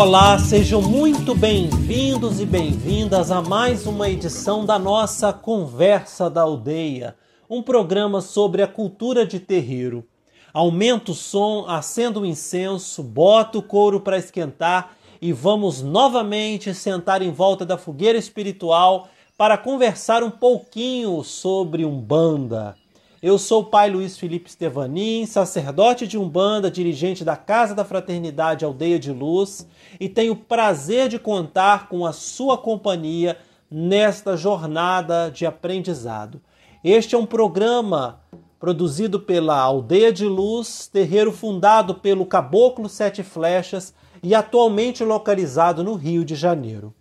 Olá, 0.00 0.38
sejam 0.38 0.80
muito 0.80 1.34
bem-vindos 1.34 2.40
e 2.40 2.46
bem-vindas 2.46 3.32
a 3.32 3.42
mais 3.42 3.84
uma 3.84 4.08
edição 4.08 4.64
da 4.64 4.78
nossa 4.78 5.32
Conversa 5.32 6.30
da 6.30 6.42
Aldeia, 6.42 7.16
um 7.50 7.60
programa 7.60 8.20
sobre 8.20 8.62
a 8.62 8.68
cultura 8.68 9.26
de 9.26 9.40
terreiro. 9.40 10.06
Aumenta 10.54 11.10
o 11.10 11.14
som, 11.16 11.64
acenda 11.66 12.20
o 12.20 12.24
incenso, 12.24 13.02
bota 13.02 13.58
o 13.58 13.62
couro 13.62 14.00
para 14.00 14.18
esquentar 14.18 14.92
e 15.20 15.32
vamos 15.32 15.82
novamente 15.82 16.72
sentar 16.72 17.20
em 17.20 17.32
volta 17.32 17.66
da 17.66 17.76
fogueira 17.76 18.16
espiritual 18.16 19.08
para 19.36 19.58
conversar 19.58 20.22
um 20.22 20.30
pouquinho 20.30 21.24
sobre 21.24 21.84
Umbanda. 21.84 22.76
Eu 23.20 23.36
sou 23.36 23.62
o 23.62 23.64
pai 23.64 23.90
Luiz 23.90 24.16
Felipe 24.16 24.48
Stevanin, 24.48 25.26
sacerdote 25.26 26.06
de 26.06 26.16
Umbanda, 26.16 26.70
dirigente 26.70 27.24
da 27.24 27.36
Casa 27.36 27.74
da 27.74 27.84
Fraternidade 27.84 28.64
Aldeia 28.64 28.96
de 28.96 29.10
Luz, 29.10 29.66
e 29.98 30.08
tenho 30.08 30.34
o 30.34 30.36
prazer 30.36 31.08
de 31.08 31.18
contar 31.18 31.88
com 31.88 32.06
a 32.06 32.12
sua 32.12 32.56
companhia 32.56 33.36
nesta 33.68 34.36
jornada 34.36 35.32
de 35.32 35.44
aprendizado. 35.44 36.40
Este 36.84 37.16
é 37.16 37.18
um 37.18 37.26
programa 37.26 38.20
produzido 38.60 39.18
pela 39.18 39.58
Aldeia 39.58 40.12
de 40.12 40.24
Luz, 40.24 40.86
terreiro 40.86 41.32
fundado 41.32 41.96
pelo 41.96 42.24
Caboclo 42.24 42.88
Sete 42.88 43.24
Flechas 43.24 43.92
e 44.22 44.32
atualmente 44.32 45.02
localizado 45.02 45.82
no 45.82 45.94
Rio 45.94 46.24
de 46.24 46.36
Janeiro. 46.36 46.94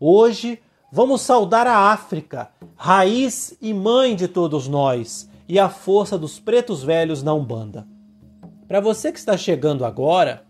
Hoje 0.00 0.58
vamos 0.90 1.20
saudar 1.20 1.68
a 1.68 1.92
África, 1.92 2.50
raiz 2.74 3.56
e 3.62 3.72
mãe 3.72 4.16
de 4.16 4.26
todos 4.26 4.66
nós 4.66 5.29
e 5.50 5.58
a 5.58 5.68
força 5.68 6.16
dos 6.16 6.38
pretos 6.38 6.80
velhos 6.84 7.24
na 7.24 7.34
Umbanda. 7.34 7.84
Para 8.68 8.78
você 8.78 9.10
que 9.10 9.18
está 9.18 9.36
chegando 9.36 9.84
agora, 9.84 10.44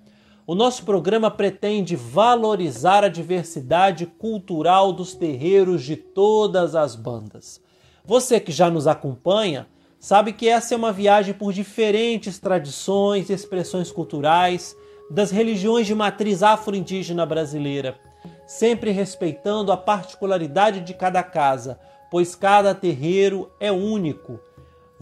o 0.47 0.55
nosso 0.55 0.85
programa 0.85 1.31
pretende 1.31 1.97
valorizar 1.97 3.03
a 3.03 3.09
diversidade 3.09 4.05
cultural 4.05 4.93
dos 4.93 5.15
terreiros 5.15 5.85
de 5.85 5.97
todas 5.97 6.75
as 6.75 6.95
bandas. 6.95 7.63
Você 8.05 8.39
que 8.39 8.53
já 8.53 8.69
nos 8.69 8.87
acompanha 8.87 9.67
sabe 9.99 10.35
que 10.35 10.47
essa 10.47 10.75
é 10.75 10.77
uma 10.77 10.93
viagem 10.93 11.33
por 11.33 11.51
diferentes 11.51 12.39
tradições 12.39 13.31
e 13.31 13.33
expressões 13.33 13.91
culturais 13.91 14.77
das 15.11 15.31
religiões 15.31 15.87
de 15.87 15.95
matriz 15.95 16.43
afro-indígena 16.43 17.25
brasileira, 17.25 17.99
sempre 18.47 18.91
respeitando 18.91 19.73
a 19.73 19.79
particularidade 19.79 20.81
de 20.81 20.93
cada 20.93 21.23
casa, 21.23 21.81
pois 22.11 22.35
cada 22.35 22.75
terreiro 22.75 23.51
é 23.59 23.73
único 23.73 24.39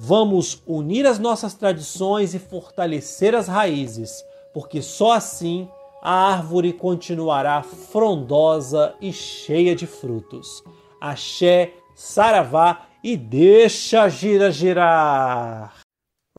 Vamos 0.00 0.62
unir 0.64 1.04
as 1.08 1.18
nossas 1.18 1.54
tradições 1.54 2.32
e 2.32 2.38
fortalecer 2.38 3.34
as 3.34 3.48
raízes, 3.48 4.24
porque 4.54 4.80
só 4.80 5.10
assim 5.12 5.68
a 6.00 6.30
árvore 6.32 6.72
continuará 6.72 7.60
frondosa 7.64 8.94
e 9.00 9.12
cheia 9.12 9.74
de 9.74 9.88
frutos. 9.88 10.62
Axé, 11.00 11.74
saravá 11.96 12.86
e 13.02 13.16
deixa 13.16 14.08
gira 14.08 14.52
girar. 14.52 15.80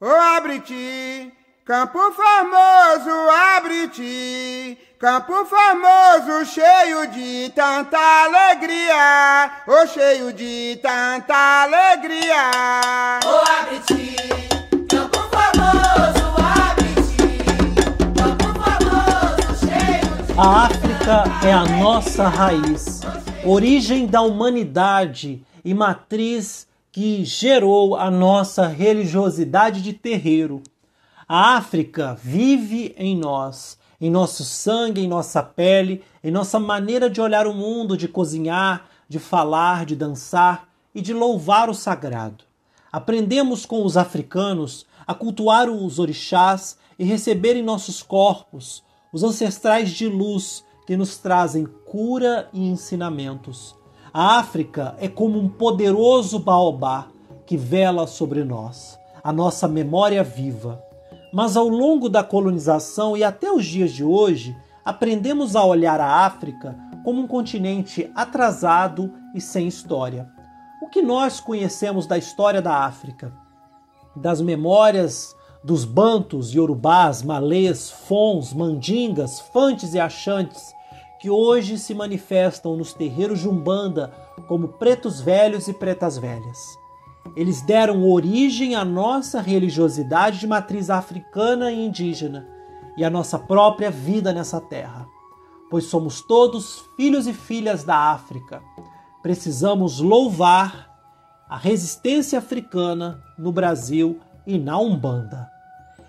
Abre-te, 0.02 1.34
campo 1.70 2.00
famoso, 2.14 3.12
abre-te, 3.56 4.76
Campo 4.98 5.46
famoso, 5.46 6.44
cheio 6.44 7.06
de 7.12 7.52
tanta 7.52 8.00
alegria, 8.26 9.52
oh 9.68 9.86
cheio 9.86 10.34
de 10.34 10.80
tanta 10.82 11.62
alegria. 11.62 13.20
Oh, 13.24 13.44
abre-te, 13.60 14.16
campo 14.90 15.20
famoso, 15.30 16.26
abre-te, 16.72 17.38
campo 18.18 18.48
famoso, 18.60 19.60
cheio 19.60 20.26
de 20.26 20.40
A 20.40 20.66
África 20.66 21.24
é 21.48 21.54
a 21.54 21.66
nossa 21.66 22.28
raiz, 22.28 23.02
origem 23.46 24.08
da 24.08 24.24
humanidade 24.24 25.46
e 25.64 25.76
matriz 25.76 26.68
que 26.92 27.24
gerou 27.24 27.96
a 27.96 28.10
nossa 28.10 28.66
religiosidade 28.66 29.84
de 29.84 29.94
terreiro. 29.94 30.64
A 31.32 31.58
África 31.58 32.18
vive 32.24 32.96
em 32.98 33.16
nós 33.16 33.78
em 34.02 34.10
nosso 34.10 34.44
sangue, 34.44 35.02
em 35.02 35.08
nossa 35.08 35.44
pele, 35.44 36.02
em 36.24 36.32
nossa 36.32 36.60
maneira 36.60 37.08
de 37.08 37.22
olhar 37.22 37.46
o 37.46 37.54
mundo, 37.54 37.96
de 37.96 38.08
cozinhar, 38.08 38.88
de 39.08 39.20
falar, 39.20 39.86
de 39.86 39.96
dançar 39.96 40.68
e 40.96 41.02
de 41.02 41.14
louvar 41.14 41.70
o 41.70 41.74
sagrado. 41.76 42.46
Aprendemos 42.92 43.64
com 43.64 43.86
os 43.86 43.96
africanos 43.96 44.88
a 45.06 45.14
cultuar 45.14 45.70
os 45.70 46.00
orixás 46.00 46.80
e 46.98 47.04
receber 47.04 47.56
em 47.56 47.62
nossos 47.62 48.02
corpos 48.02 48.84
os 49.14 49.22
ancestrais 49.22 49.92
de 49.92 50.08
luz 50.08 50.66
que 50.88 50.98
nos 50.98 51.18
trazem 51.18 51.68
cura 51.86 52.50
e 52.52 52.68
ensinamentos. 52.68 53.76
A 54.12 54.40
África 54.40 54.96
é 54.98 55.08
como 55.08 55.38
um 55.38 55.48
poderoso 55.48 56.40
baobá 56.40 57.08
que 57.46 57.56
vela 57.56 58.08
sobre 58.08 58.44
nós, 58.44 58.98
a 59.24 59.32
nossa 59.32 59.68
memória 59.68 60.24
viva. 60.24 60.89
Mas 61.32 61.56
ao 61.56 61.68
longo 61.68 62.10
da 62.10 62.24
colonização 62.24 63.16
e 63.16 63.24
até 63.24 63.52
os 63.52 63.66
dias 63.66 63.92
de 63.92 64.04
hoje, 64.04 64.56
aprendemos 64.84 65.56
a 65.56 65.64
olhar 65.64 66.00
a 66.00 66.26
África 66.26 66.76
como 67.04 67.22
um 67.22 67.28
continente 67.28 68.12
atrasado 68.16 69.14
e 69.36 69.40
sem 69.42 69.68
história. 69.68 70.30
O 70.82 70.90
que 70.90 71.02
nós 71.02 71.40
conhecemos 71.40 72.08
da 72.08 72.18
história 72.18 72.62
da 72.62 72.86
África? 72.86 73.32
Das 74.16 74.42
memórias 74.42 75.36
dos 75.64 75.86
bantos, 75.86 76.54
yorubás, 76.54 77.22
malês, 77.22 77.92
fons, 77.92 78.54
mandingas, 78.54 79.40
fantes 79.40 79.94
e 79.94 80.00
achantes 80.00 80.74
que 81.20 81.30
hoje 81.30 81.78
se 81.78 81.94
manifestam 81.94 82.78
nos 82.78 82.94
terreiros 82.94 83.40
de 83.40 83.50
Umbanda 83.50 84.12
como 84.48 84.70
pretos 84.70 85.20
velhos 85.20 85.68
e 85.68 85.74
pretas 85.74 86.18
velhas. 86.18 86.79
Eles 87.36 87.62
deram 87.62 88.08
origem 88.10 88.76
à 88.76 88.84
nossa 88.84 89.42
religiosidade 89.42 90.40
de 90.40 90.48
matriz 90.48 90.90
africana 90.90 91.72
e 91.72 91.86
indígena 91.86 92.48
e 92.98 93.04
à 93.04 93.10
nossa 93.10 93.38
própria 93.38 93.90
vida 93.90 94.34
nessa 94.34 94.60
terra, 94.60 95.08
pois 95.70 95.86
somos 95.86 96.22
todos 96.22 96.84
filhos 96.98 97.28
e 97.28 97.34
filhas 97.34 97.84
da 97.84 97.96
África. 98.12 98.62
Precisamos 99.22 100.00
louvar 100.00 100.90
a 101.48 101.58
resistência 101.58 102.40
africana 102.40 103.24
no 103.38 103.52
Brasil 103.52 104.20
e 104.46 104.58
na 104.58 104.80
Umbanda. 104.80 105.50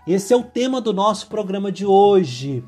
Esse 0.06 0.32
é 0.32 0.37
o 0.37 0.43
tema 0.43 0.81
do 0.81 0.93
nosso 0.93 1.28
programa 1.28 1.70
de 1.70 1.87
hoje, 1.87 2.65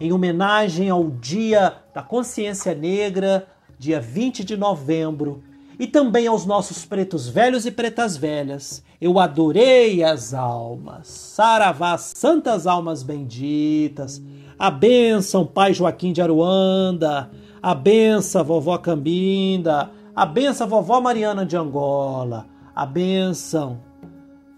em 0.00 0.12
homenagem 0.12 0.90
ao 0.90 1.10
Dia 1.10 1.76
da 1.92 2.02
Consciência 2.02 2.74
Negra, 2.74 3.46
dia 3.78 4.00
20 4.00 4.44
de 4.44 4.56
novembro 4.56 5.42
e 5.78 5.86
também 5.86 6.26
aos 6.26 6.46
nossos 6.46 6.84
pretos 6.84 7.28
velhos 7.28 7.66
e 7.66 7.70
pretas 7.70 8.16
velhas. 8.16 8.82
Eu 9.00 9.18
adorei 9.18 10.02
as 10.02 10.32
almas. 10.32 11.08
Saravá, 11.08 11.98
santas 11.98 12.66
almas 12.66 13.02
benditas. 13.02 14.22
A 14.58 14.70
bênção, 14.70 15.44
Pai 15.44 15.74
Joaquim 15.74 16.12
de 16.12 16.22
Aruanda. 16.22 17.30
A 17.62 17.74
benção, 17.74 18.44
vovó 18.44 18.78
Cambinda. 18.78 19.90
A 20.14 20.24
benção, 20.24 20.68
vovó 20.68 21.00
Mariana 21.00 21.44
de 21.44 21.56
Angola. 21.56 22.46
A 22.74 22.86
benção, 22.86 23.80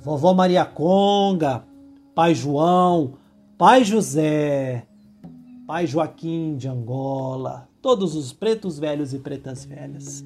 vovó 0.01 0.35
Maria 0.35 0.65
Conga. 0.65 1.65
Pai 2.15 2.35
João. 2.35 3.15
Pai 3.57 3.85
José. 3.85 4.87
Pai 5.67 5.87
Joaquim 5.87 6.57
de 6.57 6.69
Angola. 6.69 7.69
Todos 7.81 8.15
os 8.15 8.33
pretos 8.33 8.79
velhos 8.79 9.15
e 9.15 9.19
pretas 9.19 9.65
velhas. 9.65 10.25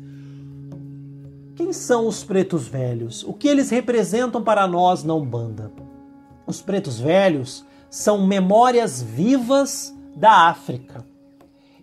Quem 1.60 1.74
são 1.74 2.06
os 2.06 2.24
pretos 2.24 2.66
velhos? 2.66 3.22
O 3.22 3.34
que 3.34 3.46
eles 3.46 3.68
representam 3.68 4.42
para 4.42 4.66
nós 4.66 5.04
na 5.04 5.14
Umbanda? 5.14 5.70
Os 6.46 6.62
pretos 6.62 6.98
velhos 6.98 7.66
são 7.90 8.26
memórias 8.26 9.02
vivas 9.02 9.94
da 10.16 10.48
África. 10.48 11.04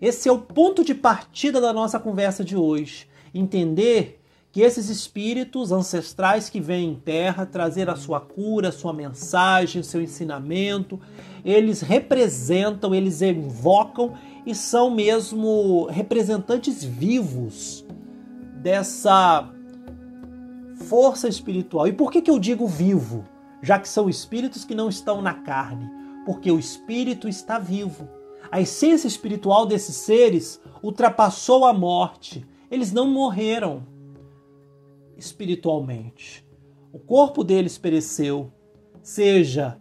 Esse 0.02 0.28
é 0.28 0.32
o 0.32 0.40
ponto 0.40 0.84
de 0.84 0.96
partida 0.96 1.62
da 1.62 1.72
nossa 1.72 2.00
conversa 2.00 2.44
de 2.44 2.58
hoje. 2.58 3.08
Entender 3.32 4.20
que 4.52 4.62
esses 4.62 4.90
espíritos 4.90 5.72
ancestrais 5.72 6.50
que 6.50 6.60
vêm 6.60 6.90
em 6.90 6.96
terra 6.96 7.46
trazer 7.46 7.88
a 7.88 7.96
sua 7.96 8.20
cura, 8.20 8.70
a 8.70 8.72
sua 8.72 8.92
mensagem, 8.92 9.80
o 9.80 9.86
seu 9.86 10.02
ensinamento, 10.02 11.00
eles 11.46 11.82
representam, 11.82 12.96
eles 12.96 13.22
invocam 13.22 14.16
e 14.44 14.56
são 14.56 14.90
mesmo 14.90 15.86
representantes 15.86 16.84
vivos 16.84 17.86
dessa 18.56 19.54
força 20.88 21.28
espiritual. 21.28 21.88
E 21.88 21.94
por 21.94 22.12
que, 22.12 22.22
que 22.22 22.32
eu 22.32 22.40
digo 22.40 22.68
vivo? 22.68 23.26
Já 23.62 23.80
que 23.80 23.90
são 23.90 24.10
espíritos 24.10 24.64
que 24.64 24.76
não 24.76 24.90
estão 24.90 25.22
na 25.22 25.34
carne. 25.34 25.90
Porque 26.26 26.52
o 26.52 26.60
espírito 26.60 27.28
está 27.28 27.60
vivo. 27.60 28.08
A 28.52 28.62
essência 28.62 29.08
espiritual 29.08 29.66
desses 29.66 29.96
seres 29.96 30.62
ultrapassou 30.82 31.66
a 31.66 31.74
morte. 31.74 32.46
Eles 32.72 32.92
não 32.92 33.10
morreram 33.10 33.84
espiritualmente. 35.18 36.46
O 36.92 37.00
corpo 37.00 37.44
deles 37.44 37.78
pereceu, 37.78 38.52
seja 39.02 39.78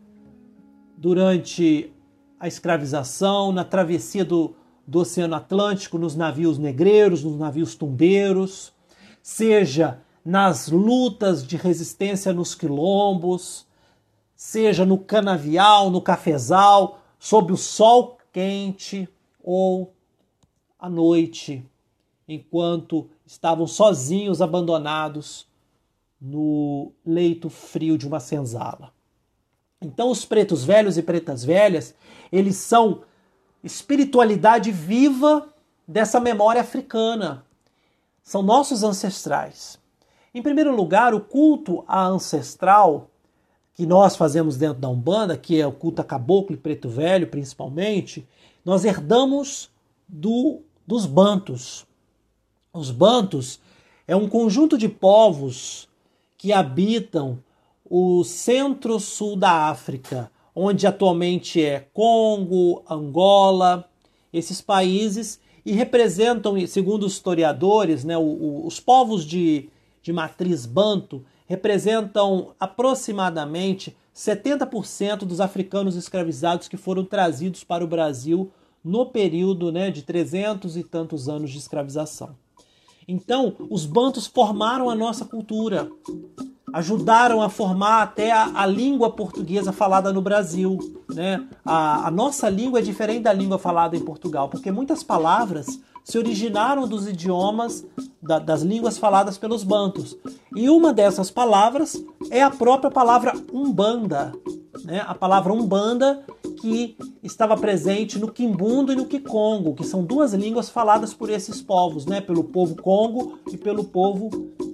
durante 0.96 1.92
a 2.38 2.48
escravização, 2.48 3.52
na 3.52 3.64
travessia 3.64 4.24
do, 4.24 4.54
do 4.86 5.00
Oceano 5.00 5.34
Atlântico 5.34 5.98
nos 5.98 6.16
navios 6.16 6.58
negreiros, 6.58 7.22
nos 7.22 7.38
navios 7.38 7.74
tumbeiros, 7.74 8.72
seja 9.22 10.00
nas 10.26 10.66
lutas 10.66 11.46
de 11.46 11.56
resistência 11.56 12.32
nos 12.32 12.52
quilombos, 12.52 13.64
seja 14.34 14.84
no 14.84 14.98
canavial, 14.98 15.88
no 15.88 16.02
cafezal, 16.02 16.98
sob 17.16 17.52
o 17.52 17.56
sol 17.56 18.18
quente 18.32 19.08
ou 19.40 19.94
à 20.80 20.90
noite, 20.90 21.64
enquanto 22.26 23.08
estavam 23.24 23.68
sozinhos, 23.68 24.42
abandonados 24.42 25.46
no 26.20 26.90
leito 27.06 27.48
frio 27.48 27.96
de 27.96 28.08
uma 28.08 28.18
senzala. 28.18 28.92
Então, 29.80 30.10
os 30.10 30.24
pretos 30.24 30.64
velhos 30.64 30.98
e 30.98 31.04
pretas 31.04 31.44
velhas, 31.44 31.94
eles 32.32 32.56
são 32.56 33.02
espiritualidade 33.62 34.72
viva 34.72 35.54
dessa 35.86 36.18
memória 36.18 36.62
africana. 36.62 37.46
São 38.24 38.42
nossos 38.42 38.82
ancestrais. 38.82 39.85
Em 40.36 40.42
primeiro 40.42 40.76
lugar, 40.76 41.14
o 41.14 41.20
culto 41.20 41.82
ancestral 41.88 43.08
que 43.72 43.86
nós 43.86 44.16
fazemos 44.16 44.58
dentro 44.58 44.78
da 44.78 44.86
Umbanda, 44.86 45.34
que 45.34 45.58
é 45.58 45.66
o 45.66 45.72
culto 45.72 46.02
a 46.02 46.04
caboclo 46.04 46.54
e 46.54 46.58
preto 46.58 46.90
velho, 46.90 47.28
principalmente, 47.28 48.28
nós 48.62 48.84
herdamos 48.84 49.70
do, 50.06 50.60
dos 50.86 51.06
bantos. 51.06 51.86
Os 52.70 52.90
bantos 52.90 53.58
é 54.06 54.14
um 54.14 54.28
conjunto 54.28 54.76
de 54.76 54.90
povos 54.90 55.88
que 56.36 56.52
habitam 56.52 57.38
o 57.88 58.22
centro-sul 58.22 59.36
da 59.36 59.70
África, 59.70 60.30
onde 60.54 60.86
atualmente 60.86 61.64
é 61.64 61.88
Congo, 61.94 62.82
Angola, 62.90 63.88
esses 64.30 64.60
países, 64.60 65.40
e 65.64 65.72
representam, 65.72 66.54
segundo 66.66 67.06
os 67.06 67.14
historiadores, 67.14 68.04
né, 68.04 68.18
os 68.18 68.78
povos 68.78 69.24
de, 69.24 69.70
de 70.06 70.12
matriz 70.12 70.66
banto 70.66 71.24
representam 71.48 72.52
aproximadamente 72.60 73.96
70% 74.14 75.24
dos 75.24 75.40
africanos 75.40 75.96
escravizados 75.96 76.68
que 76.68 76.76
foram 76.76 77.04
trazidos 77.04 77.64
para 77.64 77.82
o 77.82 77.88
Brasil 77.88 78.52
no 78.84 79.06
período 79.06 79.72
né, 79.72 79.90
de 79.90 80.02
300 80.02 80.76
e 80.76 80.84
tantos 80.84 81.28
anos 81.28 81.50
de 81.50 81.58
escravização. 81.58 82.36
Então, 83.08 83.56
os 83.68 83.84
bantos 83.84 84.28
formaram 84.28 84.88
a 84.88 84.94
nossa 84.94 85.24
cultura, 85.24 85.90
ajudaram 86.72 87.42
a 87.42 87.48
formar 87.48 88.02
até 88.02 88.30
a, 88.30 88.60
a 88.60 88.64
língua 88.64 89.10
portuguesa 89.10 89.72
falada 89.72 90.12
no 90.12 90.22
Brasil. 90.22 90.78
Né? 91.12 91.48
A, 91.64 92.06
a 92.06 92.10
nossa 92.12 92.48
língua 92.48 92.78
é 92.78 92.82
diferente 92.82 93.24
da 93.24 93.32
língua 93.32 93.58
falada 93.58 93.96
em 93.96 94.04
Portugal, 94.04 94.48
porque 94.48 94.70
muitas 94.70 95.02
palavras 95.02 95.80
se 96.06 96.16
originaram 96.16 96.86
dos 96.86 97.08
idiomas 97.08 97.84
da, 98.22 98.38
das 98.38 98.62
línguas 98.62 98.96
faladas 98.96 99.36
pelos 99.36 99.64
bantos. 99.64 100.16
E 100.54 100.70
uma 100.70 100.92
dessas 100.92 101.32
palavras 101.32 102.00
é 102.30 102.40
a 102.40 102.50
própria 102.50 102.92
palavra 102.92 103.32
umbanda, 103.52 104.32
né? 104.84 105.04
A 105.04 105.16
palavra 105.16 105.52
umbanda 105.52 106.24
que 106.60 106.96
estava 107.24 107.56
presente 107.56 108.20
no 108.20 108.30
quimbundo 108.30 108.92
e 108.92 108.96
no 108.96 109.06
kikongo, 109.06 109.74
que 109.74 109.84
são 109.84 110.04
duas 110.04 110.32
línguas 110.32 110.70
faladas 110.70 111.12
por 111.12 111.28
esses 111.28 111.60
povos, 111.60 112.06
né? 112.06 112.20
Pelo 112.20 112.44
povo 112.44 112.76
Congo 112.76 113.40
e 113.50 113.56
pelo 113.56 113.82
povo 113.82 114.30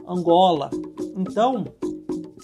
Angola. 0.07 0.69
Então, 1.17 1.65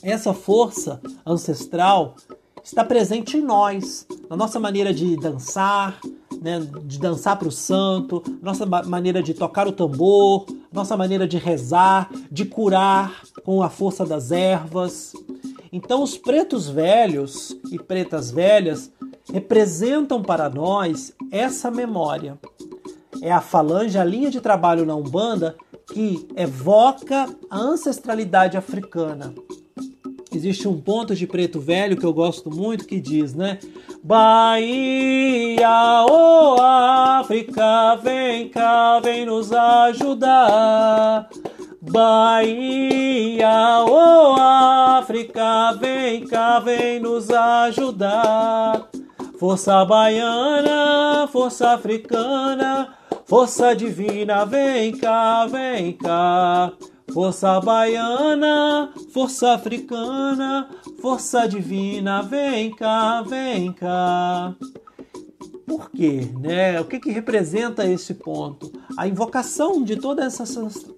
essa 0.02 0.32
força 0.32 0.99
ancestral 1.26 2.17
está 2.64 2.82
presente 2.82 3.37
em 3.37 3.43
nós, 3.43 4.06
na 4.31 4.37
nossa 4.37 4.58
maneira 4.58 4.94
de 4.94 5.14
dançar, 5.17 6.00
né, 6.40 6.61
de 6.85 6.99
dançar 6.99 7.38
para 7.38 7.49
o 7.49 7.52
santo, 7.52 8.23
nossa 8.43 8.64
maneira 8.64 9.23
de 9.23 9.35
tocar 9.35 9.67
o 9.67 9.73
tambor, 9.73 10.46
nossa 10.73 10.96
maneira 10.96 11.26
de 11.26 11.38
rezar, 11.38 12.11
de 12.31 12.44
curar 12.44 13.23
com 13.44 13.62
a 13.62 13.69
força 13.69 14.05
das 14.05 14.31
ervas. 14.31 15.12
Então, 15.73 16.02
os 16.02 16.17
pretos 16.17 16.69
velhos 16.69 17.56
e 17.70 17.79
pretas 17.79 18.31
velhas 18.31 18.90
representam 19.32 20.23
para 20.23 20.49
nós 20.49 21.12
essa 21.31 21.70
memória. 21.70 22.38
É 23.20 23.32
a 23.32 23.41
falange, 23.41 23.99
a 23.99 24.05
linha 24.05 24.31
de 24.31 24.41
trabalho 24.41 24.87
na 24.87 24.94
Umbanda 24.94 25.56
que 25.93 26.29
evoca 26.37 27.29
a 27.50 27.58
ancestralidade 27.58 28.56
africana. 28.56 29.34
Existe 30.33 30.69
um 30.69 30.79
ponto 30.79 31.15
de 31.15 31.27
preto 31.27 31.59
velho 31.59 31.97
que 31.97 32.05
eu 32.05 32.13
gosto 32.13 32.51
muito 32.51 32.87
que 32.87 33.01
diz, 33.01 33.35
né? 33.35 33.59
Bahia, 34.05 36.05
ô 36.09 36.57
oh 36.57 36.61
África, 36.61 37.97
vem 37.97 38.49
cá, 38.51 39.01
vem 39.01 39.25
nos 39.25 39.51
ajudar. 39.53 41.29
Bahia, 41.81 43.85
ô 43.87 43.91
oh 43.91 44.37
África, 44.39 45.73
vem 45.81 46.27
cá, 46.27 46.61
vem 46.61 47.01
nos 47.01 47.31
ajudar. 47.31 48.87
Força 49.39 49.85
baiana, 49.85 51.27
força 51.29 51.71
africana, 51.71 52.95
força 53.25 53.75
divina, 53.75 54.45
vem 54.45 54.97
cá, 54.97 55.47
vem 55.47 55.93
cá. 55.93 56.73
Força 57.12 57.60
baiana, 57.60 58.93
força 59.12 59.52
africana, 59.52 60.69
força 61.00 61.49
divina, 61.49 62.22
vem 62.22 62.70
cá, 62.70 63.22
vem 63.22 63.72
cá. 63.72 64.55
Por 65.66 65.90
quê? 65.90 66.28
Né? 66.40 66.81
O 66.81 66.84
que, 66.84 66.99
que 66.99 67.10
representa 67.10 67.87
esse 67.87 68.14
ponto? 68.14 68.72
A 68.96 69.06
invocação 69.06 69.82
de 69.82 69.96
toda, 69.96 70.25
essa, 70.25 70.44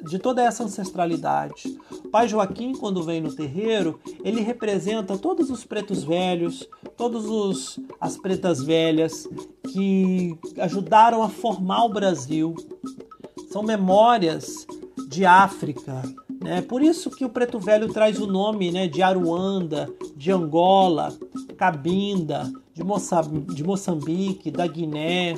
de 0.09 0.19
toda 0.19 0.43
essa 0.43 0.65
ancestralidade. 0.65 1.77
O 2.05 2.09
pai 2.09 2.29
Joaquim, 2.29 2.73
quando 2.73 3.03
vem 3.03 3.21
no 3.21 3.35
terreiro, 3.35 4.01
ele 4.25 4.41
representa 4.41 5.19
todos 5.19 5.51
os 5.51 5.65
pretos 5.65 6.05
velhos, 6.05 6.69
todas 6.97 7.81
as 8.01 8.17
pretas 8.17 8.63
velhas 8.63 9.29
que 9.73 10.39
ajudaram 10.59 11.23
a 11.23 11.29
formar 11.29 11.85
o 11.85 11.93
Brasil. 11.93 12.55
São 13.51 13.65
memórias 13.65 14.67
de 15.09 15.25
África. 15.25 16.03
Né? 16.43 16.63
Por 16.63 16.83
isso 16.83 17.11
que 17.11 17.25
o 17.25 17.29
preto 17.29 17.59
velho 17.59 17.93
traz 17.93 18.19
o 18.19 18.27
nome 18.27 18.71
né, 18.71 18.89
de 18.89 19.03
Aruanda, 19.03 19.89
de 20.17 20.33
Angola, 20.33 21.13
Cabinda, 21.57 22.51
de, 22.75 22.83
de 23.55 23.63
Moçambique, 23.63 24.51
da 24.51 24.67
Guiné, 24.67 25.35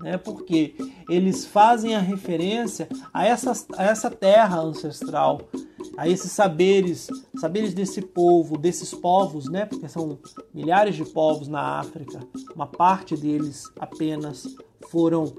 né? 0.00 0.18
porque 0.18 0.74
eles 1.08 1.46
fazem 1.46 1.94
a 1.94 2.00
referência 2.00 2.88
a 3.12 3.26
essa, 3.26 3.52
a 3.76 3.84
essa 3.84 4.10
terra 4.10 4.60
ancestral, 4.60 5.40
a 5.96 6.06
esses 6.06 6.32
saberes, 6.32 7.08
saberes 7.36 7.72
desse 7.72 8.02
povo, 8.02 8.58
desses 8.58 8.92
povos, 8.92 9.48
né? 9.48 9.64
porque 9.64 9.88
são 9.88 10.18
milhares 10.52 10.96
de 10.96 11.04
povos 11.04 11.48
na 11.48 11.80
África, 11.80 12.20
uma 12.54 12.66
parte 12.66 13.16
deles 13.16 13.64
apenas 13.78 14.46
foram 14.88 15.32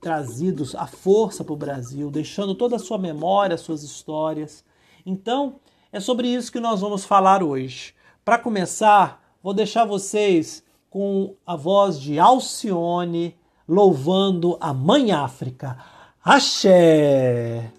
trazidos 0.00 0.74
à 0.74 0.86
força 0.86 1.44
para 1.44 1.52
o 1.52 1.56
Brasil, 1.56 2.10
deixando 2.10 2.54
toda 2.54 2.76
a 2.76 2.78
sua 2.78 2.98
memória, 2.98 3.56
suas 3.56 3.82
histórias. 3.82 4.64
Então, 5.04 5.56
é 5.92 6.00
sobre 6.00 6.28
isso 6.28 6.50
que 6.50 6.60
nós 6.60 6.80
vamos 6.80 7.04
falar 7.04 7.42
hoje. 7.42 7.94
Para 8.24 8.38
começar, 8.38 9.22
vou 9.42 9.52
deixar 9.52 9.84
vocês 9.84 10.62
com 10.88 11.34
a 11.46 11.56
voz 11.56 12.00
de 12.00 12.18
Alcione 12.18 13.36
louvando 13.68 14.56
a 14.60 14.72
Mãe 14.72 15.12
África. 15.12 15.78
Axé! 16.24 17.72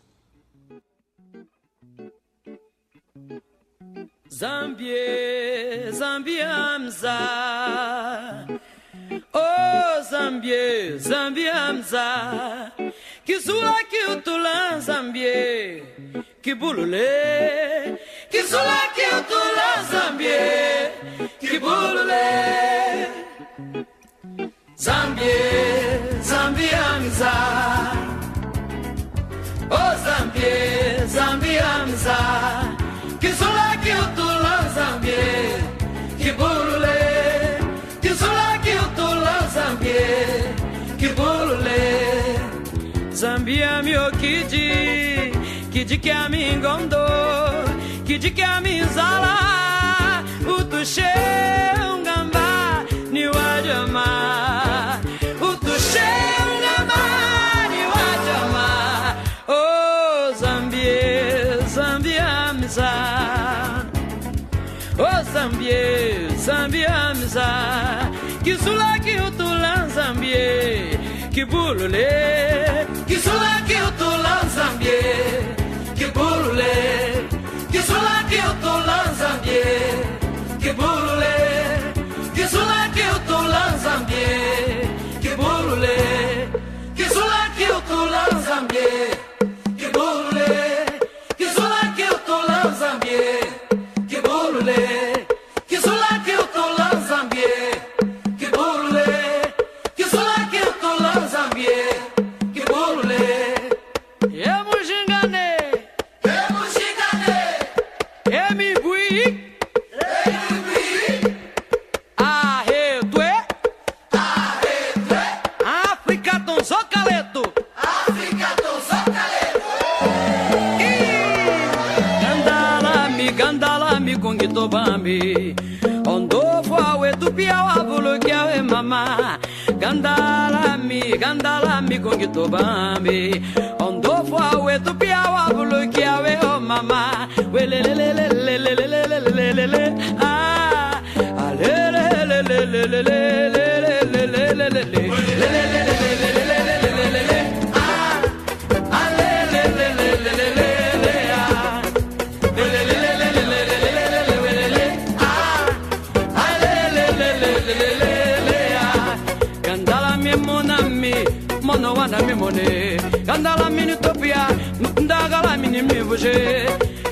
Zambie, 4.33 5.91
Zambiamza. 5.91 7.17
Oh, 9.33 10.01
Zambie, 10.09 10.97
Zambiamza. 10.99 12.71
Kizula 13.25 13.73
kiutula 13.89 14.79
Zambie, 14.79 15.83
kibulule. 16.41 17.97
Kizula 18.29 18.77
kiutula 18.95 19.69
Zambie, 19.91 20.91
kibulule. 21.39 22.25
Zambie, 24.75 25.39
Zambiamza. 26.21 27.33
Oh, 29.71 29.93
Zambie, 30.05 31.07
Zambiamza. 31.07 32.17
Kizula 33.21 33.67
kiutula 33.83 34.53
Zambie, 34.75 35.25
kibulule. 36.17 36.72
Kibulule. 41.03 41.81
Zambia 43.11 43.81
mio 43.83 44.11
kiji, 44.11 44.71
kiji 45.73 45.97
kia 45.97 46.29
mingondo, 46.29 47.07
kiji 48.07 48.31
kia 48.31 48.61
minzala, 48.61 49.35
utushe 50.59 51.13
le 71.71 71.87
lait. 71.87 72.52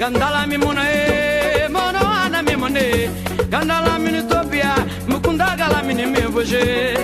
Gandala 0.01 0.47
mimuna 0.47 0.81
e 0.91 1.67
mono 1.69 1.99
ana 1.99 2.41
mimune. 2.41 3.07
Gandala 3.51 3.99
minutopia 3.99 4.73
mukundagala 5.07 5.83
minimevuje 5.83 6.97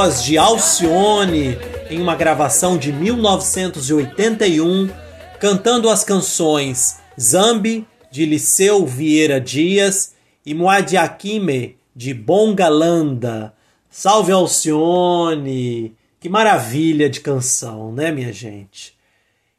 voz 0.00 0.24
de 0.24 0.38
Alcione 0.38 1.58
em 1.90 2.00
uma 2.00 2.16
gravação 2.16 2.78
de 2.78 2.90
1981, 2.90 4.88
cantando 5.38 5.90
as 5.90 6.02
canções 6.02 6.96
Zambi, 7.20 7.86
de 8.10 8.24
Liceu 8.24 8.86
Vieira 8.86 9.38
Dias, 9.38 10.14
e 10.46 10.54
Moadiakime, 10.54 11.76
de 11.94 12.14
Bongalanda. 12.14 13.52
Salve 13.90 14.32
Alcione! 14.32 15.94
Que 16.18 16.30
maravilha 16.30 17.10
de 17.10 17.20
canção, 17.20 17.92
né, 17.92 18.10
minha 18.10 18.32
gente? 18.32 18.94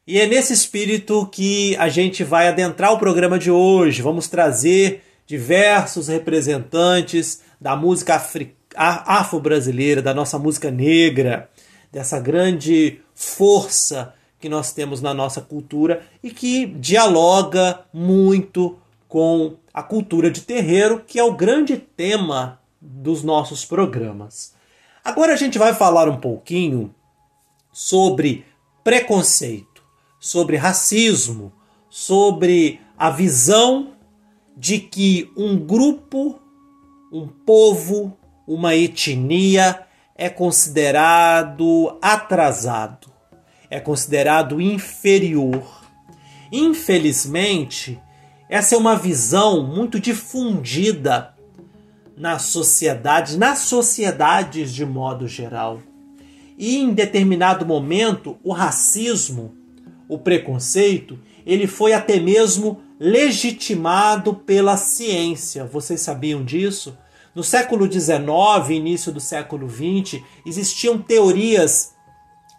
E 0.07 0.19
é 0.19 0.25
nesse 0.25 0.53
espírito 0.53 1.23
que 1.31 1.75
a 1.75 1.87
gente 1.87 2.23
vai 2.23 2.47
adentrar 2.47 2.91
o 2.91 2.97
programa 2.97 3.37
de 3.37 3.51
hoje. 3.51 4.01
Vamos 4.01 4.27
trazer 4.27 5.03
diversos 5.27 6.07
representantes 6.07 7.41
da 7.61 7.75
música 7.75 8.15
afri- 8.15 8.55
a- 8.55 8.60
afro-brasileira, 8.75 10.01
da 10.01 10.13
nossa 10.13 10.39
música 10.39 10.71
negra, 10.71 11.49
dessa 11.91 12.19
grande 12.19 13.01
força 13.13 14.13
que 14.39 14.49
nós 14.49 14.73
temos 14.73 15.01
na 15.01 15.13
nossa 15.13 15.41
cultura 15.41 16.03
e 16.23 16.31
que 16.31 16.65
dialoga 16.65 17.85
muito 17.93 18.77
com 19.07 19.55
a 19.73 19.83
cultura 19.83 20.31
de 20.31 20.41
terreiro, 20.41 21.03
que 21.05 21.19
é 21.19 21.23
o 21.23 21.33
grande 21.33 21.77
tema 21.77 22.59
dos 22.81 23.23
nossos 23.23 23.63
programas. 23.63 24.53
Agora 25.03 25.33
a 25.33 25.37
gente 25.37 25.59
vai 25.59 25.73
falar 25.73 26.09
um 26.09 26.17
pouquinho 26.17 26.93
sobre 27.71 28.45
preconceito, 28.83 29.83
sobre 30.19 30.57
racismo, 30.57 31.51
sobre 31.89 32.79
a 32.97 33.09
visão 33.09 33.93
de 34.55 34.79
que 34.79 35.31
um 35.35 35.57
grupo, 35.57 36.39
um 37.11 37.27
povo, 37.27 38.17
uma 38.53 38.75
etnia 38.75 39.83
é 40.13 40.27
considerado 40.27 41.97
atrasado, 42.01 43.07
é 43.69 43.79
considerado 43.79 44.59
inferior. 44.59 45.63
Infelizmente, 46.51 47.97
essa 48.49 48.75
é 48.75 48.77
uma 48.77 48.97
visão 48.97 49.65
muito 49.65 50.01
difundida 50.01 51.33
na 52.17 52.37
sociedade, 52.39 53.37
nas 53.37 53.59
sociedades 53.59 54.73
de 54.73 54.85
modo 54.85 55.29
geral. 55.29 55.81
E 56.57 56.77
em 56.77 56.93
determinado 56.93 57.65
momento, 57.65 58.37
o 58.43 58.51
racismo, 58.51 59.55
o 60.09 60.17
preconceito, 60.17 61.17
ele 61.45 61.67
foi 61.67 61.93
até 61.93 62.19
mesmo 62.19 62.81
legitimado 62.99 64.33
pela 64.33 64.75
ciência. 64.75 65.63
Vocês 65.63 66.01
sabiam 66.01 66.43
disso? 66.43 66.97
No 67.33 67.43
século 67.43 67.89
XIX, 67.91 68.69
início 68.71 69.11
do 69.11 69.19
século 69.19 69.69
XX, 69.69 70.21
existiam 70.45 70.97
teorias 70.97 71.93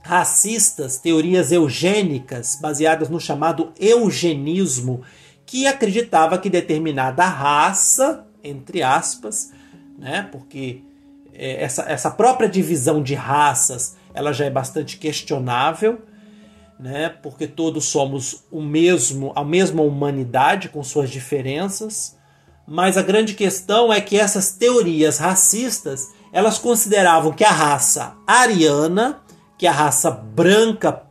racistas, 0.02 0.99
teorias 0.99 1.52
eugênicas, 1.52 2.59
baseadas 2.61 3.09
no 3.09 3.21
chamado 3.21 3.73
eugenismo, 3.79 5.02
que 5.47 5.67
acreditava 5.67 6.38
que 6.38 6.50
determinada 6.50 7.25
raça, 7.25 8.26
entre 8.43 8.83
aspas, 8.83 9.52
né, 9.99 10.29
porque 10.33 10.83
é, 11.33 11.62
essa, 11.62 11.83
essa 11.83 12.11
própria 12.11 12.49
divisão 12.49 13.02
de 13.02 13.14
raças 13.14 13.97
ela 14.14 14.33
já 14.33 14.45
é 14.45 14.50
bastante 14.50 14.97
questionável, 14.99 16.00
né, 16.81 17.09
porque 17.23 17.47
todos 17.47 17.85
somos 17.85 18.45
o 18.50 18.61
mesmo, 18.61 19.33
a 19.37 19.45
mesma 19.45 19.83
humanidade 19.83 20.69
com 20.69 20.83
suas 20.83 21.11
diferenças, 21.11 22.17
mas 22.73 22.97
a 22.97 23.02
grande 23.02 23.35
questão 23.35 23.93
é 23.93 24.00
que 24.00 24.19
essas 24.19 24.52
teorias 24.52 25.19
racistas 25.19 26.14
elas 26.33 26.57
consideravam 26.57 27.31
que 27.31 27.45
a 27.45 27.50
raça 27.50 28.17
ariana, 28.26 29.21
que 29.59 29.67
a 29.67 29.73
raça 29.73 30.11
branca, 30.11 31.02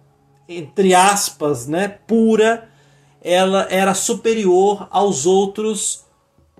entre 0.50 0.96
aspas, 0.96 1.68
né, 1.68 1.88
pura, 1.88 2.68
ela 3.24 3.68
era 3.70 3.94
superior 3.94 4.88
aos 4.90 5.28
outros 5.28 6.04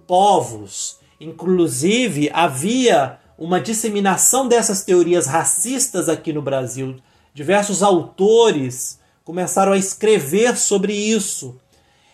povos. 0.06 1.00
Inclusive, 1.20 2.30
havia 2.32 3.18
uma 3.40 3.60
disseminação 3.60 4.48
dessas 4.48 4.84
teorias 4.84 5.26
racistas 5.26 6.10
aqui 6.10 6.32
no 6.32 6.44
Brasil. 6.44 6.98
Diversos 7.34 7.82
autores 7.82 9.00
começaram 9.24 9.72
a 9.72 9.78
escrever 9.78 10.56
sobre 10.56 10.94
isso 10.94 11.60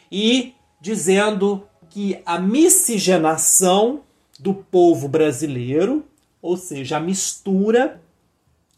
e 0.09 0.53
dizendo 0.79 1.67
que 1.89 2.21
a 2.25 2.39
miscigenação 2.39 4.01
do 4.39 4.53
povo 4.53 5.07
brasileiro, 5.07 6.05
ou 6.41 6.57
seja, 6.57 6.97
a 6.97 6.99
mistura 6.99 8.01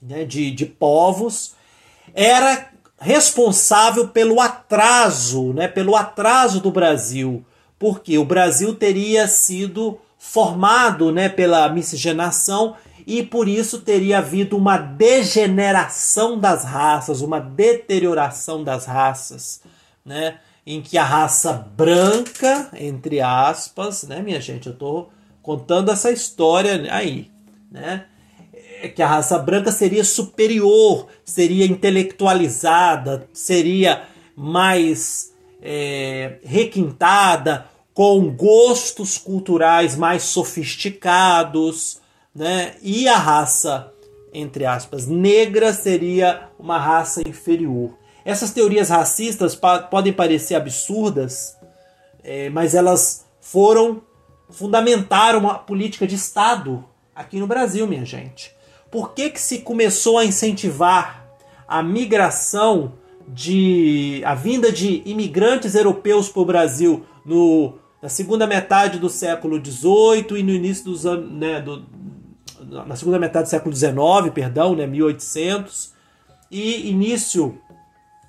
né, 0.01 0.24
de, 0.24 0.51
de 0.51 0.66
povos, 0.66 1.56
era 2.13 2.70
responsável 3.00 4.10
pelo 4.10 4.42
atraso, 4.42 5.54
né, 5.54 5.68
pelo 5.68 5.96
atraso 5.96 6.60
do 6.60 6.72
Brasil, 6.72 7.46
porque 7.78 8.18
o 8.18 8.25
Brasil 8.25 8.75
teria 8.75 9.28
sido 9.28 10.00
formado 10.18 11.12
né, 11.12 11.30
pela 11.30 11.70
miscigenação 11.70 12.75
e 13.08 13.24
por 13.24 13.48
isso 13.48 13.80
teria 13.80 14.20
havido 14.20 14.58
uma 14.58 14.78
degeneração 14.78 16.38
das 16.38 16.66
raças, 16.66 17.22
uma 17.22 17.39
deterioração 17.39 18.63
das 18.63 18.86
raças, 18.86 19.62
né, 20.06 20.39
em 20.70 20.84
que 20.84 21.00
a 21.00 21.04
raça 21.04 21.52
branca, 21.76 22.70
entre 22.78 23.20
aspas, 23.20 24.04
né, 24.04 24.22
minha 24.22 24.40
gente, 24.40 24.68
eu 24.68 24.74
estou 24.74 25.10
contando 25.42 25.90
essa 25.90 26.12
história 26.12 26.86
aí, 26.94 27.32
né, 27.72 28.06
é 28.80 28.88
que 28.88 29.02
a 29.02 29.08
raça 29.08 29.40
branca 29.40 29.72
seria 29.72 30.04
superior, 30.04 31.08
seria 31.26 31.66
intelectualizada, 31.66 33.28
seria 33.34 34.04
mais 34.36 35.34
é, 35.60 36.38
requintada, 36.44 37.66
com 37.92 38.30
gostos 38.30 39.18
culturais 39.18 39.98
mais 39.98 40.24
sofisticados, 40.24 42.00
né? 42.34 42.76
E 42.82 43.10
a 43.10 43.18
raça, 43.18 43.92
entre 44.34 44.66
aspas, 44.66 45.06
negra 45.06 45.74
seria 45.74 46.48
uma 46.58 46.78
raça 46.78 47.22
inferior. 47.28 48.00
Essas 48.26 48.52
teorias 48.52 48.90
racistas 48.90 49.56
pa 49.56 49.80
podem 49.80 50.14
parecer 50.14 50.56
absurdas, 50.56 51.58
é, 52.24 52.50
mas 52.50 52.76
elas 52.76 53.26
foram 53.42 54.02
fundamentaram 54.50 55.50
a 55.50 55.56
política 55.56 56.08
de 56.08 56.16
Estado 56.16 56.84
aqui 57.15 57.39
no 57.39 57.48
Brasil, 57.48 57.88
minha 57.88 58.06
gente. 58.06 58.56
Por 58.89 59.13
que, 59.13 59.30
que 59.30 59.39
se 59.39 59.60
começou 59.60 60.17
a 60.17 60.26
incentivar 60.26 61.30
a 61.67 61.84
migração 61.84 62.93
de 63.28 64.24
a 64.26 64.34
vinda 64.34 64.72
de 64.72 65.04
imigrantes 65.06 65.76
europeus 65.76 66.30
para 66.30 66.41
o 66.41 66.46
Brasil 66.46 67.06
no 67.24 67.78
na 68.02 68.10
segunda 68.10 68.48
metade 68.48 68.98
do 68.98 69.10
século 69.10 69.63
XVIII 69.63 70.39
e 70.39 70.43
no 70.43 70.52
início 70.52 70.86
dos 70.86 71.06
anos. 71.06 71.32
Né, 71.32 71.62
do, 71.62 71.86
na 72.70 72.96
segunda 72.96 73.20
metade 73.20 73.46
do 73.46 73.50
século 73.50 73.76
XIX, 73.76 73.93
perdão, 74.34 74.76
né, 74.76 74.86
1800, 74.86 75.93
e 76.52 76.89
início 76.89 77.60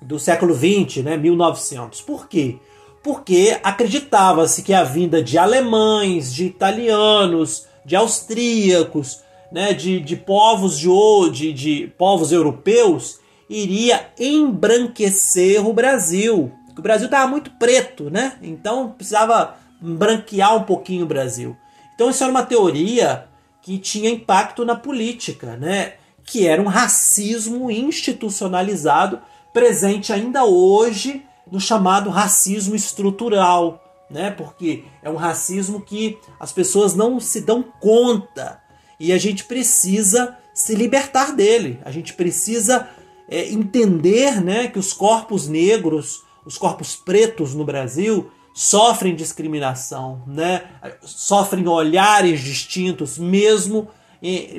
do 0.01 0.19
século 0.19 0.53
XX, 0.53 1.03
né, 1.03 1.17
1900. 1.17 2.01
Por 2.01 2.27
quê? 2.27 2.57
Porque 3.03 3.59
acreditava-se 3.63 4.63
que 4.63 4.73
a 4.73 4.83
vinda 4.83 5.21
de 5.23 5.37
alemães, 5.37 6.33
de 6.33 6.45
italianos, 6.45 7.65
de 7.85 7.95
austríacos, 7.95 9.21
né, 9.51 9.73
de, 9.73 9.99
de 9.99 10.15
povos 10.15 10.77
de, 10.79 10.89
de, 11.31 11.53
de 11.53 11.93
povos 11.97 12.31
europeus 12.31 13.19
iria 13.49 14.09
embranquecer 14.19 15.65
o 15.65 15.73
Brasil. 15.73 16.51
O 16.77 16.81
Brasil 16.81 17.05
estava 17.05 17.27
muito 17.27 17.51
preto, 17.51 18.09
né? 18.09 18.37
Então 18.41 18.91
precisava 18.91 19.55
branquear 19.81 20.55
um 20.55 20.63
pouquinho 20.63 21.03
o 21.03 21.07
Brasil. 21.07 21.57
Então 21.93 22.09
isso 22.09 22.23
era 22.23 22.31
uma 22.31 22.43
teoria 22.43 23.27
que 23.61 23.77
tinha 23.77 24.09
impacto 24.09 24.63
na 24.63 24.75
política, 24.75 25.57
né? 25.57 25.93
que 26.23 26.47
era 26.47 26.61
um 26.61 26.67
racismo 26.67 27.69
institucionalizado 27.69 29.19
presente 29.53 30.13
ainda 30.13 30.45
hoje 30.45 31.25
no 31.51 31.59
chamado 31.59 32.09
racismo 32.09 32.75
estrutural, 32.75 33.83
né? 34.09 34.31
Porque 34.31 34.83
é 35.01 35.09
um 35.09 35.15
racismo 35.15 35.81
que 35.81 36.17
as 36.39 36.51
pessoas 36.51 36.95
não 36.95 37.19
se 37.19 37.41
dão 37.41 37.63
conta 37.79 38.61
e 38.99 39.11
a 39.11 39.17
gente 39.17 39.45
precisa 39.45 40.37
se 40.53 40.75
libertar 40.75 41.35
dele. 41.35 41.79
A 41.83 41.91
gente 41.91 42.13
precisa 42.13 42.87
é, 43.27 43.49
entender, 43.49 44.41
né, 44.41 44.67
que 44.67 44.77
os 44.77 44.93
corpos 44.93 45.47
negros, 45.47 46.23
os 46.45 46.57
corpos 46.57 46.95
pretos 46.95 47.55
no 47.55 47.65
Brasil 47.65 48.29
sofrem 48.53 49.15
discriminação, 49.15 50.21
né? 50.27 50.63
sofrem 51.01 51.67
olhares 51.67 52.41
distintos, 52.41 53.17
mesmo, 53.17 53.87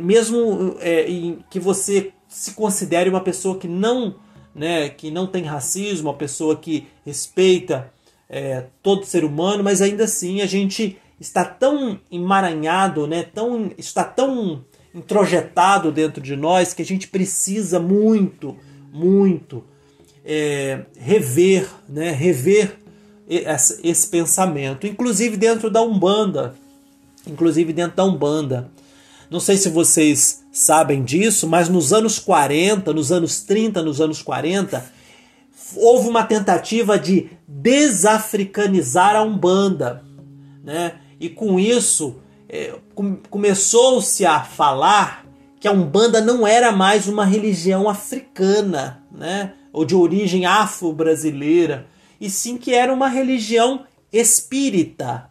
mesmo 0.01 0.77
é, 0.81 1.05
que 1.51 1.61
você 1.61 2.13
se 2.27 2.53
considere 2.53 3.11
uma 3.11 3.21
pessoa 3.21 3.59
que 3.59 3.69
não, 3.69 4.15
né, 4.55 4.89
que 4.89 5.11
não 5.11 5.27
tem 5.27 5.45
racismo, 5.45 6.11
uma 6.11 6.17
pessoa 6.17 6.57
que 6.57 6.87
respeita 7.05 7.93
é, 8.29 8.65
todo 8.83 9.05
ser 9.05 9.25
humano, 9.25 9.63
mas 9.63 9.81
ainda 9.83 10.05
assim 10.05 10.41
a 10.41 10.47
gente 10.47 10.99
está 11.21 11.45
tão 11.45 12.01
emaranhado, 12.11 13.07
né, 13.07 13.23
tão, 13.23 13.71
está 13.79 14.05
tão 14.05 14.65
introjetado 14.95 15.91
dentro 15.91 16.21
de 16.21 16.37
nós 16.37 16.75
que 16.75 16.83
a 16.83 16.85
gente 16.85 17.09
precisa 17.09 17.79
muito, 17.79 18.57
muito 18.93 19.65
é, 20.25 20.83
rever, 20.99 21.69
né, 21.89 22.11
rever 22.11 22.79
esse 23.29 24.09
pensamento, 24.09 24.87
inclusive 24.87 25.37
dentro 25.37 25.71
da 25.71 25.81
Umbanda, 25.81 26.55
inclusive 27.27 27.73
dentro 27.73 27.97
da 27.97 28.05
Umbanda. 28.05 28.71
Não 29.31 29.41
sei 29.41 29.57
se 29.57 29.71
vocês 29.71 30.42
sabem 30.53 31.03
disso, 31.03 31.49
mas 31.49 31.71
nos 31.71 31.93
anos 31.93 32.19
40, 32.19 32.93
nos 32.93 33.11
anos 33.11 33.41
30, 33.41 33.83
nos 33.83 34.01
anos 34.01 34.21
40, 34.23 34.85
houve 35.77 36.09
uma 36.09 36.23
tentativa 36.25 36.99
de 36.99 37.31
desafricanizar 37.49 39.17
a 39.17 39.23
Umbanda, 39.23 40.05
né? 40.63 40.97
E 41.19 41.31
com 41.31 41.59
isso 41.59 42.17
é, 42.49 42.75
começou-se 43.31 44.27
a 44.27 44.41
falar 44.41 45.25
que 45.59 45.67
a 45.67 45.73
Umbanda 45.73 46.21
não 46.21 46.47
era 46.47 46.71
mais 46.71 47.09
uma 47.09 47.25
religião 47.25 47.89
africana, 47.89 49.03
né? 49.11 49.55
Ou 49.73 49.87
de 49.87 49.95
origem 49.95 50.45
afro-brasileira, 50.45 51.87
e 52.21 52.29
sim 52.29 52.59
que 52.59 52.75
era 52.75 52.93
uma 52.93 53.09
religião 53.09 53.87
espírita. 54.13 55.31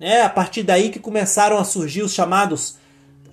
Né? 0.00 0.22
A 0.22 0.30
partir 0.30 0.62
daí 0.62 0.88
que 0.88 0.98
começaram 0.98 1.58
a 1.58 1.64
surgir 1.64 2.02
os 2.02 2.14
chamados 2.14 2.76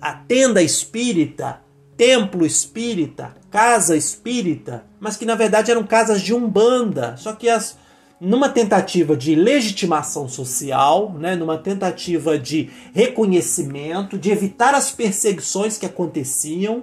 a 0.00 0.12
tenda 0.12 0.62
espírita, 0.62 1.60
templo 1.96 2.46
espírita, 2.46 3.36
casa 3.50 3.96
espírita, 3.96 4.84
mas 4.98 5.16
que 5.16 5.26
na 5.26 5.34
verdade 5.34 5.70
eram 5.70 5.84
casas 5.84 6.22
de 6.22 6.32
umbanda, 6.32 7.16
só 7.16 7.32
que 7.32 7.48
as 7.48 7.76
numa 8.20 8.50
tentativa 8.50 9.16
de 9.16 9.34
legitimação 9.34 10.28
social, 10.28 11.14
né, 11.18 11.34
numa 11.34 11.56
tentativa 11.56 12.38
de 12.38 12.68
reconhecimento, 12.92 14.18
de 14.18 14.30
evitar 14.30 14.74
as 14.74 14.90
perseguições 14.90 15.78
que 15.78 15.86
aconteciam. 15.86 16.82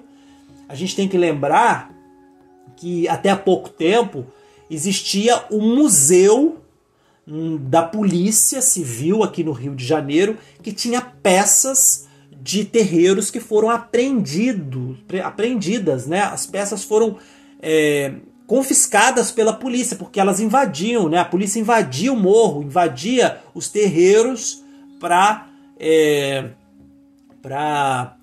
A 0.67 0.73
gente 0.73 0.95
tem 0.95 1.07
que 1.07 1.17
lembrar 1.17 1.93
que 2.75 3.07
até 3.07 3.29
há 3.29 3.37
pouco 3.37 3.69
tempo 3.69 4.25
existia 4.69 5.45
o 5.51 5.61
museu 5.61 6.57
hum, 7.27 7.57
da 7.61 7.83
Polícia 7.83 8.59
Civil 8.59 9.23
aqui 9.23 9.43
no 9.43 9.51
Rio 9.51 9.75
de 9.75 9.85
Janeiro 9.85 10.37
que 10.63 10.71
tinha 10.71 11.01
peças 11.01 12.06
de 12.47 12.63
terreiros 12.63 13.29
que 13.29 13.41
foram 13.41 13.69
apreendidos, 13.69 14.99
apreendidas, 15.21 16.07
né? 16.07 16.21
As 16.21 16.47
peças 16.47 16.81
foram 16.81 17.17
é, 17.61 18.13
confiscadas 18.47 19.31
pela 19.31 19.51
polícia 19.51 19.97
porque 19.97 20.17
elas 20.17 20.39
invadiam, 20.39 21.09
né? 21.09 21.17
A 21.17 21.25
polícia 21.25 21.59
invadia 21.59 22.13
o 22.13 22.15
morro, 22.15 22.63
invadia 22.63 23.39
os 23.53 23.67
terreiros 23.67 24.63
para 24.97 25.49
é, 25.77 26.51
para 27.41 28.15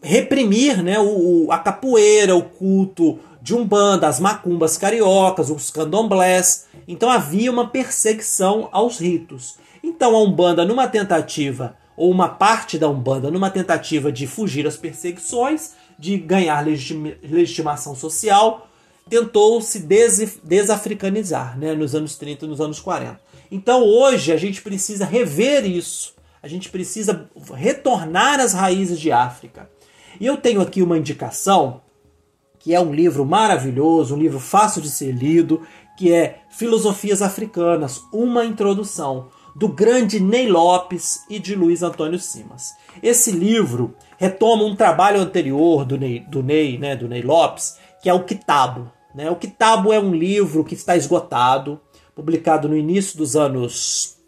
reprimir, 0.00 0.80
né? 0.84 0.96
O, 1.00 1.50
a 1.50 1.58
capoeira, 1.58 2.36
o 2.36 2.44
culto 2.44 3.18
de 3.42 3.56
umbanda, 3.56 4.06
as 4.06 4.20
macumbas 4.20 4.78
cariocas, 4.78 5.50
os 5.50 5.68
candomblés. 5.68 6.66
Então 6.86 7.10
havia 7.10 7.50
uma 7.50 7.66
perseguição 7.66 8.68
aos 8.70 9.00
ritos. 9.00 9.56
Então 9.82 10.14
a 10.14 10.22
umbanda, 10.22 10.64
numa 10.64 10.86
tentativa 10.86 11.74
ou 11.96 12.10
uma 12.10 12.28
parte 12.28 12.78
da 12.78 12.88
umbanda, 12.88 13.30
numa 13.30 13.50
tentativa 13.50 14.12
de 14.12 14.26
fugir 14.26 14.66
às 14.66 14.76
perseguições, 14.76 15.72
de 15.98 16.18
ganhar 16.18 16.64
legitima- 16.64 17.14
legitimação 17.22 17.94
social, 17.94 18.68
tentou 19.08 19.60
se 19.60 19.78
des 19.80 20.38
desafricanizar 20.42 21.58
né, 21.58 21.74
nos 21.74 21.94
anos 21.94 22.16
30 22.16 22.44
e 22.44 22.48
nos 22.48 22.60
anos 22.60 22.80
40. 22.80 23.20
Então 23.50 23.82
hoje 23.82 24.32
a 24.32 24.36
gente 24.36 24.60
precisa 24.62 25.04
rever 25.04 25.64
isso. 25.64 26.14
A 26.42 26.48
gente 26.48 26.68
precisa 26.68 27.28
retornar 27.54 28.40
às 28.40 28.52
raízes 28.52 29.00
de 29.00 29.10
África. 29.10 29.68
E 30.20 30.26
eu 30.26 30.36
tenho 30.36 30.60
aqui 30.60 30.82
uma 30.82 30.98
indicação, 30.98 31.80
que 32.58 32.74
é 32.74 32.80
um 32.80 32.92
livro 32.92 33.24
maravilhoso, 33.24 34.14
um 34.14 34.18
livro 34.18 34.38
fácil 34.38 34.80
de 34.82 34.90
ser 34.90 35.12
lido, 35.12 35.62
que 35.96 36.12
é 36.12 36.40
Filosofias 36.50 37.22
Africanas, 37.22 38.02
uma 38.12 38.44
introdução, 38.44 39.28
do 39.56 39.68
grande 39.68 40.20
Ney 40.20 40.48
Lopes 40.48 41.24
e 41.30 41.38
de 41.38 41.54
Luiz 41.54 41.82
Antônio 41.82 42.18
Simas. 42.18 42.74
Esse 43.02 43.30
livro 43.30 43.96
retoma 44.18 44.64
um 44.64 44.76
trabalho 44.76 45.18
anterior 45.18 45.86
do 45.86 45.96
Ney, 45.96 46.20
do 46.20 46.42
Ney, 46.42 46.76
né, 46.76 46.94
do 46.94 47.08
Ney 47.08 47.22
Lopes, 47.22 47.78
que 48.02 48.08
é 48.10 48.12
o 48.12 48.24
Kitabo. 48.24 48.92
Né? 49.14 49.30
O 49.30 49.36
Kitabo 49.36 49.94
é 49.94 49.98
um 49.98 50.14
livro 50.14 50.62
que 50.62 50.74
está 50.74 50.94
esgotado, 50.94 51.80
publicado 52.14 52.68
no 52.68 52.76
início 52.76 53.16
dos 53.16 53.34
anos 53.34 54.18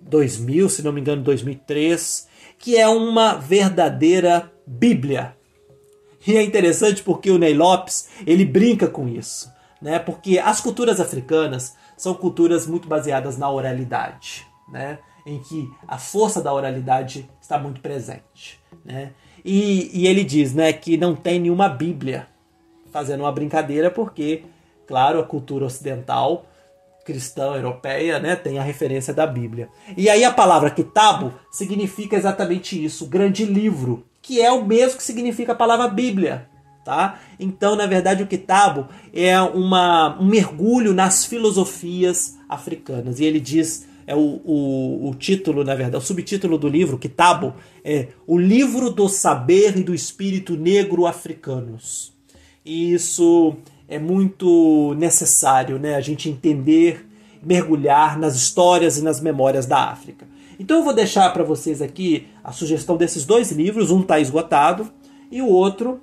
2000, 0.00 0.68
se 0.68 0.82
não 0.82 0.90
me 0.90 1.00
engano, 1.00 1.22
2003, 1.22 2.26
que 2.58 2.76
é 2.76 2.88
uma 2.88 3.34
verdadeira 3.34 4.50
Bíblia. 4.66 5.36
E 6.26 6.36
é 6.36 6.42
interessante 6.42 7.04
porque 7.04 7.30
o 7.30 7.38
Ney 7.38 7.54
Lopes, 7.54 8.08
ele 8.26 8.44
brinca 8.44 8.88
com 8.88 9.08
isso, 9.08 9.48
né? 9.80 10.00
Porque 10.00 10.40
as 10.40 10.60
culturas 10.60 11.00
africanas 11.00 11.76
são 11.96 12.14
culturas 12.14 12.66
muito 12.66 12.88
baseadas 12.88 13.38
na 13.38 13.48
oralidade, 13.48 14.46
né? 14.68 14.98
Em 15.24 15.38
que 15.38 15.70
a 15.86 15.98
força 15.98 16.40
da 16.40 16.52
oralidade 16.52 17.28
está 17.40 17.58
muito 17.58 17.80
presente, 17.80 18.60
né? 18.84 19.12
E, 19.44 19.90
e 19.92 20.06
ele 20.06 20.22
diz, 20.22 20.54
né, 20.54 20.72
que 20.72 20.96
não 20.96 21.14
tem 21.16 21.40
nenhuma 21.40 21.68
Bíblia, 21.68 22.28
fazendo 22.92 23.20
uma 23.20 23.32
brincadeira 23.32 23.90
porque, 23.90 24.44
claro, 24.86 25.18
a 25.18 25.24
cultura 25.24 25.64
ocidental 25.64 26.46
cristã 27.04 27.54
europeia, 27.56 28.20
né, 28.20 28.36
tem 28.36 28.58
a 28.58 28.62
referência 28.62 29.12
da 29.12 29.26
Bíblia. 29.26 29.68
E 29.96 30.08
aí 30.08 30.24
a 30.24 30.32
palavra 30.32 30.70
kitabo 30.70 31.32
significa 31.50 32.16
exatamente 32.16 32.82
isso, 32.82 33.06
grande 33.06 33.44
livro, 33.44 34.04
que 34.20 34.40
é 34.40 34.52
o 34.52 34.64
mesmo 34.64 34.98
que 34.98 35.02
significa 35.02 35.50
a 35.52 35.56
palavra 35.56 35.88
Bíblia, 35.88 36.48
tá? 36.84 37.18
Então, 37.40 37.74
na 37.74 37.86
verdade, 37.86 38.22
o 38.22 38.26
kitabo 38.26 38.86
é 39.12 39.40
uma, 39.40 40.16
um 40.20 40.26
mergulho 40.26 40.94
nas 40.94 41.24
filosofias 41.24 42.38
africanas. 42.48 43.18
E 43.18 43.24
ele 43.24 43.40
diz, 43.40 43.86
é 44.12 44.14
o, 44.14 44.40
o, 44.44 45.08
o 45.08 45.14
título, 45.14 45.64
na 45.64 45.74
verdade, 45.74 46.04
o 46.04 46.06
subtítulo 46.06 46.58
do 46.58 46.68
livro, 46.68 46.98
Kitabo, 46.98 47.54
é 47.82 48.08
O 48.26 48.38
Livro 48.38 48.90
do 48.90 49.08
Saber 49.08 49.78
e 49.78 49.82
do 49.82 49.94
Espírito 49.94 50.54
Negro 50.54 51.06
Africanos. 51.06 52.12
E 52.62 52.92
isso 52.92 53.56
é 53.88 53.98
muito 53.98 54.94
necessário, 54.98 55.78
né? 55.78 55.94
A 55.94 56.00
gente 56.02 56.28
entender, 56.28 57.06
mergulhar 57.42 58.18
nas 58.18 58.36
histórias 58.36 58.98
e 58.98 59.02
nas 59.02 59.18
memórias 59.18 59.64
da 59.64 59.90
África. 59.90 60.28
Então 60.60 60.76
eu 60.76 60.84
vou 60.84 60.94
deixar 60.94 61.32
para 61.32 61.42
vocês 61.42 61.80
aqui 61.80 62.26
a 62.44 62.52
sugestão 62.52 62.98
desses 62.98 63.24
dois 63.24 63.50
livros. 63.50 63.90
Um 63.90 64.02
está 64.02 64.20
esgotado 64.20 64.92
e 65.30 65.40
o 65.40 65.48
outro 65.48 65.98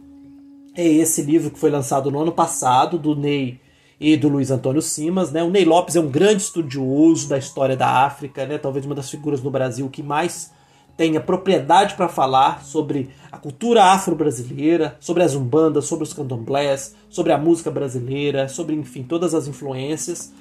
é 0.76 0.84
esse 0.84 1.22
livro 1.22 1.52
que 1.52 1.60
foi 1.60 1.69
lançado 1.69 2.10
no 2.10 2.19
ano 2.19 2.32
passado, 2.32 2.98
do 2.98 3.15
Ney 3.15 3.60
e 4.00 4.16
do 4.16 4.30
Luiz 4.30 4.50
Antônio 4.50 4.82
Simas. 4.82 5.32
Né? 5.32 5.44
O 5.44 5.50
Ney 5.50 5.66
Lopes 5.66 5.96
é 5.96 6.00
um 6.00 6.10
grande 6.10 6.44
estudioso 6.44 7.28
da 7.28 7.38
história 7.38 7.76
da 7.76 8.06
África, 8.06 8.46
né? 8.46 8.58
talvez 8.58 8.86
uma 8.86 8.96
das 8.96 9.10
figuras 9.10 9.42
no 9.42 9.52
Brasil 9.52 9.90
que 9.90 10.02
mais 10.02 10.52
tenha 10.96 11.22
propriedade 11.22 11.96
para 11.96 12.10
falar 12.10 12.62
sobre 12.62 13.10
a 13.32 13.38
cultura 13.38 13.86
afro-brasileira, 13.86 14.98
sobre 15.00 15.24
as 15.24 15.34
umbandas, 15.34 15.86
sobre 15.86 16.04
os 16.04 16.14
candomblés, 16.14 16.94
sobre 17.10 17.32
a 17.32 17.38
música 17.38 17.72
brasileira, 17.72 18.50
sobre, 18.50 18.76
enfim, 18.76 19.04
todas 19.04 19.34
as 19.34 19.48
influências. 19.48 20.34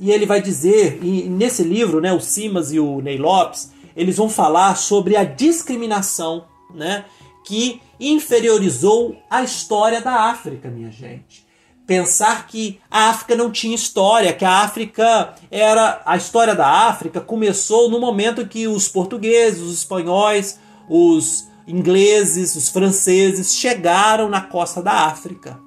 E 0.00 0.10
ele 0.10 0.24
vai 0.24 0.40
dizer, 0.40 0.98
e 1.02 1.28
nesse 1.28 1.62
livro, 1.62 2.00
né, 2.00 2.14
o 2.14 2.20
Simas 2.20 2.72
e 2.72 2.80
o 2.80 3.00
Ney 3.02 3.18
Lopes, 3.18 3.72
eles 3.94 4.16
vão 4.16 4.28
falar 4.28 4.74
sobre 4.76 5.16
a 5.16 5.24
discriminação, 5.24 6.44
né, 6.74 7.04
que 7.44 7.80
inferiorizou 8.00 9.16
a 9.30 9.42
história 9.42 10.00
da 10.00 10.30
África, 10.30 10.70
minha 10.70 10.90
gente. 10.90 11.45
Pensar 11.86 12.48
que 12.48 12.80
a 12.90 13.10
África 13.10 13.36
não 13.36 13.50
tinha 13.50 13.74
história, 13.74 14.32
que 14.32 14.44
a 14.44 14.62
África 14.62 15.34
era. 15.50 16.02
A 16.04 16.16
história 16.16 16.54
da 16.54 16.66
África 16.66 17.20
começou 17.20 17.88
no 17.88 18.00
momento 18.00 18.46
que 18.46 18.66
os 18.66 18.88
portugueses, 18.88 19.60
os 19.60 19.78
espanhóis, 19.78 20.58
os 20.88 21.46
ingleses, 21.66 22.56
os 22.56 22.68
franceses 22.68 23.54
chegaram 23.54 24.28
na 24.28 24.40
costa 24.40 24.82
da 24.82 25.06
África. 25.06 25.60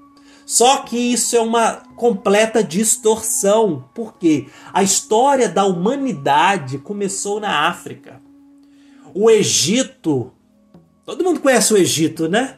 Só 0.46 0.78
que 0.78 0.98
isso 0.98 1.36
é 1.36 1.40
uma 1.40 1.84
completa 1.96 2.64
distorção, 2.64 3.88
porque 3.94 4.48
a 4.74 4.82
história 4.82 5.48
da 5.48 5.64
humanidade 5.64 6.80
começou 6.80 7.40
na 7.40 7.70
África. 7.70 8.20
O 9.14 9.30
Egito. 9.30 10.34
Todo 11.06 11.24
mundo 11.24 11.40
conhece 11.40 11.74
o 11.74 11.78
Egito, 11.78 12.28
né? 12.28 12.58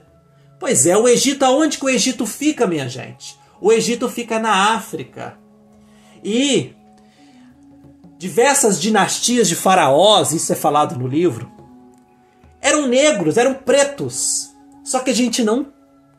Pois 0.59 0.85
é, 0.85 0.95
o 0.97 1.07
Egito, 1.07 1.43
aonde 1.43 1.77
que 1.77 1.85
o 1.85 1.89
Egito 1.89 2.25
fica, 2.25 2.65
minha 2.65 2.87
gente? 2.87 3.40
O 3.61 3.71
Egito 3.71 4.09
fica 4.09 4.39
na 4.39 4.73
África. 4.73 5.37
E 6.23 6.73
diversas 8.17 8.81
dinastias 8.81 9.47
de 9.47 9.55
faraós, 9.55 10.31
isso 10.31 10.51
é 10.51 10.55
falado 10.55 10.97
no 10.97 11.07
livro, 11.07 11.51
eram 12.61 12.87
negros, 12.87 13.37
eram 13.37 13.53
pretos. 13.53 14.51
Só 14.83 14.99
que 14.99 15.09
a 15.09 15.15
gente 15.15 15.43
não 15.43 15.71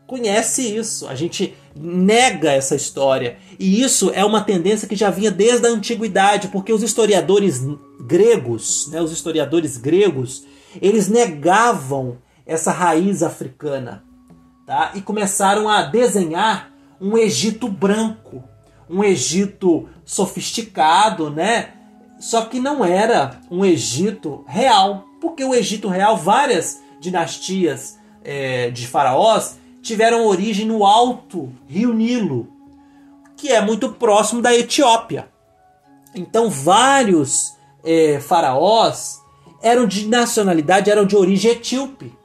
conhece 0.06 0.76
isso, 0.76 1.08
a 1.08 1.14
gente 1.14 1.54
nega 1.74 2.52
essa 2.52 2.74
história. 2.74 3.38
E 3.58 3.82
isso 3.82 4.10
é 4.14 4.24
uma 4.24 4.40
tendência 4.42 4.88
que 4.88 4.96
já 4.96 5.10
vinha 5.10 5.30
desde 5.30 5.66
a 5.66 5.70
antiguidade, 5.70 6.48
porque 6.48 6.72
os 6.72 6.82
historiadores 6.82 7.60
gregos, 8.00 8.88
né, 8.90 9.00
os 9.00 9.12
historiadores 9.12 9.76
gregos, 9.76 10.44
eles 10.80 11.08
negavam 11.08 12.18
essa 12.44 12.72
raiz 12.72 13.22
africana, 13.22 14.04
tá? 14.66 14.92
E 14.94 15.00
começaram 15.00 15.68
a 15.68 15.82
desenhar 15.82 16.71
um 17.02 17.18
Egito 17.18 17.66
branco, 17.66 18.44
um 18.88 19.02
Egito 19.02 19.88
sofisticado, 20.04 21.28
né? 21.28 21.72
Só 22.20 22.42
que 22.42 22.60
não 22.60 22.84
era 22.84 23.40
um 23.50 23.64
Egito 23.64 24.44
real, 24.46 25.04
porque 25.20 25.44
o 25.44 25.52
Egito 25.52 25.88
real, 25.88 26.16
várias 26.16 26.80
dinastias 27.00 27.98
é, 28.22 28.70
de 28.70 28.86
faraós 28.86 29.58
tiveram 29.82 30.24
origem 30.24 30.64
no 30.64 30.86
alto 30.86 31.52
rio 31.66 31.92
Nilo, 31.92 32.48
que 33.36 33.48
é 33.48 33.60
muito 33.60 33.90
próximo 33.94 34.40
da 34.40 34.54
Etiópia. 34.54 35.28
Então, 36.14 36.48
vários 36.48 37.56
é, 37.84 38.20
faraós 38.20 39.20
eram 39.60 39.86
de 39.86 40.06
nacionalidade, 40.06 40.88
eram 40.88 41.04
de 41.04 41.16
origem 41.16 41.50
etíope, 41.50 42.16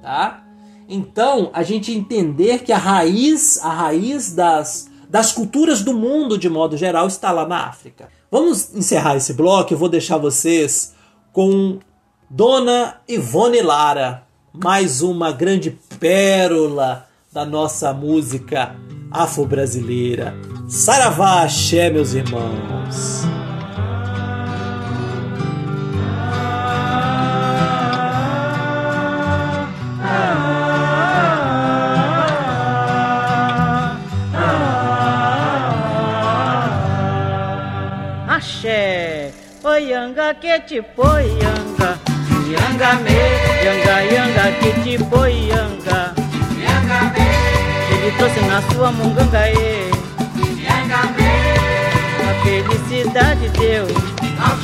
tá? 0.00 0.44
Então, 0.92 1.50
a 1.52 1.62
gente 1.62 1.92
entender 1.92 2.64
que 2.64 2.72
a 2.72 2.76
raiz, 2.78 3.58
a 3.62 3.70
raiz 3.70 4.32
das, 4.34 4.90
das 5.08 5.30
culturas 5.30 5.82
do 5.82 5.94
mundo 5.94 6.36
de 6.36 6.48
modo 6.48 6.76
geral 6.76 7.06
está 7.06 7.30
lá 7.30 7.46
na 7.46 7.68
África. 7.68 8.08
Vamos 8.28 8.74
encerrar 8.74 9.16
esse 9.16 9.32
bloco, 9.32 9.72
eu 9.72 9.78
vou 9.78 9.88
deixar 9.88 10.18
vocês 10.18 10.92
com 11.32 11.78
Dona 12.28 12.96
Ivone 13.08 13.62
Lara, 13.62 14.24
mais 14.52 15.00
uma 15.00 15.30
grande 15.30 15.78
pérola 16.00 17.06
da 17.32 17.44
nossa 17.44 17.92
música 17.92 18.74
afro-brasileira. 19.12 20.34
Saravá, 20.68 21.46
meus 21.92 22.14
irmãos. 22.14 23.39
Oianga 39.80 40.34
que 40.34 40.60
te 40.68 40.82
poianga, 40.82 41.96
yanga 42.52 42.90
me, 43.02 43.16
yanga 43.64 43.96
yanga 44.12 44.44
que 44.60 44.72
te 44.82 45.04
poianga, 45.04 46.12
Yanga 46.64 47.00
me, 47.14 47.26
ele 47.90 48.10
trouxe 48.18 48.40
na 48.42 48.60
sua 48.60 48.92
munganga 48.92 49.48
e. 49.48 49.90
Yanga 50.64 51.00
me, 51.16 51.32
a 52.28 52.44
felicidade 52.44 53.48
deu. 53.58 53.86
ao. 54.38 54.58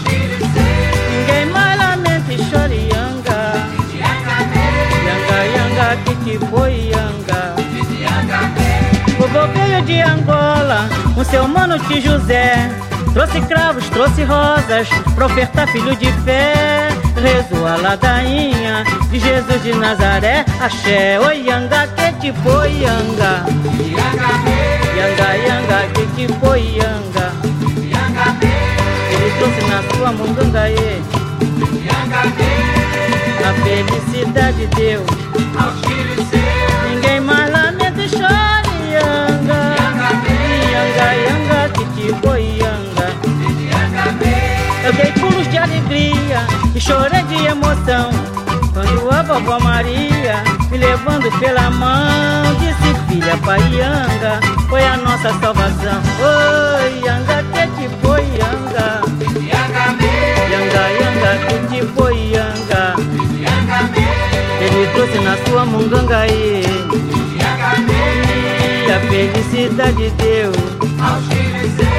Ninguém 1.11 1.47
mais 1.47 1.79
lamenta 1.79 2.33
e 2.35 2.37
chora 2.51 2.75
yanga, 2.75 3.41
Yanga 3.97 4.37
me, 4.53 4.65
yanga 5.09 5.39
yanga 5.57 5.97
que 6.05 6.15
te 6.25 6.39
poianga, 6.45 7.41
yanga 8.05 8.41
me, 8.55 9.25
o 9.25 9.29
bobe 9.29 10.03
Angola, 10.03 10.87
o 11.17 11.25
seu 11.25 11.49
mano 11.49 11.79
de 11.79 12.03
José. 12.03 12.69
Trouxe 13.17 13.41
cravos, 13.49 13.89
trouxe 13.89 14.25
rosas, 14.25 14.89
pra 15.15 15.25
ofertar 15.25 15.67
filho 15.69 15.97
de 15.97 16.13
fé. 16.21 16.89
Rezou 17.17 17.67
a 17.67 17.77
ladainha 17.77 18.85
de 19.11 19.19
Jesus 19.19 19.63
de 19.63 19.73
Nazaré. 19.73 20.45
Axé, 20.61 21.19
oi, 21.21 21.47
Yanga, 21.49 21.87
que 21.97 22.13
tipo 22.21 22.51
Yanga. 22.51 23.47
Yanga, 24.99 25.35
Yanga, 25.35 25.89
que 25.95 26.07
tipo 26.15 26.55
Yanga. 26.57 27.33
Ele 29.11 29.31
trouxe 29.39 29.63
na 29.71 29.83
sua 29.97 30.13
mungangaê 30.13 31.01
a 33.43 33.55
felicidade 33.65 34.67
deu. 34.77 35.03
Ninguém 36.21 36.46
alegria 45.87 46.47
e 46.75 46.81
chorei 46.81 47.23
de 47.23 47.47
emoção. 47.47 48.11
Quando 48.73 49.11
a 49.11 49.23
vovó 49.23 49.59
Maria 49.61 50.43
me 50.71 50.77
levando 50.77 51.31
pela 51.39 51.71
mão 51.71 52.45
Disse 52.59 52.95
filha 53.09 53.35
pai 53.39 53.61
Yanga, 53.73 54.39
foi 54.69 54.85
a 54.85 54.97
nossa 54.99 55.33
salvação. 55.41 56.03
Oi 56.21 57.01
Yanga, 57.05 57.43
que 57.53 57.67
te 57.69 57.89
foi 58.03 58.21
Yanga 58.21 59.01
Yanga, 60.51 60.85
Yanga, 61.01 61.33
que 61.47 61.57
te 61.69 61.87
foi 61.95 62.17
Yanga 62.33 62.95
Ele 64.61 64.87
trouxe 64.93 65.19
na 65.21 65.37
sua 65.47 65.65
mungangaê 65.65 66.63
E 68.87 68.93
a 68.93 69.01
felicidade 69.01 70.11
deu. 70.19 70.53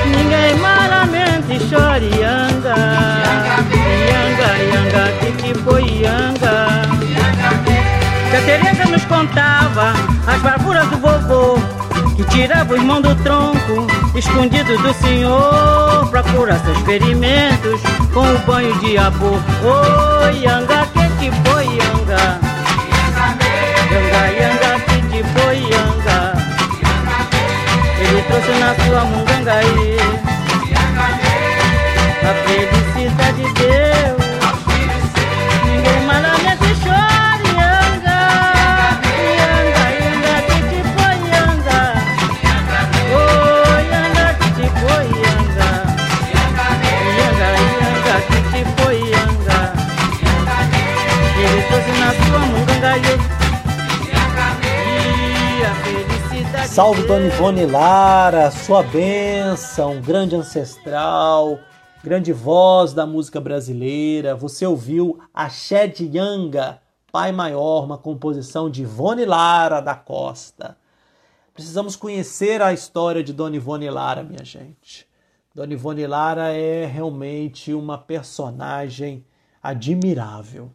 Ninguém 0.06 0.56
malamente 0.60 1.60
chora 1.70 1.98
Yanga 1.98 3.08
Yanga, 3.28 3.77
Yanga, 4.58 5.08
que 8.30 8.36
a 8.36 8.42
Tereza 8.42 8.86
nos 8.86 9.06
contava 9.06 9.94
as 10.28 10.42
barburas 10.42 10.88
do 10.90 10.98
vovô 10.98 11.58
Que 12.16 12.24
tirava 12.26 12.74
os 12.74 12.82
mãos 12.82 13.02
do 13.02 13.16
tronco 13.24 13.88
Escondido 14.16 14.78
do 14.78 14.94
senhor 14.94 16.08
Pra 16.10 16.24
curar 16.24 16.60
seus 16.60 16.78
ferimentos 16.80 17.82
Com 18.14 18.22
o 18.22 18.40
banho 18.40 18.78
de 18.80 18.98
abô 18.98 19.32
Oi, 19.32 19.40
oh, 19.64 20.28
Yanga, 20.30 20.86
foi, 21.46 21.66
Yanga? 21.66 22.40
Yanga, 23.92 24.24
Yanga 24.38 24.78
Ele 28.00 28.22
trouxe 28.24 28.52
na 28.60 28.76
sua 28.86 29.06
mungangaí 29.06 29.98
A 32.24 32.34
felicidade 32.46 33.54
deu 33.54 33.97
Salve 56.78 57.08
Dona 57.08 57.26
Ivone 57.26 57.66
Lara, 57.66 58.52
sua 58.52 58.84
bênção, 58.84 60.00
grande 60.00 60.36
ancestral, 60.36 61.58
grande 62.04 62.32
voz 62.32 62.94
da 62.94 63.04
música 63.04 63.42
brasileira. 63.42 64.36
Você 64.36 64.64
ouviu 64.64 65.20
Axé 65.34 65.88
de 65.88 66.06
Yanga, 66.06 66.80
Pai 67.12 67.32
Maior, 67.32 67.84
uma 67.84 67.98
composição 67.98 68.70
de 68.70 68.84
Ivone 68.84 69.26
Lara 69.26 69.82
da 69.82 69.96
Costa. 69.96 70.78
Precisamos 71.52 71.96
conhecer 71.96 72.62
a 72.62 72.72
história 72.72 73.24
de 73.24 73.34
Dona 73.34 73.56
Ivone 73.56 73.90
Lara, 73.90 74.22
minha 74.22 74.46
gente. 74.46 75.08
Dona 75.56 75.74
Ivone 75.74 76.06
Lara 76.06 76.52
é 76.54 76.86
realmente 76.86 77.74
uma 77.74 77.98
personagem 77.98 79.26
admirável. 79.64 80.72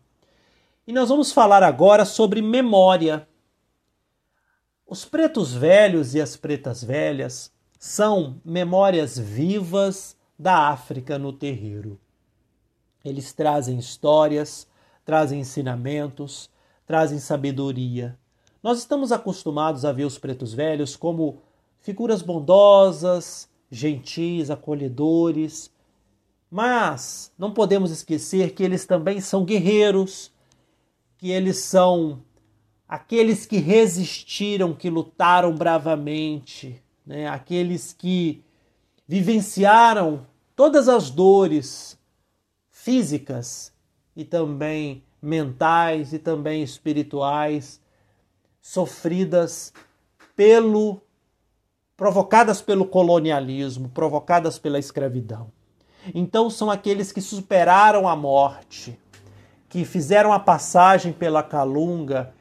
E 0.85 0.93
nós 0.93 1.11
vamos 1.11 1.31
falar 1.31 1.63
agora 1.63 2.05
sobre 2.05 2.43
memória. 2.43 3.25
Os 4.93 5.07
pretos 5.07 5.55
velhos 5.55 6.15
e 6.15 6.21
as 6.21 6.37
pretas 6.37 6.85
velhas 6.85 7.51
são 7.79 8.39
memórias 8.45 9.19
vivas 9.19 10.15
da 10.39 10.69
África 10.69 11.19
no 11.19 11.33
terreiro. 11.33 11.99
Eles 13.03 13.33
trazem 13.33 13.79
histórias, 13.79 14.67
trazem 15.03 15.41
ensinamentos, 15.41 16.51
trazem 16.85 17.19
sabedoria. 17.19 18.19
Nós 18.63 18.81
estamos 18.81 19.13
acostumados 19.13 19.87
a 19.87 19.93
ver 19.93 20.05
os 20.05 20.19
pretos 20.19 20.53
velhos 20.53 20.95
como 20.95 21.41
figuras 21.81 22.21
bondosas, 22.21 23.49
gentis, 23.71 24.51
acolhedores, 24.51 25.71
mas 26.51 27.33
não 27.39 27.55
podemos 27.55 27.91
esquecer 27.91 28.53
que 28.53 28.63
eles 28.63 28.85
também 28.85 29.23
são 29.23 29.43
guerreiros, 29.43 30.31
que 31.17 31.31
eles 31.31 31.61
são 31.61 32.23
aqueles 32.93 33.47
que 33.47 33.57
resistiram, 33.57 34.75
que 34.75 34.91
lutaram 34.91 35.55
bravamente, 35.55 36.79
né? 37.07 37.27
aqueles 37.27 37.95
que 37.95 38.45
vivenciaram 39.09 40.27
todas 40.55 40.91
as 40.91 41.09
dores 41.09 41.99
físicas 42.71 43.73
e 44.15 44.27
também 44.27 45.03
mentais 45.23 46.13
e 46.13 46.19
também 46.19 46.63
espirituais 46.63 47.81
sofridas 48.61 49.73
pelo 50.37 51.01
provocadas 51.97 52.61
pelo 52.61 52.85
colonialismo, 52.85 53.89
provocadas 53.89 54.59
pela 54.59 54.79
escravidão. 54.79 55.51
Então 56.15 56.51
são 56.51 56.71
aqueles 56.71 57.11
que 57.11 57.23
superaram 57.23 58.07
a 58.07 58.15
morte, 58.15 59.01
que 59.71 59.83
fizeram 59.83 60.31
a 60.31 60.39
passagem 60.39 61.11
pela 61.11 61.43
calunga 61.43 62.35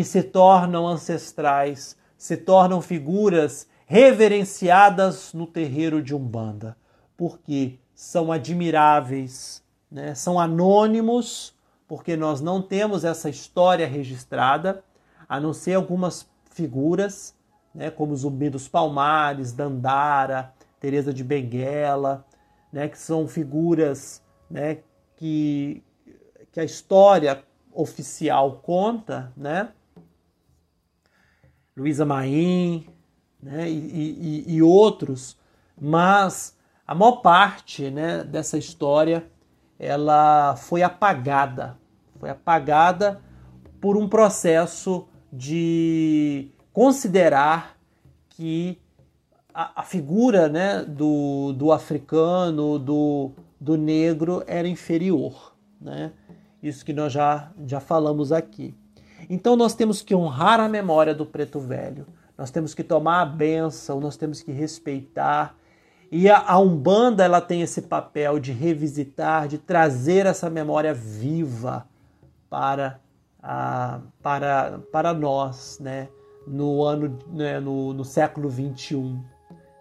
e 0.00 0.02
se 0.02 0.24
tornam 0.24 0.88
ancestrais, 0.88 1.96
se 2.18 2.36
tornam 2.36 2.82
figuras 2.82 3.68
reverenciadas 3.86 5.32
no 5.32 5.46
terreiro 5.46 6.02
de 6.02 6.12
Umbanda, 6.12 6.76
porque 7.16 7.78
são 7.94 8.32
admiráveis, 8.32 9.62
né? 9.88 10.12
são 10.16 10.40
anônimos, 10.40 11.54
porque 11.86 12.16
nós 12.16 12.40
não 12.40 12.60
temos 12.60 13.04
essa 13.04 13.30
história 13.30 13.86
registrada, 13.86 14.82
a 15.28 15.38
não 15.38 15.52
ser 15.52 15.74
algumas 15.74 16.28
figuras, 16.50 17.32
né? 17.72 17.88
como 17.88 18.16
Zumbi 18.16 18.50
dos 18.50 18.66
Palmares, 18.66 19.52
Dandara, 19.52 20.52
Teresa 20.80 21.14
de 21.14 21.22
Benguela, 21.22 22.26
né? 22.72 22.88
que 22.88 22.98
são 22.98 23.28
figuras 23.28 24.20
né? 24.50 24.78
que, 25.16 25.84
que 26.50 26.58
a 26.58 26.64
história 26.64 27.44
oficial 27.72 28.60
conta, 28.60 29.32
né? 29.36 29.68
Luísa 31.76 32.04
Maim, 32.04 32.86
né? 33.42 33.68
E, 33.68 34.44
e, 34.48 34.54
e, 34.54 34.62
outros, 34.62 35.36
mas 35.80 36.56
a 36.86 36.94
maior 36.94 37.16
parte 37.16 37.90
né, 37.90 38.24
dessa 38.24 38.56
história 38.56 39.26
ela 39.78 40.56
foi 40.56 40.82
apagada, 40.82 41.76
foi 42.18 42.30
apagada 42.30 43.20
por 43.80 43.96
um 43.96 44.08
processo 44.08 45.06
de 45.32 46.48
considerar 46.72 47.76
que 48.30 48.80
a, 49.52 49.80
a 49.80 49.82
figura 49.82 50.48
né, 50.48 50.84
do, 50.84 51.52
do 51.52 51.70
africano, 51.72 52.78
do, 52.78 53.32
do 53.60 53.76
negro 53.76 54.42
era 54.46 54.66
inferior, 54.66 55.54
né? 55.80 56.12
Isso 56.62 56.84
que 56.84 56.94
nós 56.94 57.12
já, 57.12 57.52
já 57.66 57.78
falamos 57.78 58.32
aqui. 58.32 58.74
Então 59.28 59.56
nós 59.56 59.74
temos 59.74 60.02
que 60.02 60.14
honrar 60.14 60.60
a 60.60 60.68
memória 60.68 61.14
do 61.14 61.24
preto 61.24 61.58
velho. 61.58 62.06
Nós 62.36 62.50
temos 62.50 62.74
que 62.74 62.82
tomar 62.82 63.22
a 63.22 63.26
benção, 63.26 64.00
nós 64.00 64.16
temos 64.16 64.42
que 64.42 64.52
respeitar. 64.52 65.56
E 66.10 66.28
a, 66.28 66.38
a 66.38 66.58
Umbanda 66.58 67.24
ela 67.24 67.40
tem 67.40 67.62
esse 67.62 67.82
papel 67.82 68.38
de 68.38 68.52
revisitar, 68.52 69.48
de 69.48 69.58
trazer 69.58 70.26
essa 70.26 70.50
memória 70.50 70.92
viva 70.92 71.86
para, 72.50 73.00
a, 73.42 74.00
para, 74.22 74.80
para 74.92 75.14
nós, 75.14 75.78
né? 75.80 76.08
no 76.46 76.82
ano 76.82 77.18
né? 77.32 77.58
no, 77.58 77.92
no 77.92 78.04
século 78.04 78.48
21, 78.48 79.22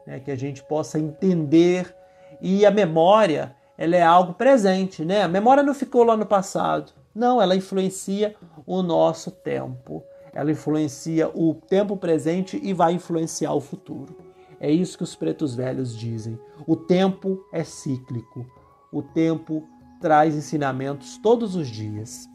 né? 0.07 0.19
que 0.19 0.31
a 0.31 0.35
gente 0.35 0.63
possa 0.63 0.99
entender 0.99 1.93
e 2.41 2.65
a 2.65 2.71
memória 2.71 3.55
ela 3.77 3.95
é 3.95 4.03
algo 4.03 4.33
presente, 4.33 5.03
né? 5.03 5.23
A 5.23 5.27
memória 5.27 5.63
não 5.63 5.73
ficou 5.73 6.03
lá 6.03 6.15
no 6.15 6.25
passado. 6.25 6.91
Não, 7.13 7.41
ela 7.41 7.55
influencia 7.55 8.35
o 8.65 8.81
nosso 8.81 9.29
tempo. 9.29 10.03
Ela 10.33 10.51
influencia 10.51 11.29
o 11.29 11.53
tempo 11.53 11.95
presente 11.95 12.59
e 12.61 12.73
vai 12.73 12.93
influenciar 12.93 13.53
o 13.53 13.61
futuro. 13.61 14.15
É 14.59 14.71
isso 14.71 14.97
que 14.97 15.03
os 15.03 15.15
pretos 15.15 15.53
velhos 15.53 15.95
dizem. 15.95 16.39
O 16.65 16.75
tempo 16.75 17.45
é 17.51 17.63
cíclico. 17.63 18.45
O 18.91 19.01
tempo 19.03 19.67
traz 20.01 20.35
ensinamentos 20.35 21.17
todos 21.17 21.55
os 21.55 21.67
dias. 21.67 22.27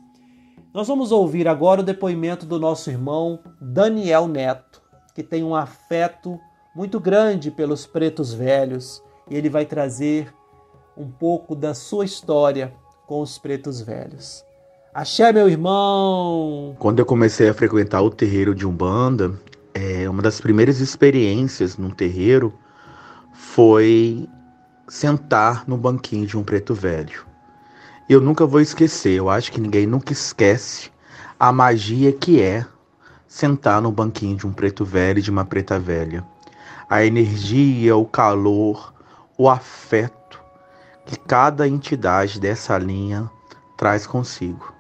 Nós 0.73 0.87
vamos 0.87 1.11
ouvir 1.11 1.49
agora 1.49 1.81
o 1.81 1.85
depoimento 1.85 2.47
do 2.47 2.59
nosso 2.59 2.91
irmão 2.91 3.41
Daniel 3.61 4.29
Neto, 4.29 4.83
que 5.15 5.23
tem 5.23 5.43
um 5.43 5.55
afeto 5.55 6.39
muito 6.75 7.01
grande 7.01 7.51
pelos 7.51 7.87
pretos 7.87 8.33
velhos 8.33 9.03
e 9.29 9.35
ele 9.35 9.49
vai 9.49 9.67
trazer 9.67 10.33
um 10.97 11.11
pouco 11.11 11.57
da 11.57 11.75
sua 11.75 12.05
história 12.05 12.73
com 13.07 13.21
os 13.21 13.39
pretos 13.39 13.81
velhos. 13.81 14.45
Axé, 15.01 15.33
meu 15.33 15.49
irmão! 15.49 16.75
Quando 16.77 16.99
eu 16.99 17.07
comecei 17.07 17.49
a 17.49 17.55
frequentar 17.55 18.03
o 18.03 18.11
terreiro 18.11 18.53
de 18.53 18.67
Umbanda, 18.67 19.33
é, 19.73 20.11
uma 20.11 20.21
das 20.21 20.41
primeiras 20.41 20.81
experiências 20.81 21.77
num 21.77 21.91
terreiro 21.91 22.53
foi 23.33 24.29
sentar 24.89 25.63
no 25.69 25.77
banquinho 25.77 26.27
de 26.27 26.37
um 26.37 26.43
preto 26.43 26.75
velho. 26.75 27.25
Eu 28.11 28.21
nunca 28.21 28.45
vou 28.45 28.61
esquecer, 28.61 29.13
eu 29.13 29.31
acho 29.31 29.53
que 29.53 29.61
ninguém 29.61 29.87
nunca 29.87 30.13
esquece 30.13 30.91
a 31.39 31.53
magia 31.53 32.11
que 32.13 32.43
é 32.43 32.67
sentar 33.29 33.81
no 33.81 33.93
banquinho 33.93 34.37
de 34.37 34.49
um 34.49 34.53
preto 34.53 34.85
velho 34.85 35.21
e 35.21 35.23
de 35.23 35.31
uma 35.31 35.45
preta 35.45 35.79
velha. 35.79 36.27
A 36.91 37.05
energia, 37.05 37.97
o 37.97 38.05
calor, 38.05 38.93
o 39.39 39.49
afeto 39.49 40.41
que 41.07 41.17
cada 41.17 41.69
entidade 41.69 42.41
dessa 42.41 42.77
linha 42.77 43.31
traz 43.77 44.05
consigo. 44.05 44.77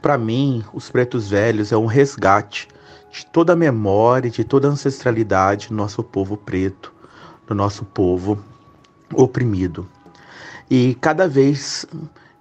Para 0.00 0.16
mim, 0.16 0.64
os 0.72 0.90
pretos 0.90 1.28
velhos 1.28 1.72
é 1.72 1.76
um 1.76 1.86
resgate 1.86 2.68
de 3.10 3.26
toda 3.26 3.52
a 3.52 3.56
memória, 3.56 4.30
de 4.30 4.44
toda 4.44 4.68
a 4.68 4.70
ancestralidade 4.70 5.68
do 5.68 5.74
nosso 5.74 6.02
povo 6.02 6.36
preto, 6.36 6.92
do 7.46 7.54
nosso 7.54 7.84
povo 7.84 8.38
oprimido. 9.14 9.88
E 10.70 10.94
cada 11.00 11.26
vez 11.26 11.86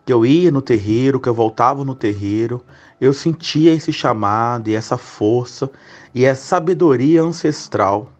que 0.06 0.14
eu 0.14 0.26
ia 0.26 0.52
no 0.52 0.62
terreiro, 0.62 1.20
que 1.20 1.30
eu 1.30 1.34
voltava 1.34 1.84
no 1.84 1.96
terreiro, 1.96 2.64
eu 3.00 3.14
sentia 3.14 3.74
esse 3.74 3.92
chamado 3.92 4.70
e 4.70 4.76
essa 4.76 4.98
força 4.98 5.70
e 6.14 6.26
essa 6.26 6.44
sabedoria 6.44 7.22
ancestral 7.22 8.12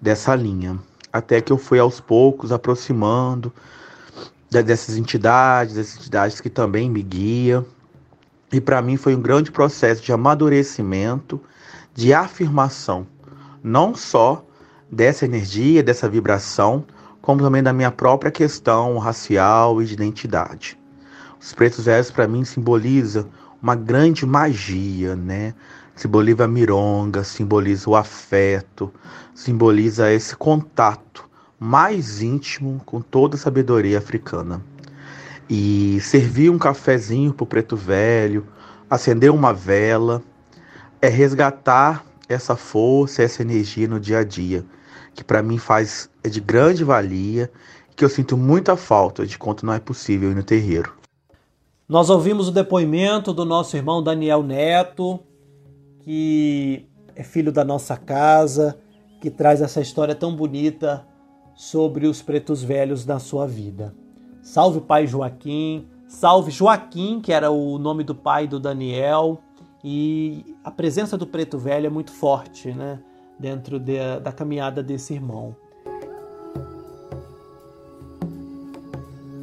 dessa 0.00 0.34
linha. 0.34 0.78
Até 1.12 1.40
que 1.40 1.52
eu 1.52 1.58
fui 1.58 1.78
aos 1.78 2.00
poucos 2.00 2.52
aproximando 2.52 3.52
dessas 4.50 4.96
entidades, 4.96 5.74
dessas 5.74 5.98
entidades 5.98 6.40
que 6.40 6.50
também 6.50 6.90
me 6.90 7.02
guiam. 7.02 7.64
E 8.52 8.60
para 8.60 8.80
mim 8.80 8.96
foi 8.96 9.14
um 9.14 9.20
grande 9.20 9.50
processo 9.50 10.02
de 10.02 10.12
amadurecimento 10.12 11.40
de 11.94 12.14
afirmação, 12.14 13.06
não 13.62 13.94
só 13.94 14.44
dessa 14.90 15.24
energia, 15.24 15.82
dessa 15.82 16.08
vibração, 16.08 16.84
como 17.20 17.42
também 17.42 17.62
da 17.62 17.72
minha 17.72 17.90
própria 17.90 18.30
questão 18.30 18.96
racial 18.98 19.82
e 19.82 19.84
de 19.84 19.92
identidade. 19.92 20.78
Os 21.40 21.52
pretos 21.52 21.84
velhos 21.84 22.10
para 22.10 22.26
mim 22.26 22.44
simboliza 22.44 23.28
uma 23.62 23.74
grande 23.74 24.24
magia, 24.24 25.14
né? 25.14 25.54
Simboliza 25.94 26.44
a 26.44 26.48
mironga, 26.48 27.24
simboliza 27.24 27.90
o 27.90 27.96
afeto, 27.96 28.92
simboliza 29.34 30.12
esse 30.12 30.34
contato 30.36 31.28
mais 31.58 32.22
íntimo 32.22 32.80
com 32.86 33.00
toda 33.00 33.34
a 33.34 33.38
sabedoria 33.38 33.98
africana. 33.98 34.62
E 35.48 35.98
servir 36.00 36.50
um 36.50 36.58
cafezinho 36.58 37.32
pro 37.32 37.46
preto 37.46 37.76
velho, 37.76 38.46
acender 38.88 39.30
uma 39.30 39.52
vela, 39.52 40.22
é 41.00 41.08
resgatar 41.08 42.04
essa 42.28 42.54
força, 42.54 43.22
essa 43.22 43.42
energia 43.42 43.88
no 43.88 43.98
dia 43.98 44.18
a 44.18 44.24
dia, 44.24 44.64
que 45.14 45.24
para 45.24 45.42
mim 45.42 45.58
faz 45.58 46.10
é 46.22 46.28
de 46.28 46.40
grande 46.40 46.84
valia, 46.84 47.50
que 47.96 48.04
eu 48.04 48.08
sinto 48.08 48.36
muita 48.36 48.76
falta 48.76 49.26
de 49.26 49.38
quanto 49.38 49.64
não 49.64 49.72
é 49.72 49.80
possível 49.80 50.30
ir 50.30 50.34
no 50.34 50.42
terreiro. 50.42 50.92
Nós 51.88 52.10
ouvimos 52.10 52.48
o 52.48 52.52
depoimento 52.52 53.32
do 53.32 53.46
nosso 53.46 53.76
irmão 53.76 54.02
Daniel 54.02 54.42
Neto, 54.42 55.20
que 56.00 56.86
é 57.16 57.22
filho 57.22 57.50
da 57.50 57.64
nossa 57.64 57.96
casa, 57.96 58.78
que 59.20 59.30
traz 59.30 59.62
essa 59.62 59.80
história 59.80 60.14
tão 60.14 60.36
bonita 60.36 61.06
sobre 61.56 62.06
os 62.06 62.20
pretos 62.20 62.62
velhos 62.62 63.04
da 63.04 63.18
sua 63.18 63.46
vida. 63.46 63.94
Salve 64.48 64.80
pai 64.80 65.06
Joaquim, 65.06 65.86
salve 66.08 66.50
Joaquim, 66.50 67.20
que 67.20 67.34
era 67.34 67.50
o 67.50 67.78
nome 67.78 68.02
do 68.02 68.14
pai 68.14 68.46
do 68.48 68.58
Daniel, 68.58 69.42
e 69.84 70.56
a 70.64 70.70
presença 70.70 71.18
do 71.18 71.26
preto 71.26 71.58
velho 71.58 71.86
é 71.86 71.90
muito 71.90 72.10
forte, 72.10 72.72
né? 72.72 72.98
Dentro 73.38 73.78
de, 73.78 73.98
da 74.20 74.32
caminhada 74.32 74.82
desse 74.82 75.12
irmão. 75.12 75.54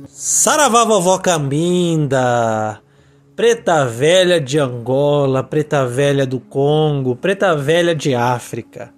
Saravá 0.08 0.84
vovó 0.84 1.20
Cambinda, 1.20 2.82
preta 3.36 3.86
velha 3.86 4.42
de 4.42 4.58
Angola, 4.58 5.44
preta 5.44 5.86
velha 5.86 6.26
do 6.26 6.40
Congo, 6.40 7.16
preta 7.16 7.56
velha 7.56 7.94
de 7.94 8.16
África. 8.16 8.92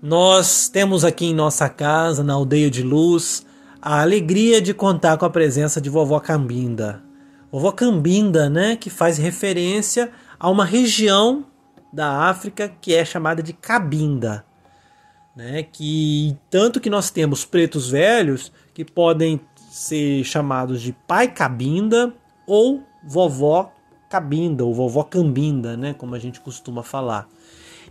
Nós 0.00 0.68
temos 0.68 1.04
aqui 1.04 1.26
em 1.26 1.34
nossa 1.34 1.68
casa, 1.68 2.22
na 2.22 2.34
aldeia 2.34 2.70
de 2.70 2.84
luz, 2.84 3.44
a 3.82 4.00
alegria 4.00 4.60
de 4.60 4.74
contar 4.74 5.16
com 5.16 5.24
a 5.24 5.30
presença 5.30 5.80
de 5.80 5.88
vovó 5.88 6.20
Cambinda. 6.20 7.02
Vovó 7.50 7.72
Cambinda, 7.72 8.48
né, 8.48 8.76
que 8.76 8.90
faz 8.90 9.18
referência 9.18 10.10
a 10.38 10.48
uma 10.48 10.64
região 10.64 11.44
da 11.92 12.28
África 12.28 12.68
que 12.80 12.94
é 12.94 13.04
chamada 13.04 13.42
de 13.42 13.52
Cabinda, 13.52 14.44
né? 15.34 15.62
Que 15.62 16.36
tanto 16.48 16.80
que 16.80 16.90
nós 16.90 17.10
temos 17.10 17.44
pretos 17.44 17.90
velhos 17.90 18.52
que 18.72 18.84
podem 18.84 19.40
ser 19.70 20.24
chamados 20.24 20.80
de 20.80 20.92
pai 20.92 21.28
Cabinda 21.28 22.12
ou 22.46 22.82
vovó 23.04 23.72
Cabinda 24.08 24.64
ou 24.64 24.74
vovó 24.74 25.02
Cambinda, 25.02 25.76
né? 25.76 25.94
Como 25.94 26.14
a 26.14 26.18
gente 26.18 26.40
costuma 26.40 26.82
falar. 26.82 27.28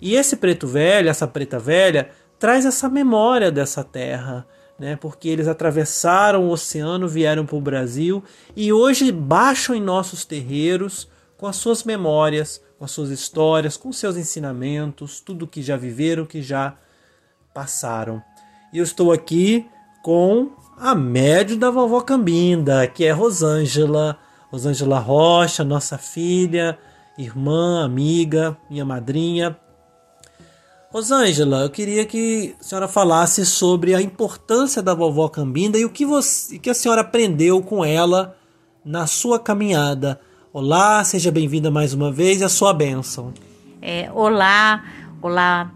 E 0.01 0.15
esse 0.15 0.37
preto 0.37 0.65
velho, 0.67 1.09
essa 1.09 1.27
preta 1.27 1.59
velha, 1.59 2.09
traz 2.37 2.65
essa 2.65 2.87
memória 2.87 3.51
dessa 3.51 3.83
terra, 3.83 4.47
né? 4.79 4.95
Porque 4.95 5.27
eles 5.27 5.47
atravessaram 5.47 6.45
o 6.45 6.51
oceano, 6.51 7.07
vieram 7.07 7.45
para 7.45 7.55
o 7.57 7.61
Brasil 7.61 8.23
e 8.55 8.71
hoje 8.71 9.11
baixam 9.11 9.75
em 9.75 9.81
nossos 9.81 10.23
terreiros 10.23 11.07
com 11.37 11.45
as 11.45 11.57
suas 11.57 11.83
memórias, 11.83 12.61
com 12.77 12.85
as 12.85 12.91
suas 12.91 13.09
histórias, 13.09 13.75
com 13.75 13.91
seus 13.91 14.15
ensinamentos, 14.15 15.19
tudo 15.19 15.47
que 15.47 15.61
já 15.61 15.75
viveram, 15.75 16.25
que 16.25 16.41
já 16.41 16.75
passaram. 17.53 18.21
E 18.71 18.77
eu 18.77 18.83
estou 18.83 19.11
aqui 19.11 19.67
com 20.01 20.51
a 20.77 20.95
médio 20.95 21.57
da 21.57 21.69
vovó 21.69 22.01
Cambinda, 22.01 22.87
que 22.87 23.03
é 23.03 23.11
Rosângela, 23.11 24.17
Rosângela 24.49 24.99
Rocha, 24.99 25.63
nossa 25.63 25.97
filha, 25.97 26.77
irmã, 27.17 27.83
amiga, 27.83 28.57
minha 28.69 28.85
madrinha. 28.85 29.57
Rosângela, 30.91 31.61
eu 31.61 31.69
queria 31.69 32.05
que 32.05 32.55
a 32.59 32.63
senhora 32.63 32.87
falasse 32.87 33.45
sobre 33.45 33.93
a 33.93 34.01
importância 34.01 34.81
da 34.81 34.93
vovó 34.93 35.29
Cambinda 35.29 35.77
e 35.77 35.85
o 35.85 35.89
que, 35.89 36.05
você, 36.05 36.57
que 36.57 36.69
a 36.69 36.73
senhora 36.73 37.01
aprendeu 37.01 37.61
com 37.61 37.85
ela 37.85 38.35
na 38.83 39.05
sua 39.05 39.39
caminhada 39.39 40.19
Olá, 40.51 41.03
seja 41.03 41.31
bem-vinda 41.31 41.69
mais 41.69 41.93
uma 41.93 42.11
vez 42.11 42.41
e 42.41 42.43
a 42.43 42.49
sua 42.49 42.73
bênção. 42.73 43.31
É, 43.79 44.11
olá, 44.11 44.83
olá, 45.21 45.71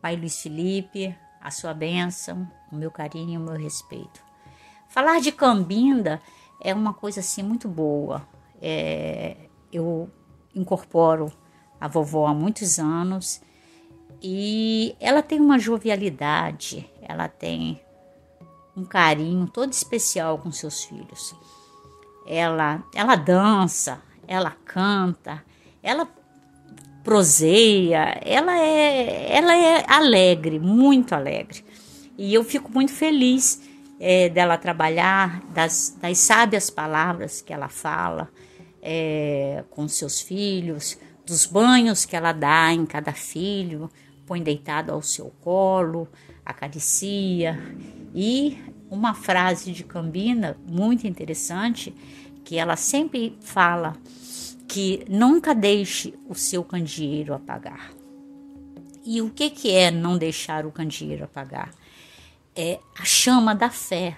Pai 0.00 0.16
Luiz 0.16 0.40
Felipe, 0.40 1.14
a 1.38 1.50
sua 1.50 1.74
bênção, 1.74 2.48
o 2.72 2.76
meu 2.76 2.90
carinho 2.90 3.34
e 3.34 3.36
o 3.36 3.40
meu 3.40 3.54
respeito. 3.54 4.22
Falar 4.88 5.20
de 5.20 5.30
Cambinda 5.30 6.22
é 6.58 6.72
uma 6.72 6.94
coisa 6.94 7.20
assim 7.20 7.42
muito 7.42 7.68
boa. 7.68 8.26
É, 8.62 9.36
eu 9.70 10.08
incorporo 10.54 11.30
a 11.78 11.86
vovó 11.86 12.26
há 12.26 12.32
muitos 12.32 12.78
anos 12.78 13.42
e 14.22 14.94
ela 15.00 15.22
tem 15.22 15.40
uma 15.40 15.58
jovialidade, 15.58 16.88
ela 17.02 17.28
tem 17.28 17.80
um 18.76 18.84
carinho 18.84 19.46
todo 19.46 19.72
especial 19.72 20.38
com 20.38 20.50
seus 20.52 20.84
filhos 20.84 21.34
ela, 22.26 22.82
ela 22.94 23.16
dança, 23.16 24.00
ela 24.26 24.56
canta, 24.64 25.42
ela 25.82 26.08
proseia, 27.02 28.18
ela 28.24 28.58
é, 28.58 29.36
ela 29.36 29.56
é 29.56 29.84
alegre, 29.88 30.58
muito 30.58 31.14
alegre. 31.14 31.64
E 32.16 32.32
eu 32.32 32.44
fico 32.44 32.70
muito 32.70 32.92
feliz 32.92 33.60
é, 33.98 34.28
dela 34.28 34.56
trabalhar, 34.56 35.42
das, 35.52 35.96
das 36.00 36.18
sábias 36.18 36.70
palavras 36.70 37.40
que 37.42 37.52
ela 37.52 37.68
fala 37.68 38.28
é, 38.80 39.64
com 39.70 39.88
seus 39.88 40.20
filhos, 40.20 40.98
dos 41.26 41.46
banhos 41.46 42.04
que 42.04 42.16
ela 42.16 42.32
dá 42.32 42.72
em 42.72 42.86
cada 42.86 43.12
filho, 43.12 43.90
põe 44.32 44.42
deitado 44.42 44.90
ao 44.90 45.02
seu 45.02 45.30
colo, 45.42 46.08
acaricia. 46.42 47.58
E 48.14 48.56
uma 48.90 49.12
frase 49.12 49.72
de 49.72 49.84
Cambina 49.84 50.56
muito 50.66 51.06
interessante 51.06 51.94
que 52.42 52.56
ela 52.56 52.74
sempre 52.74 53.36
fala 53.42 53.94
que 54.66 55.04
nunca 55.06 55.54
deixe 55.54 56.14
o 56.26 56.34
seu 56.34 56.64
candeeiro 56.64 57.34
apagar. 57.34 57.92
E 59.04 59.20
o 59.20 59.28
que, 59.28 59.50
que 59.50 59.70
é 59.70 59.90
não 59.90 60.16
deixar 60.16 60.64
o 60.64 60.72
candeeiro 60.72 61.24
apagar? 61.24 61.70
é 62.54 62.80
a 62.98 63.04
chama 63.04 63.54
da 63.54 63.70
fé. 63.70 64.16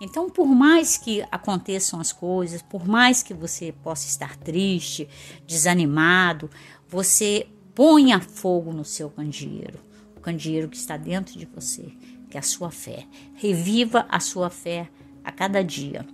Então, 0.00 0.28
por 0.28 0.46
mais 0.46 0.96
que 0.96 1.24
aconteçam 1.30 2.00
as 2.00 2.12
coisas, 2.12 2.60
por 2.62 2.86
mais 2.86 3.22
que 3.22 3.32
você 3.32 3.72
possa 3.82 4.06
estar 4.06 4.36
triste, 4.36 5.08
desanimado, 5.46 6.50
você 6.88 7.46
ponha 7.74 8.20
fogo 8.20 8.72
no 8.72 8.84
seu 8.84 9.10
candeeiro, 9.10 9.80
o 10.16 10.20
candeeiro 10.20 10.68
que 10.68 10.76
está 10.76 10.96
dentro 10.96 11.38
de 11.38 11.46
você, 11.46 11.92
que 12.30 12.36
é 12.36 12.40
a 12.40 12.42
sua 12.42 12.70
fé. 12.70 13.06
Reviva 13.34 14.06
a 14.08 14.20
sua 14.20 14.48
fé 14.48 14.88
a 15.24 15.32
cada 15.32 15.62
dia. 15.62 16.06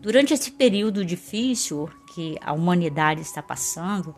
Durante 0.00 0.34
esse 0.34 0.50
período 0.50 1.04
difícil 1.04 1.88
que 2.14 2.36
a 2.40 2.52
humanidade 2.52 3.22
está 3.22 3.42
passando, 3.42 4.14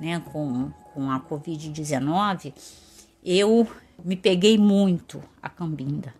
né, 0.00 0.20
com, 0.32 0.70
com 0.92 1.10
a 1.10 1.20
Covid-19, 1.20 2.52
eu 3.24 3.66
me 4.04 4.16
peguei 4.16 4.58
muito 4.58 5.22
a 5.40 5.48
cambinda. 5.48 6.12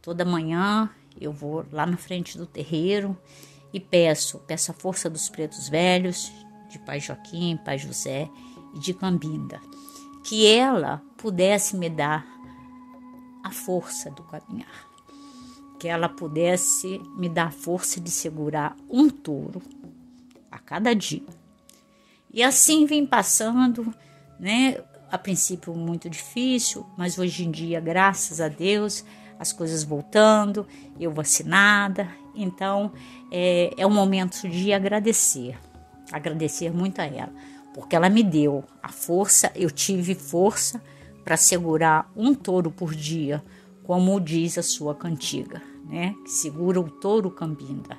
Toda 0.00 0.24
manhã 0.24 0.90
eu 1.20 1.32
vou 1.32 1.64
lá 1.70 1.84
na 1.84 1.96
frente 1.96 2.38
do 2.38 2.46
terreiro 2.46 3.16
e 3.72 3.78
peço, 3.78 4.38
peço 4.46 4.70
a 4.70 4.74
força 4.74 5.10
dos 5.10 5.28
pretos 5.28 5.68
velhos, 5.68 6.32
de 6.70 6.78
Pai 6.78 7.00
Joaquim, 7.00 7.58
Pai 7.64 7.78
José 7.78 8.30
de 8.78 8.94
Cambinda, 8.94 9.60
que 10.24 10.46
ela 10.46 11.02
pudesse 11.16 11.76
me 11.76 11.88
dar 11.88 12.26
a 13.42 13.50
força 13.50 14.10
do 14.10 14.22
caminhar, 14.24 14.88
que 15.78 15.88
ela 15.88 16.08
pudesse 16.08 17.00
me 17.16 17.28
dar 17.28 17.48
a 17.48 17.50
força 17.50 18.00
de 18.00 18.10
segurar 18.10 18.76
um 18.88 19.08
touro 19.08 19.62
a 20.50 20.58
cada 20.58 20.94
dia. 20.94 21.22
E 22.32 22.42
assim 22.42 22.84
vim 22.84 23.06
passando, 23.06 23.92
né? 24.38 24.80
A 25.10 25.16
princípio 25.16 25.74
muito 25.74 26.10
difícil, 26.10 26.86
mas 26.96 27.18
hoje 27.18 27.44
em 27.44 27.50
dia, 27.50 27.80
graças 27.80 28.42
a 28.42 28.48
Deus, 28.48 29.04
as 29.38 29.52
coisas 29.52 29.82
voltando, 29.82 30.66
eu 31.00 31.10
vacinada. 31.10 32.08
Então 32.34 32.92
é, 33.32 33.72
é 33.76 33.86
um 33.86 33.90
momento 33.90 34.46
de 34.48 34.72
agradecer, 34.72 35.58
agradecer 36.12 36.70
muito 36.70 37.00
a 37.00 37.06
ela, 37.06 37.32
porque 37.74 37.94
ela 37.94 38.08
me 38.08 38.22
deu 38.22 38.64
a 38.82 38.90
força, 38.90 39.52
eu 39.54 39.70
tive 39.70 40.14
força 40.14 40.82
para 41.24 41.36
segurar 41.36 42.10
um 42.16 42.34
touro 42.34 42.70
por 42.70 42.94
dia, 42.94 43.42
como 43.84 44.20
diz 44.20 44.58
a 44.58 44.62
sua 44.62 44.94
cantiga, 44.94 45.62
né? 45.84 46.14
Que 46.24 46.30
segura 46.30 46.80
o 46.80 46.90
touro 46.90 47.30
cambinda. 47.30 47.96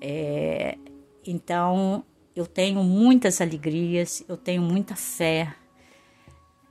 É, 0.00 0.78
então 1.26 2.04
eu 2.34 2.46
tenho 2.46 2.82
muitas 2.82 3.40
alegrias, 3.40 4.24
eu 4.28 4.36
tenho 4.36 4.62
muita 4.62 4.96
fé, 4.96 5.54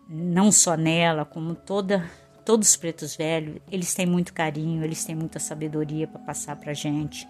não 0.10 0.52
só 0.52 0.76
nela, 0.76 1.24
como 1.26 1.54
toda 1.54 2.10
todos 2.50 2.70
os 2.70 2.76
pretos 2.76 3.16
velhos, 3.16 3.62
eles 3.72 3.94
têm 3.94 4.08
muito 4.08 4.34
carinho, 4.34 4.84
eles 4.84 5.06
têm 5.06 5.16
muita 5.16 5.38
sabedoria 5.38 6.08
para 6.08 6.20
passar 6.20 6.56
para 6.56 6.74
gente. 6.74 7.28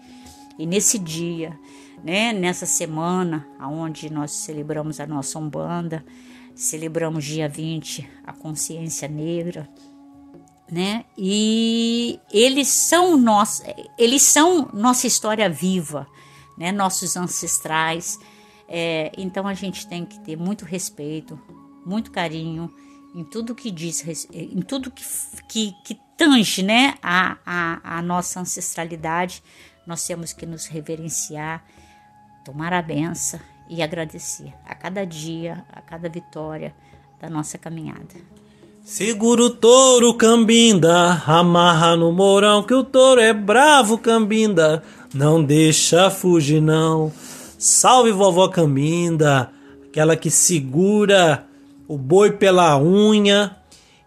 E 0.58 0.64
nesse 0.64 0.98
dia, 0.98 1.58
né, 2.02 2.32
nessa 2.32 2.66
semana, 2.66 3.46
aonde 3.58 4.10
nós 4.10 4.32
celebramos 4.32 5.00
a 5.00 5.06
nossa 5.06 5.38
Umbanda, 5.38 6.04
celebramos 6.54 7.24
dia 7.24 7.48
20 7.48 8.08
a 8.24 8.32
consciência 8.32 9.08
negra, 9.08 9.68
né? 10.70 11.04
E 11.18 12.20
eles 12.32 12.68
são 12.68 13.16
nós, 13.16 13.62
eles 13.98 14.22
são 14.22 14.70
nossa 14.72 15.06
história 15.06 15.48
viva, 15.48 16.06
né? 16.56 16.70
Nossos 16.70 17.16
ancestrais. 17.16 18.18
É, 18.68 19.10
então 19.18 19.48
a 19.48 19.54
gente 19.54 19.86
tem 19.88 20.04
que 20.04 20.20
ter 20.20 20.36
muito 20.36 20.64
respeito, 20.64 21.40
muito 21.84 22.10
carinho 22.12 22.72
em 23.14 23.24
tudo 23.24 23.54
que 23.54 23.70
diz, 23.70 24.04
em 24.32 24.62
tudo 24.62 24.90
que, 24.90 25.02
que, 25.48 25.74
que 25.84 25.98
tange 26.16 26.62
né, 26.62 26.94
a, 27.02 27.38
a, 27.44 27.98
a 27.98 28.02
nossa 28.02 28.40
ancestralidade, 28.40 29.42
nós 29.86 30.06
temos 30.06 30.32
que 30.32 30.46
nos 30.46 30.66
reverenciar, 30.66 31.64
tomar 32.44 32.72
a 32.72 32.82
benção 32.82 33.40
e 33.68 33.82
agradecer 33.82 34.52
a 34.66 34.74
cada 34.74 35.04
dia, 35.04 35.64
a 35.72 35.80
cada 35.80 36.08
vitória 36.08 36.74
da 37.20 37.28
nossa 37.28 37.56
caminhada. 37.56 38.14
Segura 38.84 39.42
o 39.42 39.50
touro, 39.50 40.14
Cambinda, 40.14 41.22
amarra 41.26 41.94
no 41.94 42.10
mourão 42.10 42.62
que 42.62 42.74
o 42.74 42.82
touro 42.82 43.20
é 43.20 43.32
bravo, 43.32 43.98
Cambinda, 43.98 44.82
não 45.14 45.42
deixa 45.42 46.10
fugir 46.10 46.60
não. 46.60 47.12
Salve 47.58 48.10
vovó 48.10 48.48
Cambinda, 48.48 49.50
aquela 49.86 50.16
que 50.16 50.30
segura 50.30 51.46
o 51.86 51.98
boi 51.98 52.32
pela 52.32 52.80
unha, 52.80 53.56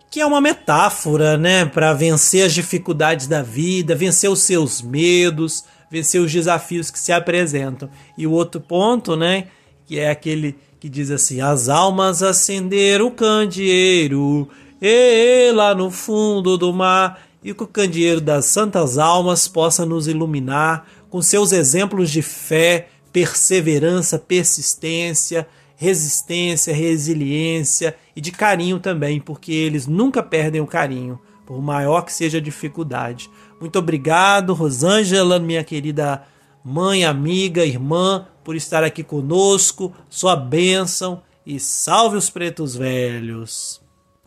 que 0.09 0.19
é 0.19 0.25
uma 0.25 0.41
metáfora, 0.41 1.37
né, 1.37 1.65
para 1.65 1.93
vencer 1.93 2.45
as 2.45 2.53
dificuldades 2.53 3.27
da 3.27 3.41
vida, 3.41 3.95
vencer 3.95 4.29
os 4.29 4.41
seus 4.41 4.81
medos, 4.81 5.63
vencer 5.93 6.19
os 6.19 6.31
desafios 6.31 6.89
que 6.89 6.97
se 6.97 7.11
apresentam. 7.11 7.87
E 8.17 8.25
o 8.25 8.31
outro 8.31 8.59
ponto, 8.59 9.15
né, 9.15 9.45
que 9.85 9.99
é 9.99 10.09
aquele 10.09 10.55
que 10.79 10.89
diz 10.89 11.11
assim: 11.11 11.39
as 11.39 11.69
almas 11.69 12.23
acenderam 12.23 13.05
o 13.05 13.11
candeeiro, 13.11 14.49
e 14.81 15.51
lá 15.51 15.75
no 15.75 15.91
fundo 15.91 16.57
do 16.57 16.73
mar, 16.73 17.21
e 17.43 17.53
que 17.53 17.63
o 17.63 17.67
candeeiro 17.67 18.19
das 18.19 18.45
santas 18.45 18.97
almas 18.97 19.47
possa 19.47 19.85
nos 19.85 20.07
iluminar 20.07 20.87
com 21.11 21.21
seus 21.21 21.51
exemplos 21.51 22.09
de 22.09 22.23
fé, 22.23 22.87
perseverança, 23.11 24.17
persistência 24.17 25.47
resistência, 25.75 26.73
resiliência 26.73 27.95
e 28.15 28.21
de 28.21 28.31
carinho 28.31 28.79
também, 28.79 29.19
porque 29.19 29.51
eles 29.51 29.85
nunca 29.85 30.23
perdem 30.23 30.61
o 30.61 30.67
carinho, 30.67 31.19
por 31.45 31.61
maior 31.61 32.03
que 32.03 32.13
seja 32.13 32.37
a 32.37 32.41
dificuldade. 32.41 33.29
Muito 33.59 33.77
obrigado, 33.79 34.53
Rosângela, 34.53 35.39
minha 35.39 35.63
querida 35.63 36.23
mãe, 36.63 37.03
amiga, 37.03 37.65
irmã, 37.65 38.27
por 38.43 38.55
estar 38.55 38.83
aqui 38.83 39.03
conosco. 39.03 39.93
Sua 40.09 40.35
bênção 40.35 41.21
e 41.45 41.59
salve 41.59 42.17
os 42.17 42.29
pretos 42.29 42.75
velhos. 42.75 43.81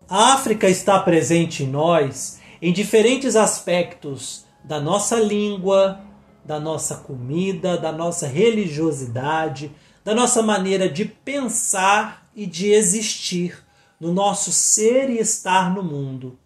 A 0.09 0.35
África 0.35 0.69
está 0.69 0.99
presente 1.01 1.65
em 1.65 1.67
nós 1.67 2.39
em 2.61 2.73
diferentes 2.73 3.37
aspectos 3.37 4.45
da 4.65 4.81
nossa 4.81 5.17
língua, 5.17 6.01
da 6.45 6.61
nossa 6.61 6.97
comida, 6.97 7.77
da 7.77 7.93
nossa 7.93 8.27
religiosidade, 8.27 9.73
da 10.05 10.15
nossa 10.15 10.43
maneira 10.43 10.89
de 10.89 11.05
pensar 11.05 12.29
e 12.35 12.47
de 12.47 12.71
existir, 12.71 13.59
no 13.99 14.13
nosso 14.13 14.53
ser 14.53 15.11
e 15.11 15.19
estar 15.19 15.75
no 15.75 15.83
mundo. 15.83 16.39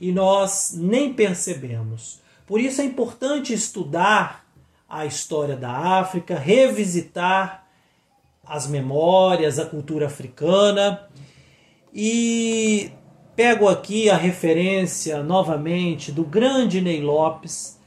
E 0.00 0.12
nós 0.12 0.74
nem 0.76 1.12
percebemos. 1.12 2.20
Por 2.46 2.60
isso 2.60 2.80
é 2.80 2.84
importante 2.84 3.52
estudar 3.52 4.46
a 4.88 5.04
história 5.04 5.56
da 5.56 5.70
África, 5.70 6.38
revisitar 6.38 7.66
as 8.44 8.66
memórias, 8.66 9.58
a 9.58 9.66
cultura 9.66 10.06
africana. 10.06 11.08
E 11.92 12.92
pego 13.34 13.68
aqui 13.68 14.08
a 14.08 14.16
referência 14.16 15.22
novamente 15.22 16.12
do 16.12 16.24
grande 16.24 16.80
Ney 16.80 17.00
Lopes 17.00 17.78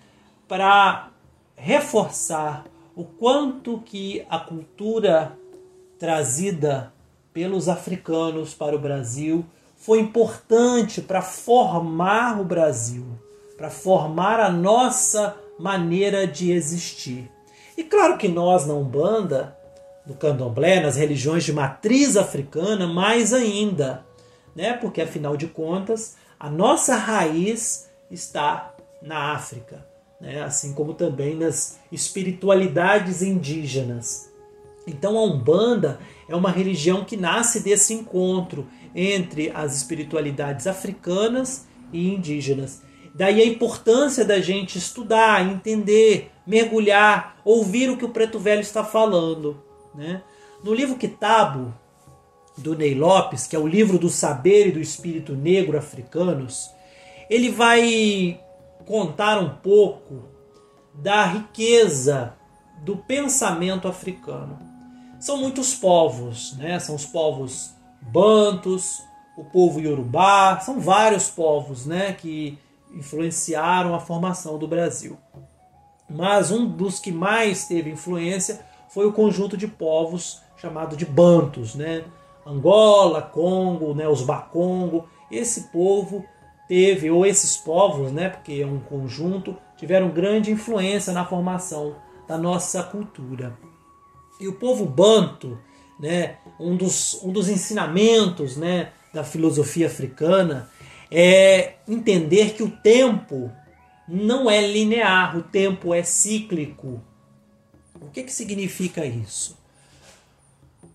para 0.47 1.09
reforçar 1.55 2.65
o 2.95 3.03
quanto 3.03 3.79
que 3.79 4.25
a 4.29 4.39
cultura 4.39 5.37
trazida 5.97 6.93
pelos 7.31 7.69
africanos 7.69 8.53
para 8.53 8.75
o 8.75 8.79
Brasil 8.79 9.45
foi 9.79 9.99
importante 9.99 11.01
para 11.01 11.21
formar 11.21 12.39
o 12.39 12.45
Brasil, 12.45 13.05
para 13.57 13.71
formar 13.71 14.39
a 14.39 14.51
nossa 14.51 15.35
maneira 15.57 16.27
de 16.27 16.51
existir. 16.51 17.31
E 17.75 17.83
claro 17.83 18.17
que 18.17 18.27
nós 18.27 18.67
na 18.67 18.75
Umbanda, 18.75 19.57
no 20.05 20.13
Candomblé, 20.13 20.79
nas 20.79 20.95
religiões 20.95 21.43
de 21.43 21.51
matriz 21.51 22.15
africana, 22.15 22.85
mais 22.85 23.33
ainda, 23.33 24.05
né? 24.55 24.73
Porque 24.73 25.01
afinal 25.01 25.35
de 25.35 25.47
contas, 25.47 26.15
a 26.39 26.49
nossa 26.49 26.95
raiz 26.95 27.89
está 28.11 28.75
na 29.01 29.33
África 29.33 29.89
né? 30.19 30.41
assim 30.41 30.73
como 30.73 30.93
também 30.93 31.35
nas 31.35 31.79
espiritualidades 31.91 33.21
indígenas. 33.21 34.29
Então 34.85 35.17
a 35.17 35.23
Umbanda 35.23 35.99
é 36.27 36.35
uma 36.35 36.51
religião 36.51 37.05
que 37.05 37.15
nasce 37.15 37.61
desse 37.61 37.93
encontro 37.93 38.67
entre 38.95 39.51
as 39.51 39.75
espiritualidades 39.75 40.67
africanas 40.67 41.67
e 41.91 42.13
indígenas. 42.13 42.81
Daí 43.13 43.41
a 43.41 43.45
importância 43.45 44.23
da 44.23 44.39
gente 44.39 44.77
estudar, 44.77 45.45
entender, 45.45 46.31
mergulhar, 46.45 47.37
ouvir 47.43 47.89
o 47.89 47.97
que 47.97 48.05
o 48.05 48.09
Preto 48.09 48.39
Velho 48.39 48.61
está 48.61 48.83
falando. 48.83 49.61
Né? 49.93 50.21
No 50.63 50.73
livro 50.73 50.95
Kitabo, 50.95 51.73
do 52.59 52.75
Ney 52.75 52.93
Lopes, 52.93 53.47
que 53.47 53.55
é 53.55 53.59
o 53.59 53.67
livro 53.67 53.97
do 53.97 54.09
saber 54.09 54.67
e 54.67 54.71
do 54.71 54.79
espírito 54.79 55.33
negro 55.33 55.77
africanos, 55.77 56.69
ele 57.29 57.49
vai 57.49 58.39
contar 58.85 59.39
um 59.39 59.49
pouco 59.49 60.23
da 60.93 61.25
riqueza 61.25 62.35
do 62.83 62.97
pensamento 62.97 63.87
africano. 63.87 64.59
São 65.19 65.37
muitos 65.37 65.73
povos, 65.73 66.55
né? 66.57 66.79
São 66.79 66.95
os 66.95 67.05
povos 67.05 67.71
bantos, 68.01 69.03
o 69.37 69.43
povo 69.43 69.79
iorubá, 69.79 70.59
são 70.59 70.79
vários 70.79 71.29
povos, 71.29 71.85
né, 71.85 72.13
que 72.13 72.57
influenciaram 72.93 73.93
a 73.93 73.99
formação 73.99 74.57
do 74.57 74.67
Brasil. 74.67 75.17
Mas 76.09 76.51
um 76.51 76.67
dos 76.67 76.99
que 76.99 77.11
mais 77.11 77.67
teve 77.67 77.91
influência 77.91 78.65
foi 78.89 79.05
o 79.05 79.13
conjunto 79.13 79.55
de 79.55 79.67
povos 79.67 80.41
chamado 80.57 80.97
de 80.97 81.05
Bantos, 81.05 81.75
né? 81.75 82.03
Angola, 82.45 83.21
Congo, 83.21 83.93
né, 83.93 84.07
os 84.07 84.23
Bakongo. 84.23 85.07
Esse 85.31 85.69
povo 85.69 86.25
teve, 86.67 87.11
ou 87.11 87.25
esses 87.25 87.55
povos, 87.55 88.11
né, 88.11 88.29
porque 88.29 88.61
é 88.61 88.65
um 88.65 88.79
conjunto, 88.79 89.55
tiveram 89.77 90.09
grande 90.09 90.51
influência 90.51 91.13
na 91.13 91.25
formação 91.25 91.95
da 92.27 92.37
nossa 92.37 92.83
cultura. 92.83 93.57
E 94.39 94.47
o 94.47 94.53
povo 94.53 94.85
banto, 94.85 95.59
né, 95.99 96.37
um, 96.59 96.75
dos, 96.75 97.21
um 97.23 97.31
dos 97.31 97.49
ensinamentos 97.49 98.57
né, 98.57 98.91
da 99.13 99.23
filosofia 99.23 99.87
africana 99.87 100.69
é 101.11 101.75
entender 101.87 102.53
que 102.53 102.63
o 102.63 102.69
tempo 102.69 103.51
não 104.07 104.49
é 104.49 104.65
linear, 104.65 105.37
o 105.37 105.43
tempo 105.43 105.93
é 105.93 106.03
cíclico. 106.03 107.01
O 108.01 108.09
que, 108.09 108.23
que 108.23 108.31
significa 108.31 109.05
isso? 109.05 109.57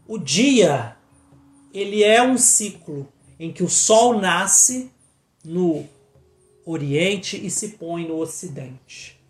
O 0.07 0.19
dia 0.19 0.97
ele 1.73 2.05
é 2.05 2.23
um 2.23 2.39
ciclo 2.39 3.09
em 3.39 3.53
que 3.53 3.63
o 3.63 3.69
sol 3.69 4.21
nasce 4.21 4.91
no 5.45 5.85
Oriente 6.65 7.45
e 7.45 7.51
se 7.51 7.71
põe 7.71 8.07
no 8.07 8.17
Ocidente. 8.17 9.21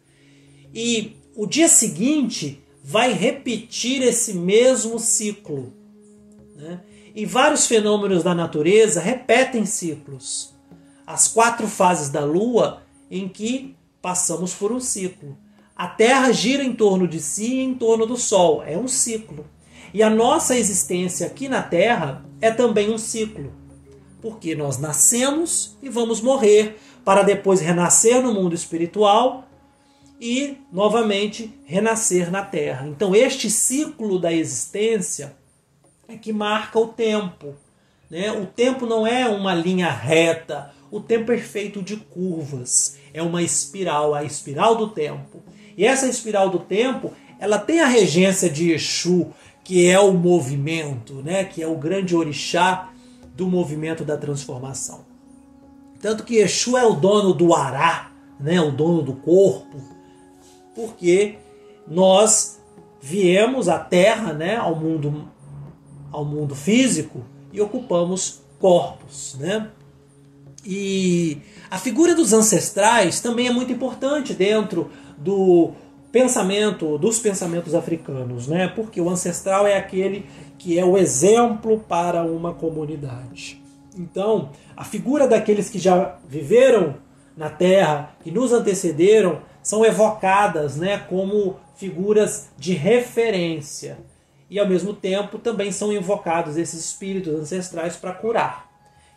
E 0.74 1.16
o 1.34 1.46
dia 1.46 1.68
seguinte 1.68 2.62
vai 2.82 3.12
repetir 3.12 4.02
esse 4.02 4.34
mesmo 4.34 4.98
ciclo. 4.98 5.72
Né? 6.54 6.80
E 7.14 7.26
vários 7.26 7.66
fenômenos 7.66 8.22
da 8.22 8.34
natureza 8.34 9.00
repetem 9.00 9.66
ciclos. 9.66 10.54
As 11.06 11.28
quatro 11.28 11.66
fases 11.66 12.08
da 12.08 12.24
Lua 12.24 12.82
em 13.10 13.28
que 13.28 13.76
passamos 14.00 14.54
por 14.54 14.72
um 14.72 14.80
ciclo. 14.80 15.36
A 15.76 15.88
Terra 15.88 16.30
gira 16.32 16.62
em 16.62 16.72
torno 16.72 17.06
de 17.08 17.20
si 17.20 17.54
e 17.54 17.62
em 17.62 17.74
torno 17.74 18.06
do 18.06 18.16
Sol. 18.16 18.62
É 18.62 18.78
um 18.78 18.88
ciclo. 18.88 19.44
E 19.92 20.02
a 20.02 20.10
nossa 20.10 20.56
existência 20.56 21.26
aqui 21.26 21.48
na 21.48 21.62
Terra 21.62 22.24
é 22.40 22.50
também 22.50 22.92
um 22.92 22.98
ciclo. 22.98 23.52
Porque 24.20 24.54
nós 24.54 24.78
nascemos 24.78 25.76
e 25.82 25.88
vamos 25.88 26.20
morrer 26.20 26.78
para 27.04 27.22
depois 27.22 27.60
renascer 27.60 28.22
no 28.22 28.32
mundo 28.32 28.54
espiritual 28.54 29.46
e 30.20 30.56
novamente 30.72 31.52
renascer 31.64 32.30
na 32.30 32.42
Terra. 32.42 32.86
Então, 32.86 33.14
este 33.14 33.50
ciclo 33.50 34.18
da 34.18 34.32
existência 34.32 35.36
é 36.08 36.16
que 36.16 36.32
marca 36.32 36.78
o 36.78 36.88
tempo. 36.88 37.54
Né? 38.10 38.30
O 38.32 38.46
tempo 38.46 38.86
não 38.86 39.06
é 39.06 39.28
uma 39.28 39.54
linha 39.54 39.90
reta, 39.90 40.72
o 40.90 41.00
tempo 41.00 41.32
é 41.32 41.38
feito 41.38 41.82
de 41.82 41.96
curvas. 41.96 42.96
É 43.12 43.22
uma 43.22 43.42
espiral, 43.42 44.14
a 44.14 44.24
espiral 44.24 44.76
do 44.76 44.88
tempo. 44.88 45.42
E 45.76 45.84
essa 45.84 46.06
espiral 46.06 46.50
do 46.50 46.60
tempo, 46.60 47.12
ela 47.38 47.58
tem 47.58 47.80
a 47.80 47.86
regência 47.86 48.48
de 48.48 48.72
Exu, 48.72 49.32
que 49.64 49.88
é 49.88 49.98
o 49.98 50.12
movimento, 50.12 51.14
né? 51.14 51.44
que 51.44 51.62
é 51.62 51.66
o 51.66 51.76
grande 51.76 52.14
orixá 52.14 52.92
do 53.34 53.46
movimento 53.46 54.04
da 54.04 54.16
transformação. 54.16 55.04
Tanto 56.00 56.22
que 56.22 56.36
Exu 56.36 56.76
é 56.76 56.86
o 56.86 56.94
dono 56.94 57.32
do 57.32 57.54
Ará, 57.54 58.12
né? 58.38 58.60
o 58.60 58.70
dono 58.70 59.02
do 59.02 59.14
corpo, 59.14 59.78
porque 60.74 61.38
nós 61.88 62.60
viemos 63.00 63.68
à 63.68 63.78
Terra, 63.78 64.32
né? 64.32 64.56
ao, 64.56 64.76
mundo, 64.76 65.28
ao 66.14 66.24
mundo 66.24 66.54
físico, 66.54 67.24
e 67.52 67.60
ocupamos 67.60 68.42
corpos. 68.58 69.36
Né? 69.38 69.68
E 70.64 71.38
a 71.70 71.76
figura 71.78 72.14
dos 72.14 72.32
ancestrais 72.32 73.20
também 73.20 73.48
é 73.48 73.50
muito 73.50 73.72
importante 73.72 74.32
dentro 74.32 74.90
do 75.18 75.72
pensamento 76.12 76.96
dos 76.96 77.18
pensamentos 77.18 77.74
africanos, 77.74 78.46
né? 78.46 78.68
Porque 78.68 79.00
o 79.00 79.10
ancestral 79.10 79.66
é 79.66 79.76
aquele 79.76 80.24
que 80.56 80.78
é 80.78 80.84
o 80.84 80.96
exemplo 80.96 81.80
para 81.88 82.22
uma 82.22 82.54
comunidade. 82.54 83.60
Então, 83.98 84.50
a 84.76 84.84
figura 84.84 85.26
daqueles 85.26 85.68
que 85.68 85.78
já 85.78 86.16
viveram 86.28 86.94
na 87.36 87.50
Terra, 87.50 88.16
que 88.22 88.30
nos 88.30 88.52
antecederam, 88.52 89.40
são 89.60 89.84
evocadas, 89.84 90.76
né, 90.76 90.98
como 90.98 91.56
figuras 91.74 92.48
de 92.56 92.74
referência. 92.74 93.98
E 94.50 94.58
ao 94.58 94.68
mesmo 94.68 94.92
tempo 94.92 95.38
também 95.38 95.72
são 95.72 95.92
invocados 95.92 96.56
esses 96.56 96.84
espíritos 96.84 97.34
ancestrais 97.34 97.96
para 97.96 98.12
curar, 98.12 98.70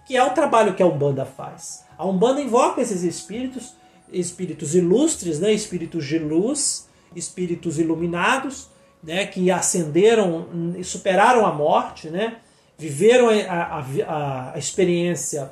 que 0.06 0.16
é 0.16 0.24
o 0.24 0.34
trabalho 0.34 0.74
que 0.74 0.82
a 0.82 0.88
Umbanda 0.88 1.26
faz. 1.26 1.86
A 1.98 2.06
Umbanda 2.06 2.42
invoca 2.42 2.82
esses 2.82 3.04
espíritos, 3.04 3.74
espíritos 4.12 4.74
ilustres, 4.74 5.40
né, 5.40 5.52
espíritos 5.52 6.06
de 6.06 6.18
luz, 6.18 6.88
espíritos 7.16 7.78
iluminados, 7.78 8.70
né, 9.04 9.26
que 9.26 9.52
ascenderam 9.52 10.74
e 10.78 10.84
superaram 10.84 11.46
a 11.46 11.52
morte, 11.52 12.10
né, 12.10 12.38
viveram 12.78 13.30
a, 13.30 13.84
a, 14.08 14.54
a 14.54 14.58
experiência 14.58 15.52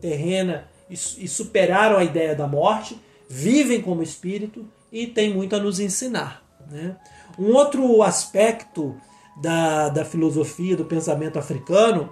terrena 0.00 0.68
e, 0.88 0.94
e 0.94 1.28
superaram 1.28 1.96
a 1.96 2.04
ideia 2.04 2.34
da 2.34 2.46
morte, 2.46 3.00
vivem 3.28 3.80
como 3.80 4.02
espírito 4.02 4.66
e 4.92 5.06
têm 5.06 5.32
muito 5.32 5.54
a 5.56 5.58
nos 5.58 5.80
ensinar. 5.80 6.42
Né? 6.70 6.96
Um 7.40 7.54
outro 7.54 8.02
aspecto 8.02 8.94
da, 9.34 9.88
da 9.88 10.04
filosofia, 10.04 10.76
do 10.76 10.84
pensamento 10.84 11.38
africano, 11.38 12.10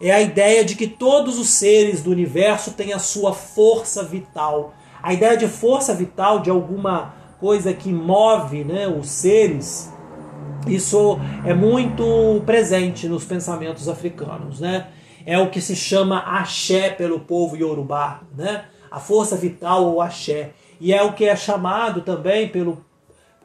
é 0.00 0.12
a 0.12 0.20
ideia 0.20 0.64
de 0.64 0.76
que 0.76 0.86
todos 0.86 1.36
os 1.36 1.48
seres 1.48 2.00
do 2.00 2.12
universo 2.12 2.74
têm 2.74 2.92
a 2.92 3.00
sua 3.00 3.32
força 3.32 4.04
vital. 4.04 4.72
A 5.02 5.12
ideia 5.12 5.36
de 5.36 5.48
força 5.48 5.92
vital, 5.92 6.38
de 6.38 6.48
alguma 6.48 7.12
coisa 7.40 7.74
que 7.74 7.92
move 7.92 8.62
né, 8.62 8.86
os 8.86 9.08
seres, 9.08 9.92
isso 10.64 11.18
é 11.44 11.52
muito 11.52 12.40
presente 12.46 13.08
nos 13.08 13.24
pensamentos 13.24 13.88
africanos. 13.88 14.60
Né? 14.60 14.86
É 15.26 15.36
o 15.40 15.50
que 15.50 15.60
se 15.60 15.74
chama 15.74 16.18
axé 16.20 16.90
pelo 16.90 17.18
povo 17.18 17.56
iorubá, 17.56 18.20
né? 18.36 18.66
a 18.88 19.00
força 19.00 19.34
vital 19.34 19.86
ou 19.86 20.00
axé. 20.00 20.52
E 20.80 20.94
é 20.94 21.02
o 21.02 21.14
que 21.14 21.24
é 21.24 21.34
chamado 21.34 22.02
também 22.02 22.46
pelo, 22.48 22.84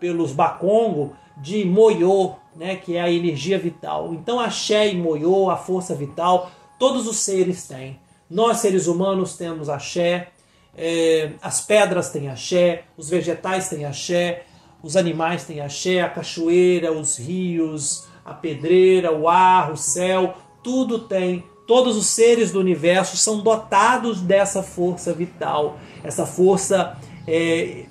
pelos 0.04 0.34
bakongo 0.34 1.16
de 1.38 1.64
moyô, 1.64 2.34
né? 2.58 2.76
que 2.76 2.98
é 2.98 3.02
a 3.02 3.10
energia 3.10 3.58
vital. 3.58 4.14
Então 4.14 4.38
axé 4.38 4.90
e 4.90 4.98
moyô, 4.98 5.50
a 5.50 5.56
força 5.56 5.96
vital, 5.96 6.52
todos 6.78 7.08
os 7.08 7.20
seres 7.20 7.66
têm. 7.66 7.98
Nós, 8.30 8.58
seres 8.58 8.88
humanos, 8.88 9.38
temos 9.38 9.70
axé, 9.70 10.28
é, 10.78 11.32
as 11.42 11.62
pedras 11.62 12.10
têm 12.10 12.28
axé, 12.28 12.84
os 12.98 13.10
vegetais 13.10 13.70
têm 13.70 13.86
axé, 13.86 14.44
os 14.84 14.98
animais 14.98 15.46
têm 15.46 15.62
axé, 15.62 16.02
a 16.02 16.10
cachoeira, 16.10 16.92
os 16.92 17.18
rios, 17.18 18.06
a 18.26 18.34
pedreira, 18.34 19.10
o 19.10 19.30
ar, 19.30 19.72
o 19.72 19.78
céu, 19.78 20.34
tudo 20.62 21.00
tem. 21.00 21.46
Todos 21.66 21.96
os 21.96 22.08
seres 22.08 22.52
do 22.52 22.60
universo 22.60 23.16
são 23.16 23.40
dotados 23.40 24.20
dessa 24.20 24.62
força 24.62 25.14
vital, 25.14 25.78
essa 26.04 26.26
força 26.26 26.98
é, 27.26 27.86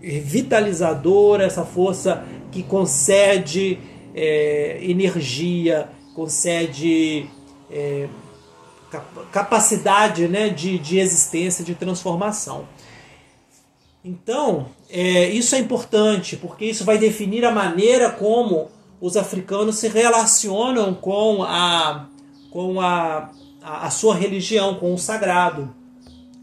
vitalizadora, 0.00 1.44
essa 1.44 1.64
força 1.64 2.24
que 2.50 2.62
concede 2.62 3.78
é, 4.14 4.78
energia, 4.82 5.88
concede 6.14 7.26
é, 7.70 8.08
capacidade 9.30 10.26
né, 10.28 10.48
de, 10.48 10.78
de 10.78 10.98
existência, 10.98 11.64
de 11.64 11.74
transformação. 11.74 12.66
Então, 14.04 14.68
é, 14.88 15.28
isso 15.28 15.54
é 15.54 15.58
importante, 15.58 16.36
porque 16.36 16.64
isso 16.64 16.84
vai 16.84 16.96
definir 16.98 17.44
a 17.44 17.50
maneira 17.50 18.10
como 18.10 18.68
os 19.00 19.16
africanos 19.16 19.76
se 19.76 19.88
relacionam 19.88 20.94
com 20.94 21.42
a, 21.42 22.06
com 22.50 22.80
a, 22.80 23.30
a, 23.62 23.90
sua 23.90 24.14
religião, 24.14 24.76
com 24.76 24.94
o 24.94 24.98
sagrado. 24.98 25.74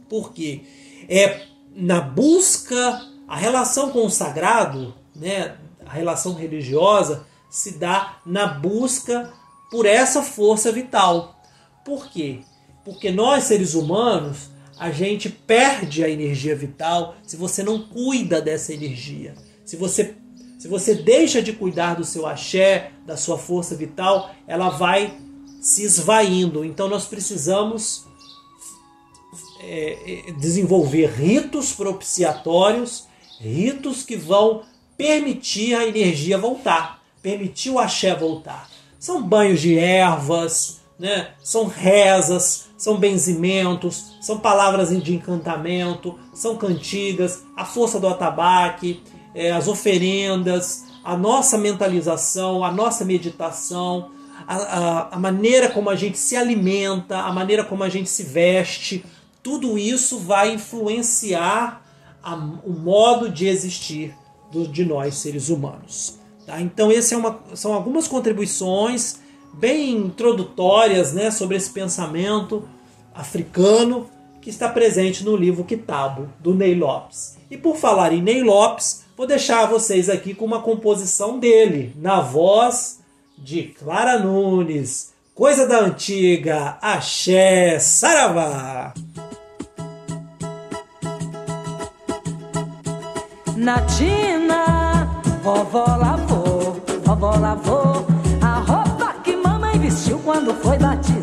Porque 0.10 0.62
é 1.10 1.42
na 1.76 2.00
busca, 2.00 3.02
a 3.28 3.36
relação 3.36 3.92
com 3.92 4.06
o 4.06 4.10
sagrado, 4.10 4.94
né, 5.16 5.56
a 5.86 5.92
relação 5.92 6.34
religiosa, 6.34 7.26
se 7.50 7.78
dá 7.78 8.18
na 8.26 8.48
busca 8.48 9.34
por 9.72 9.86
essa 9.86 10.22
força 10.22 10.72
vital. 10.72 11.42
Por 11.84 12.08
quê? 12.08 12.40
Porque 12.84 13.12
nós, 13.12 13.46
seres 13.46 13.74
humanos, 13.74 14.50
a 14.78 14.92
gente 14.92 15.30
perde 15.30 16.04
a 16.04 16.10
energia 16.10 16.56
vital 16.56 17.16
se 17.24 17.38
você 17.38 17.64
não 17.64 17.80
cuida 17.80 18.42
dessa 18.42 18.74
energia. 18.74 19.34
Se 19.64 19.76
você, 19.76 20.16
se 20.60 20.68
você 20.68 20.96
deixa 20.96 21.42
de 21.42 21.54
cuidar 21.54 21.96
do 21.96 22.04
seu 22.04 22.28
axé, 22.28 22.92
da 23.06 23.16
sua 23.16 23.38
força 23.38 23.76
vital, 23.76 24.32
ela 24.48 24.70
vai 24.70 25.18
se 25.62 25.84
esvaindo. 25.84 26.64
Então 26.64 26.88
nós 26.88 27.06
precisamos 27.06 28.06
é, 29.62 30.28
é 30.30 30.32
desenvolver 30.34 31.08
ritos 31.08 31.72
propiciatórios, 31.74 33.08
ritos 33.40 34.04
que 34.04 34.16
vão 34.16 34.64
permitir 34.98 35.76
a 35.76 35.86
energia 35.86 36.38
voltar, 36.38 37.02
permitir 37.22 37.70
o 37.70 37.80
axé 37.80 38.16
voltar. 38.16 38.70
São 39.00 39.22
banhos 39.22 39.62
de 39.62 39.78
ervas, 39.78 40.82
né? 40.98 41.30
São 41.44 41.68
rezas, 41.68 42.70
são 42.78 42.98
benzimentos, 42.98 44.16
são 44.22 44.40
palavras 44.40 44.90
de 45.04 45.14
encantamento, 45.14 46.18
são 46.34 46.56
cantigas, 46.56 47.44
a 47.56 47.66
força 47.66 48.00
do 48.00 48.08
atabaque, 48.08 49.04
é, 49.34 49.52
as 49.52 49.68
oferendas, 49.68 50.86
a 51.04 51.16
nossa 51.18 51.58
mentalização, 51.58 52.64
a 52.64 52.72
nossa 52.72 53.06
meditação, 53.06 54.12
a, 54.48 54.56
a, 54.56 55.16
a 55.16 55.20
maneira 55.20 55.70
como 55.70 55.90
a 55.90 55.96
gente 55.96 56.18
se 56.18 56.36
alimenta, 56.36 57.20
a 57.20 57.32
maneira 57.32 57.64
como 57.64 57.84
a 57.84 57.90
gente 57.90 58.10
se 58.10 58.24
veste, 58.24 59.06
tudo 59.44 59.78
isso 59.78 60.20
vai 60.20 60.54
influenciar 60.54 61.85
a, 62.26 62.34
o 62.34 62.74
modo 62.74 63.30
de 63.30 63.48
existir 63.48 64.16
do, 64.52 64.68
de 64.68 64.84
nós 64.84 65.16
seres 65.16 65.50
humanos. 65.50 66.18
Tá? 66.46 66.60
Então, 66.60 66.92
esse 66.92 67.14
é 67.14 67.36
são 67.54 67.74
algumas 67.74 68.08
contribuições 68.08 69.20
bem 69.54 69.92
introdutórias 69.92 71.14
né, 71.14 71.32
sobre 71.32 71.56
esse 71.56 71.70
pensamento 71.70 72.68
africano 73.14 74.10
que 74.42 74.50
está 74.50 74.68
presente 74.68 75.24
no 75.24 75.36
livro 75.36 75.64
Kitabo, 75.64 76.30
do 76.40 76.54
Ney 76.54 76.76
Lopes. 76.76 77.38
E 77.50 77.58
por 77.58 77.78
falar 77.78 78.12
em 78.12 78.22
Ney 78.22 78.44
Lopes, 78.44 79.04
vou 79.16 79.26
deixar 79.26 79.66
vocês 79.66 80.10
aqui 80.10 80.34
com 80.34 80.46
uma 80.46 80.62
composição 80.62 81.40
dele, 81.40 81.96
na 81.96 82.22
voz 82.22 83.00
de 83.38 83.64
Clara 83.64 84.20
Nunes. 84.20 85.14
Coisa 85.34 85.68
da 85.68 85.80
antiga, 85.80 86.78
axé, 86.82 87.80
saravá! 87.80 88.94
Natina, 93.56 95.08
vovó 95.42 95.86
lavou, 95.86 96.76
vovó 97.06 97.36
lavou 97.38 98.06
a 98.42 98.60
roupa 98.60 99.14
que 99.24 99.36
mamãe 99.38 99.80
vestiu 99.80 100.20
quando 100.20 100.54
foi 100.56 100.78
batizada. 100.78 101.15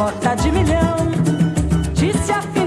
Nota 0.00 0.34
de 0.34 0.50
milhão. 0.50 0.96
Disse 1.92 2.32
afinal 2.32 2.50
que 2.54 2.59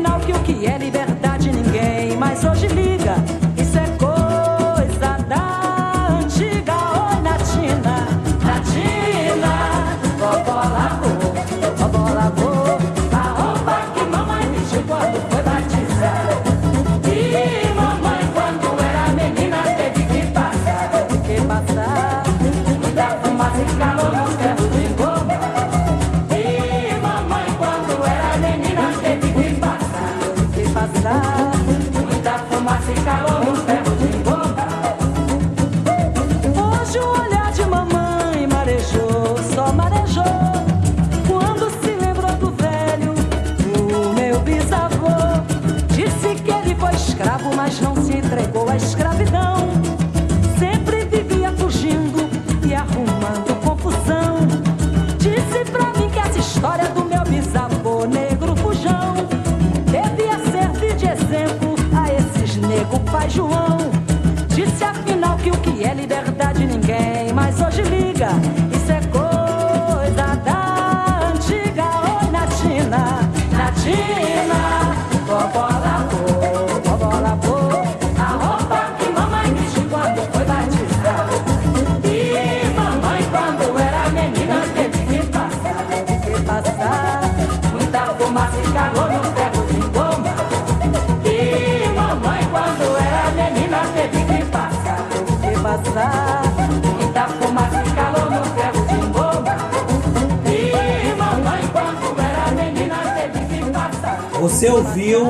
Você 104.44 104.70
ouviu 104.70 105.22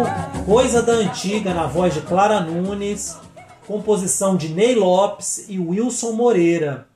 Coisa 0.43 0.81
da 0.81 0.93
Antiga 0.93 1.53
na 1.53 1.67
voz 1.67 1.93
de 1.93 2.01
Clara 2.01 2.39
Nunes, 2.39 3.15
composição 3.67 4.35
de 4.35 4.49
Ney 4.49 4.73
Lopes 4.73 5.45
e 5.47 5.59
Wilson 5.59 6.13
Moreira. 6.13 6.87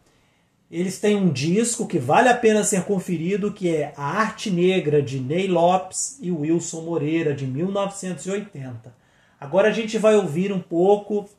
Eles 0.71 0.99
têm 0.99 1.15
um 1.15 1.29
disco 1.29 1.85
que 1.85 1.99
vale 1.99 2.27
a 2.27 2.35
pena 2.35 2.63
ser 2.63 2.85
conferido, 2.85 3.53
que 3.53 3.69
é 3.69 3.93
A 3.95 4.03
Arte 4.03 4.49
Negra 4.49 4.99
de 4.99 5.19
Ney 5.19 5.47
Lopes 5.47 6.17
e 6.19 6.31
Wilson 6.31 6.81
Moreira 6.81 7.35
de 7.35 7.45
1980. 7.45 8.91
Agora 9.39 9.69
a 9.69 9.71
gente 9.71 9.99
vai 9.99 10.15
ouvir 10.15 10.51
um 10.51 10.59
pouco 10.59 11.29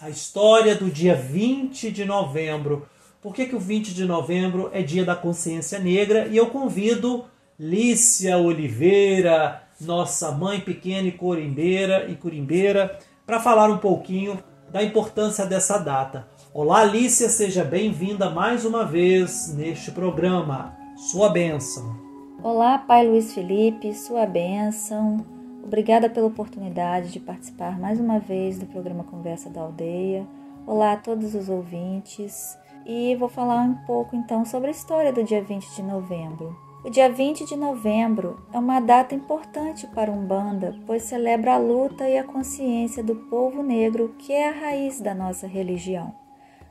a 0.00 0.08
história 0.08 0.76
do 0.76 0.88
dia 0.88 1.16
20 1.16 1.90
de 1.90 2.04
novembro. 2.04 2.88
Por 3.20 3.34
que, 3.34 3.46
que 3.46 3.56
o 3.56 3.60
20 3.60 3.92
de 3.92 4.04
novembro 4.04 4.70
é 4.72 4.82
dia 4.82 5.04
da 5.04 5.16
consciência 5.16 5.80
negra? 5.80 6.28
E 6.28 6.36
eu 6.36 6.46
convido 6.46 7.24
Lícia 7.58 8.38
Oliveira, 8.38 9.65
nossa 9.80 10.30
mãe 10.32 10.60
pequena 10.60 11.08
e 11.08 11.12
corimbeira 11.12 12.08
e 12.08 12.16
curimbeira, 12.16 12.98
para 13.26 13.40
falar 13.40 13.70
um 13.70 13.78
pouquinho 13.78 14.38
da 14.70 14.82
importância 14.82 15.46
dessa 15.46 15.78
data. 15.78 16.28
Olá, 16.52 16.84
Lícia, 16.84 17.28
seja 17.28 17.64
bem-vinda 17.64 18.30
mais 18.30 18.64
uma 18.64 18.84
vez 18.84 19.54
neste 19.54 19.90
programa. 19.90 20.76
Sua 20.96 21.28
bênção. 21.28 21.96
Olá, 22.42 22.78
Pai 22.78 23.06
Luiz 23.06 23.34
Felipe, 23.34 23.92
sua 23.94 24.24
bênção. 24.24 25.24
Obrigada 25.62 26.08
pela 26.08 26.28
oportunidade 26.28 27.10
de 27.10 27.20
participar 27.20 27.78
mais 27.78 27.98
uma 27.98 28.18
vez 28.18 28.58
do 28.58 28.66
programa 28.66 29.04
Conversa 29.04 29.50
da 29.50 29.60
Aldeia. 29.60 30.26
Olá 30.66 30.92
a 30.92 30.96
todos 30.96 31.34
os 31.34 31.48
ouvintes. 31.48 32.56
E 32.86 33.16
vou 33.16 33.28
falar 33.28 33.62
um 33.62 33.74
pouco 33.84 34.14
então 34.14 34.44
sobre 34.44 34.68
a 34.68 34.70
história 34.70 35.12
do 35.12 35.24
dia 35.24 35.42
20 35.42 35.74
de 35.74 35.82
novembro. 35.82 36.56
O 36.86 36.88
dia 36.88 37.10
20 37.10 37.46
de 37.46 37.56
novembro 37.56 38.46
é 38.52 38.58
uma 38.60 38.78
data 38.78 39.12
importante 39.12 39.88
para 39.88 40.08
Umbanda, 40.08 40.72
pois 40.86 41.02
celebra 41.02 41.54
a 41.54 41.58
luta 41.58 42.08
e 42.08 42.16
a 42.16 42.22
consciência 42.22 43.02
do 43.02 43.16
povo 43.28 43.60
negro, 43.60 44.14
que 44.20 44.32
é 44.32 44.48
a 44.48 44.52
raiz 44.52 45.00
da 45.00 45.12
nossa 45.12 45.48
religião. 45.48 46.14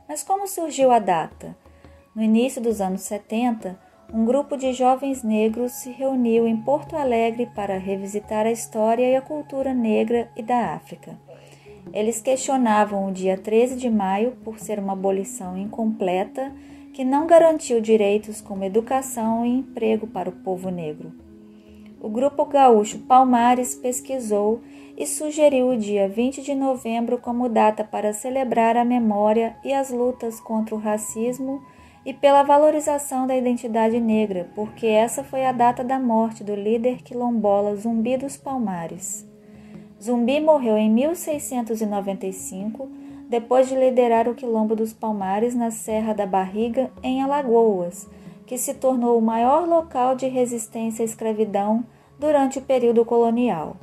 Mas 0.08 0.22
como 0.22 0.48
surgiu 0.48 0.90
a 0.90 0.98
data? 0.98 1.54
No 2.14 2.22
início 2.22 2.62
dos 2.62 2.80
anos 2.80 3.02
70, 3.02 3.78
um 4.10 4.24
grupo 4.24 4.56
de 4.56 4.72
jovens 4.72 5.22
negros 5.22 5.72
se 5.72 5.90
reuniu 5.90 6.48
em 6.48 6.56
Porto 6.56 6.96
Alegre 6.96 7.50
para 7.54 7.76
revisitar 7.76 8.46
a 8.46 8.50
história 8.50 9.06
e 9.06 9.16
a 9.16 9.20
cultura 9.20 9.74
negra 9.74 10.30
e 10.34 10.42
da 10.42 10.72
África. 10.72 11.14
Eles 11.92 12.22
questionavam 12.22 13.06
o 13.06 13.12
dia 13.12 13.36
13 13.36 13.76
de 13.76 13.90
maio 13.90 14.32
por 14.42 14.58
ser 14.58 14.78
uma 14.78 14.94
abolição 14.94 15.58
incompleta 15.58 16.54
que 16.96 17.04
não 17.04 17.26
garantiu 17.26 17.78
direitos 17.78 18.40
como 18.40 18.64
educação 18.64 19.44
e 19.44 19.50
emprego 19.50 20.06
para 20.06 20.30
o 20.30 20.32
povo 20.32 20.70
negro. 20.70 21.12
O 22.00 22.08
grupo 22.08 22.46
gaúcho 22.46 23.00
Palmares 23.00 23.74
pesquisou 23.74 24.62
e 24.96 25.06
sugeriu 25.06 25.68
o 25.68 25.76
dia 25.76 26.08
20 26.08 26.40
de 26.40 26.54
novembro 26.54 27.18
como 27.18 27.50
data 27.50 27.84
para 27.84 28.14
celebrar 28.14 28.78
a 28.78 28.84
memória 28.84 29.54
e 29.62 29.74
as 29.74 29.90
lutas 29.90 30.40
contra 30.40 30.74
o 30.74 30.78
racismo 30.78 31.62
e 32.02 32.14
pela 32.14 32.42
valorização 32.42 33.26
da 33.26 33.36
identidade 33.36 34.00
negra, 34.00 34.48
porque 34.54 34.86
essa 34.86 35.22
foi 35.22 35.44
a 35.44 35.52
data 35.52 35.84
da 35.84 35.98
morte 35.98 36.42
do 36.42 36.54
líder 36.54 37.02
quilombola 37.02 37.76
Zumbi 37.76 38.16
dos 38.16 38.38
Palmares. 38.38 39.28
Zumbi 40.02 40.40
morreu 40.40 40.78
em 40.78 40.88
1695, 40.88 42.88
depois 43.28 43.68
de 43.68 43.74
liderar 43.74 44.28
o 44.28 44.34
Quilombo 44.34 44.76
dos 44.76 44.92
Palmares 44.92 45.54
na 45.54 45.70
Serra 45.70 46.12
da 46.12 46.26
Barriga, 46.26 46.90
em 47.02 47.22
Alagoas, 47.22 48.06
que 48.46 48.56
se 48.56 48.74
tornou 48.74 49.18
o 49.18 49.22
maior 49.22 49.66
local 49.66 50.14
de 50.14 50.28
resistência 50.28 51.02
à 51.02 51.06
escravidão 51.06 51.84
durante 52.18 52.58
o 52.58 52.62
período 52.62 53.04
colonial. 53.04 53.76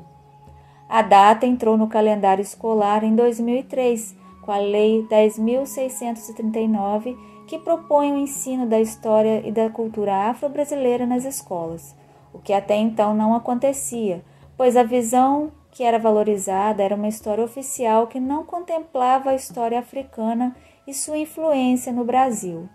A 0.87 1.01
data 1.01 1.45
entrou 1.45 1.77
no 1.77 1.87
calendário 1.87 2.41
escolar 2.41 3.03
em 3.03 3.13
2003, 3.15 4.15
com 4.41 4.51
a 4.51 4.57
Lei 4.57 5.05
10.639 5.09 7.17
que 7.47 7.59
propõe 7.59 8.11
o 8.11 8.17
ensino 8.17 8.65
da 8.65 8.79
história 8.79 9.41
e 9.45 9.51
da 9.51 9.69
cultura 9.69 10.29
afro-brasileira 10.29 11.05
nas 11.05 11.25
escolas, 11.25 11.93
o 12.33 12.39
que 12.39 12.53
até 12.53 12.75
então 12.75 13.13
não 13.13 13.35
acontecia, 13.35 14.23
pois 14.57 14.77
a 14.77 14.83
visão 14.83 15.51
que 15.73 15.83
era 15.83 15.97
valorizada 15.97 16.83
era 16.83 16.95
uma 16.95 17.07
história 17.07 17.43
oficial 17.43 18.05
que 18.05 18.19
não 18.19 18.45
contemplava 18.45 19.31
a 19.31 19.35
história 19.35 19.79
africana 19.79 20.55
e 20.85 20.93
sua 20.93 21.17
influência 21.17 21.91
no 21.91 22.05
Brasil. 22.05 22.69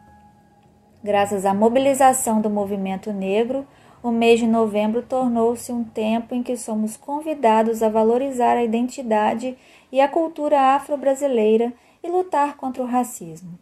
Graças 1.02 1.46
à 1.46 1.54
mobilização 1.54 2.40
do 2.40 2.50
movimento 2.50 3.12
negro, 3.12 3.64
o 4.02 4.10
mês 4.10 4.40
de 4.40 4.48
novembro 4.48 5.00
tornou-se 5.00 5.70
um 5.70 5.84
tempo 5.84 6.34
em 6.34 6.42
que 6.42 6.56
somos 6.56 6.96
convidados 6.96 7.84
a 7.84 7.88
valorizar 7.88 8.56
a 8.56 8.64
identidade 8.64 9.56
e 9.92 10.00
a 10.00 10.08
cultura 10.08 10.74
afro-brasileira 10.74 11.72
e 12.02 12.10
lutar 12.10 12.56
contra 12.56 12.82
o 12.82 12.86
racismo. 12.86 13.56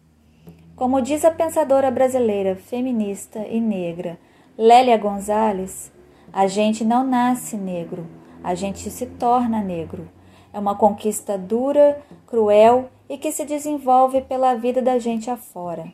Como 0.75 1.03
diz 1.03 1.27
a 1.27 1.31
pensadora 1.31 1.91
brasileira, 1.91 2.57
feminista 2.57 3.47
e 3.47 3.61
negra 3.61 4.19
Lélia 4.57 4.97
Gonzalez, 4.97 5.93
a 6.33 6.47
gente 6.47 6.87
não 6.87 7.05
nasce 7.07 7.55
negro, 7.57 8.07
a 8.47 8.55
gente 8.55 8.89
se 8.91 9.07
torna 9.07 9.61
negro. 9.61 10.09
É 10.53 10.59
uma 10.61 10.77
conquista 10.77 11.37
dura, 11.37 12.01
cruel 12.29 12.89
e 13.09 13.19
que 13.19 13.33
se 13.33 13.45
desenvolve 13.45 14.21
pela 14.21 14.55
vida 14.55 14.81
da 14.81 15.01
gente 15.01 15.29
afora. 15.29 15.93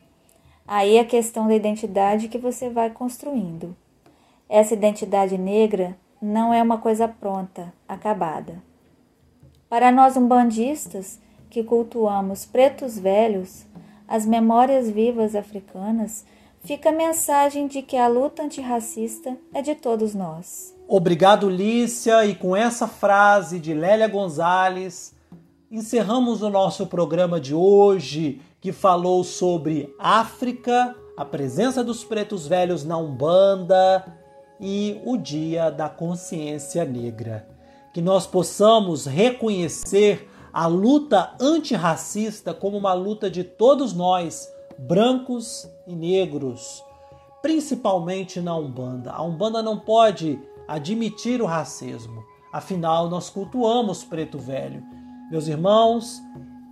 Aí 0.69 0.99
a 0.99 1.05
questão 1.07 1.49
da 1.49 1.55
identidade 1.55 2.29
que 2.29 2.37
você 2.37 2.69
vai 2.69 2.91
construindo. 2.91 3.75
Essa 4.51 4.75
identidade 4.75 5.39
negra 5.39 5.97
não 6.21 6.53
é 6.53 6.63
uma 6.63 6.77
coisa 6.77 7.09
pronta, 7.09 7.73
acabada. 7.89 8.63
Para 9.67 9.91
nós 9.91 10.15
umbandistas, 10.15 11.19
que 11.49 11.65
cultuamos 11.65 12.45
pretos 12.45 12.99
velhos, 12.99 13.65
as 14.07 14.27
memórias 14.27 14.91
vivas 14.91 15.35
africanas, 15.35 16.27
fica 16.63 16.91
a 16.91 16.93
mensagem 16.93 17.67
de 17.67 17.81
que 17.81 17.97
a 17.97 18.09
luta 18.09 18.43
antirracista 18.43 19.39
é 19.55 19.63
de 19.63 19.75
todos 19.75 20.15
nós. 20.15 20.77
Obrigado, 20.95 21.49
Lícia, 21.49 22.26
e 22.26 22.34
com 22.34 22.55
essa 22.55 22.86
frase 22.86 23.59
de 23.59 23.72
Lélia 23.72 24.07
Gonzalez, 24.07 25.14
encerramos 25.70 26.43
o 26.43 26.51
nosso 26.51 26.86
programa 26.86 27.40
de 27.40 27.55
hoje, 27.55 28.43
que 28.61 28.72
falou 28.72 29.24
sobre 29.24 29.97
África, 29.99 30.95
a 31.16 31.24
presença 31.24 31.82
dos 31.82 32.05
pretos 32.05 32.47
velhos 32.47 32.84
na 32.84 32.99
Umbanda 32.99 34.05
e 34.61 35.01
o 35.07 35.16
Dia 35.16 35.70
da 35.70 35.88
Consciência 35.88 36.84
Negra. 36.84 37.49
Que 37.95 38.03
nós 38.03 38.26
possamos 38.26 39.07
reconhecer 39.07 40.28
a 40.53 40.66
luta 40.66 41.32
antirracista 41.40 42.53
como 42.53 42.76
uma 42.76 42.93
luta 42.93 43.30
de 43.30 43.43
todos 43.43 43.95
nós, 43.95 44.47
brancos 44.78 45.66
e 45.86 45.95
negros, 45.97 46.84
principalmente 47.40 48.43
na 48.43 48.55
Umbanda. 48.55 49.11
A 49.11 49.22
Umbanda 49.22 49.62
não 49.62 49.78
pode 49.78 50.38
admitir 50.73 51.43
o 51.43 51.45
racismo, 51.45 52.25
afinal 52.51 53.11
nós 53.11 53.29
cultuamos 53.29 54.05
Preto 54.05 54.39
Velho. 54.39 54.83
Meus 55.31 55.47
irmãos, 55.47 56.18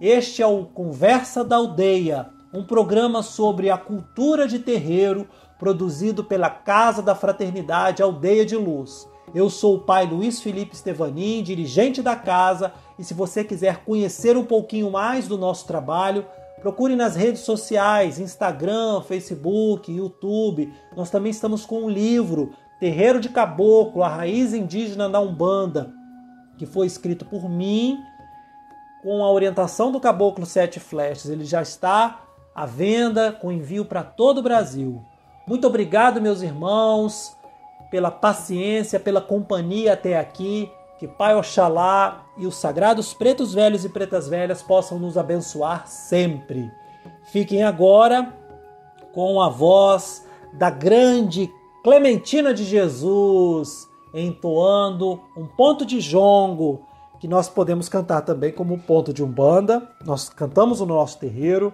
este 0.00 0.40
é 0.40 0.46
o 0.46 0.64
Conversa 0.64 1.44
da 1.44 1.56
Aldeia, 1.56 2.30
um 2.50 2.64
programa 2.64 3.22
sobre 3.22 3.68
a 3.68 3.76
cultura 3.76 4.48
de 4.48 4.58
terreiro 4.58 5.28
produzido 5.58 6.24
pela 6.24 6.48
Casa 6.48 7.02
da 7.02 7.14
Fraternidade 7.14 8.02
Aldeia 8.02 8.46
de 8.46 8.56
Luz. 8.56 9.06
Eu 9.34 9.50
sou 9.50 9.74
o 9.74 9.80
pai 9.80 10.06
Luiz 10.06 10.40
Felipe 10.40 10.74
Stevanin, 10.74 11.42
dirigente 11.42 12.00
da 12.00 12.16
casa, 12.16 12.72
e 12.98 13.04
se 13.04 13.12
você 13.12 13.44
quiser 13.44 13.84
conhecer 13.84 14.34
um 14.34 14.44
pouquinho 14.46 14.90
mais 14.90 15.28
do 15.28 15.36
nosso 15.36 15.66
trabalho, 15.66 16.24
procure 16.62 16.96
nas 16.96 17.16
redes 17.16 17.42
sociais, 17.42 18.18
Instagram, 18.18 19.02
Facebook, 19.02 19.92
YouTube. 19.92 20.72
Nós 20.96 21.10
também 21.10 21.30
estamos 21.30 21.66
com 21.66 21.82
um 21.82 21.90
livro, 21.90 22.54
Terreiro 22.80 23.20
de 23.20 23.28
Caboclo, 23.28 24.02
a 24.02 24.08
raiz 24.08 24.52
indígena 24.54 25.08
da 25.08 25.20
Umbanda, 25.20 25.92
que 26.58 26.66
foi 26.66 26.86
escrito 26.86 27.24
por 27.24 27.48
mim 27.48 27.98
com 29.02 29.22
a 29.22 29.30
orientação 29.30 29.92
do 29.92 30.00
Caboclo 30.00 30.46
Sete 30.46 30.80
Flechas. 30.80 31.30
Ele 31.30 31.44
já 31.44 31.62
está 31.62 32.22
à 32.54 32.66
venda 32.66 33.30
com 33.30 33.52
envio 33.52 33.84
para 33.84 34.02
todo 34.02 34.38
o 34.38 34.42
Brasil. 34.42 35.00
Muito 35.46 35.66
obrigado, 35.66 36.20
meus 36.20 36.42
irmãos 36.42 37.38
pela 37.90 38.10
paciência, 38.10 39.00
pela 39.00 39.20
companhia 39.20 39.94
até 39.94 40.18
aqui. 40.18 40.70
Que 40.98 41.08
Pai 41.08 41.34
Oxalá 41.34 42.26
e 42.36 42.46
os 42.46 42.56
sagrados 42.56 43.14
pretos 43.14 43.54
velhos 43.54 43.84
e 43.84 43.88
pretas 43.88 44.28
velhas 44.28 44.62
possam 44.62 44.98
nos 44.98 45.16
abençoar 45.16 45.86
sempre. 45.88 46.70
Fiquem 47.32 47.62
agora 47.62 48.34
com 49.12 49.40
a 49.40 49.48
voz 49.48 50.26
da 50.52 50.68
grande 50.68 51.50
Clementina 51.82 52.52
de 52.52 52.64
Jesus, 52.64 53.88
entoando 54.12 55.20
um 55.36 55.46
ponto 55.46 55.86
de 55.86 55.98
jongo, 56.00 56.86
que 57.18 57.26
nós 57.26 57.48
podemos 57.48 57.88
cantar 57.88 58.22
também 58.22 58.52
como 58.52 58.78
ponto 58.78 59.12
de 59.12 59.22
umbanda. 59.22 59.88
Nós 60.04 60.28
cantamos 60.28 60.80
no 60.80 60.86
nosso 60.86 61.18
terreiro, 61.18 61.72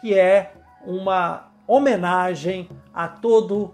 que 0.00 0.14
é 0.14 0.52
uma 0.86 1.48
homenagem 1.66 2.68
a 2.92 3.08
todo 3.08 3.72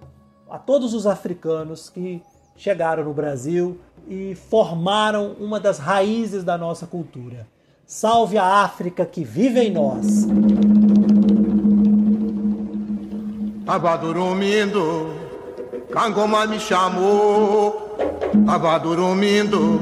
a 0.48 0.58
todos 0.58 0.94
os 0.94 1.06
africanos 1.06 1.88
que 1.88 2.22
chegaram 2.56 3.04
no 3.04 3.12
Brasil 3.12 3.80
e 4.06 4.34
formaram 4.34 5.34
uma 5.40 5.58
das 5.58 5.78
raízes 5.78 6.44
da 6.44 6.56
nossa 6.56 6.86
cultura. 6.86 7.48
Salve 7.86 8.38
a 8.38 8.62
África 8.62 9.04
que 9.04 9.24
vive 9.24 9.60
em 9.60 9.72
nós. 9.72 10.26
Tava 13.66 13.96
dormindo, 13.96 15.23
Cangoma 15.94 16.44
me 16.44 16.58
chamou. 16.58 17.96
Tava 18.44 18.78
dormindo, 18.80 19.80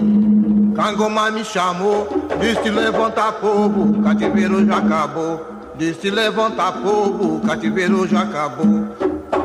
Cangoma 0.76 1.30
me 1.30 1.42
chamou. 1.42 2.06
Disse 2.38 2.68
levanta 2.68 3.32
povo, 3.32 4.02
cativeiro 4.02 4.66
já 4.66 4.76
acabou. 4.76 5.40
Disse 5.78 6.10
levanta 6.10 6.70
povo, 6.70 7.40
cativeiro 7.40 8.06
já 8.06 8.20
acabou. 8.20 8.88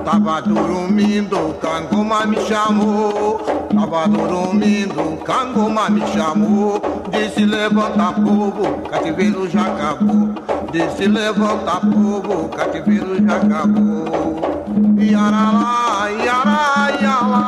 Tava 0.03 0.41
dormindo, 0.41 1.55
Cangoma 1.61 2.25
me 2.25 2.37
chamou. 2.41 3.39
Tava 3.73 4.07
dormindo, 4.09 5.23
Cangoma 5.23 5.89
me 5.89 6.05
chamou. 6.07 6.81
Disse 7.09 7.45
levanta 7.45 8.11
povo, 8.11 8.81
cativeiro 8.89 9.49
já 9.49 9.67
acabou. 9.67 10.35
Disse 10.73 11.07
levanta 11.07 11.79
povo, 11.79 12.49
cativeiro 12.49 13.25
já 13.25 13.37
acabou. 13.37 14.46
Yara, 15.07 16.09
yara, 16.25 16.99
yara, 16.99 17.45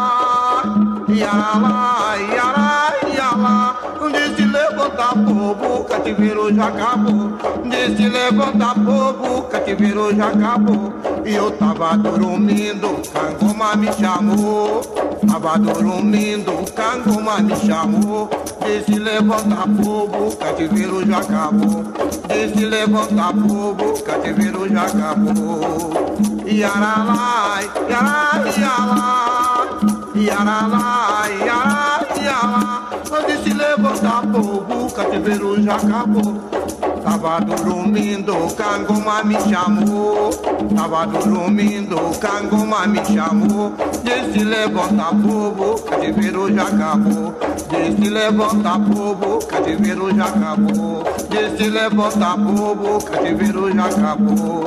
yara, 1.10 2.18
yara. 2.36 2.99
Disse 4.90 4.98
levanta 4.98 5.14
povo, 5.14 5.84
cativeiro 5.84 6.54
já 6.56 6.68
acabou. 6.68 7.32
Disse 7.64 8.10
levanta 8.10 8.74
povo, 8.74 9.44
cativeiro 9.44 10.16
já 10.16 10.28
acabou. 10.30 10.94
E 11.24 11.36
eu 11.36 11.52
tava 11.52 11.96
dormindo, 11.98 13.02
Cangoma 13.14 13.76
me 13.76 13.94
chamou. 13.94 14.82
Tava 15.28 15.60
dormindo, 15.60 16.66
Cangoma 16.74 17.38
me 17.40 17.56
chamou. 17.56 18.30
Disse 18.66 18.98
levanta 19.00 19.68
povo, 19.82 20.36
cativeiro 20.38 21.06
já 21.06 21.20
acabou. 21.20 21.84
Disse 22.28 22.66
levanta 22.66 23.34
povo, 23.34 24.04
cativeiro 24.04 24.68
já 24.70 24.84
acabou. 24.84 25.94
Yaralá, 26.46 27.60
yará, 27.88 28.44
yará, 28.58 29.68
yaralá, 30.16 31.28
yará, 31.46 31.99
yará. 32.30 32.84
Eu 33.12 33.26
disse 33.26 33.54
levanta 33.54 34.22
povo, 34.32 34.94
cativeiro 34.94 35.62
já 35.62 35.76
acabou. 35.76 36.38
Tava 37.04 37.40
dormindo, 37.40 38.34
Cangoma 38.56 39.24
me 39.24 39.36
chamou. 39.50 40.30
Tava 40.76 41.08
dormindo, 41.08 41.98
Cangoma 42.20 42.86
me 42.88 43.04
chamou. 43.06 43.74
Disse 44.04 44.44
levanta 44.44 45.06
povo, 45.06 45.82
cativeiro 45.84 46.54
já 46.54 46.64
acabou. 46.64 47.34
Disse 47.70 48.10
levanta 48.10 48.80
povo, 48.80 49.40
cativeiro 49.48 50.16
já 50.16 50.26
acabou. 50.26 51.04
Disse 51.30 51.70
levanta 51.70 52.38
povo, 52.38 53.04
cativeiro 53.04 53.74
já 53.74 53.86
acabou. 53.86 54.64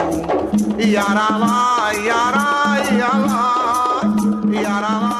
Iaralá, 0.78 1.92
iará, 1.94 2.78
iará. 2.98 3.62
Iaralá, 4.52 5.11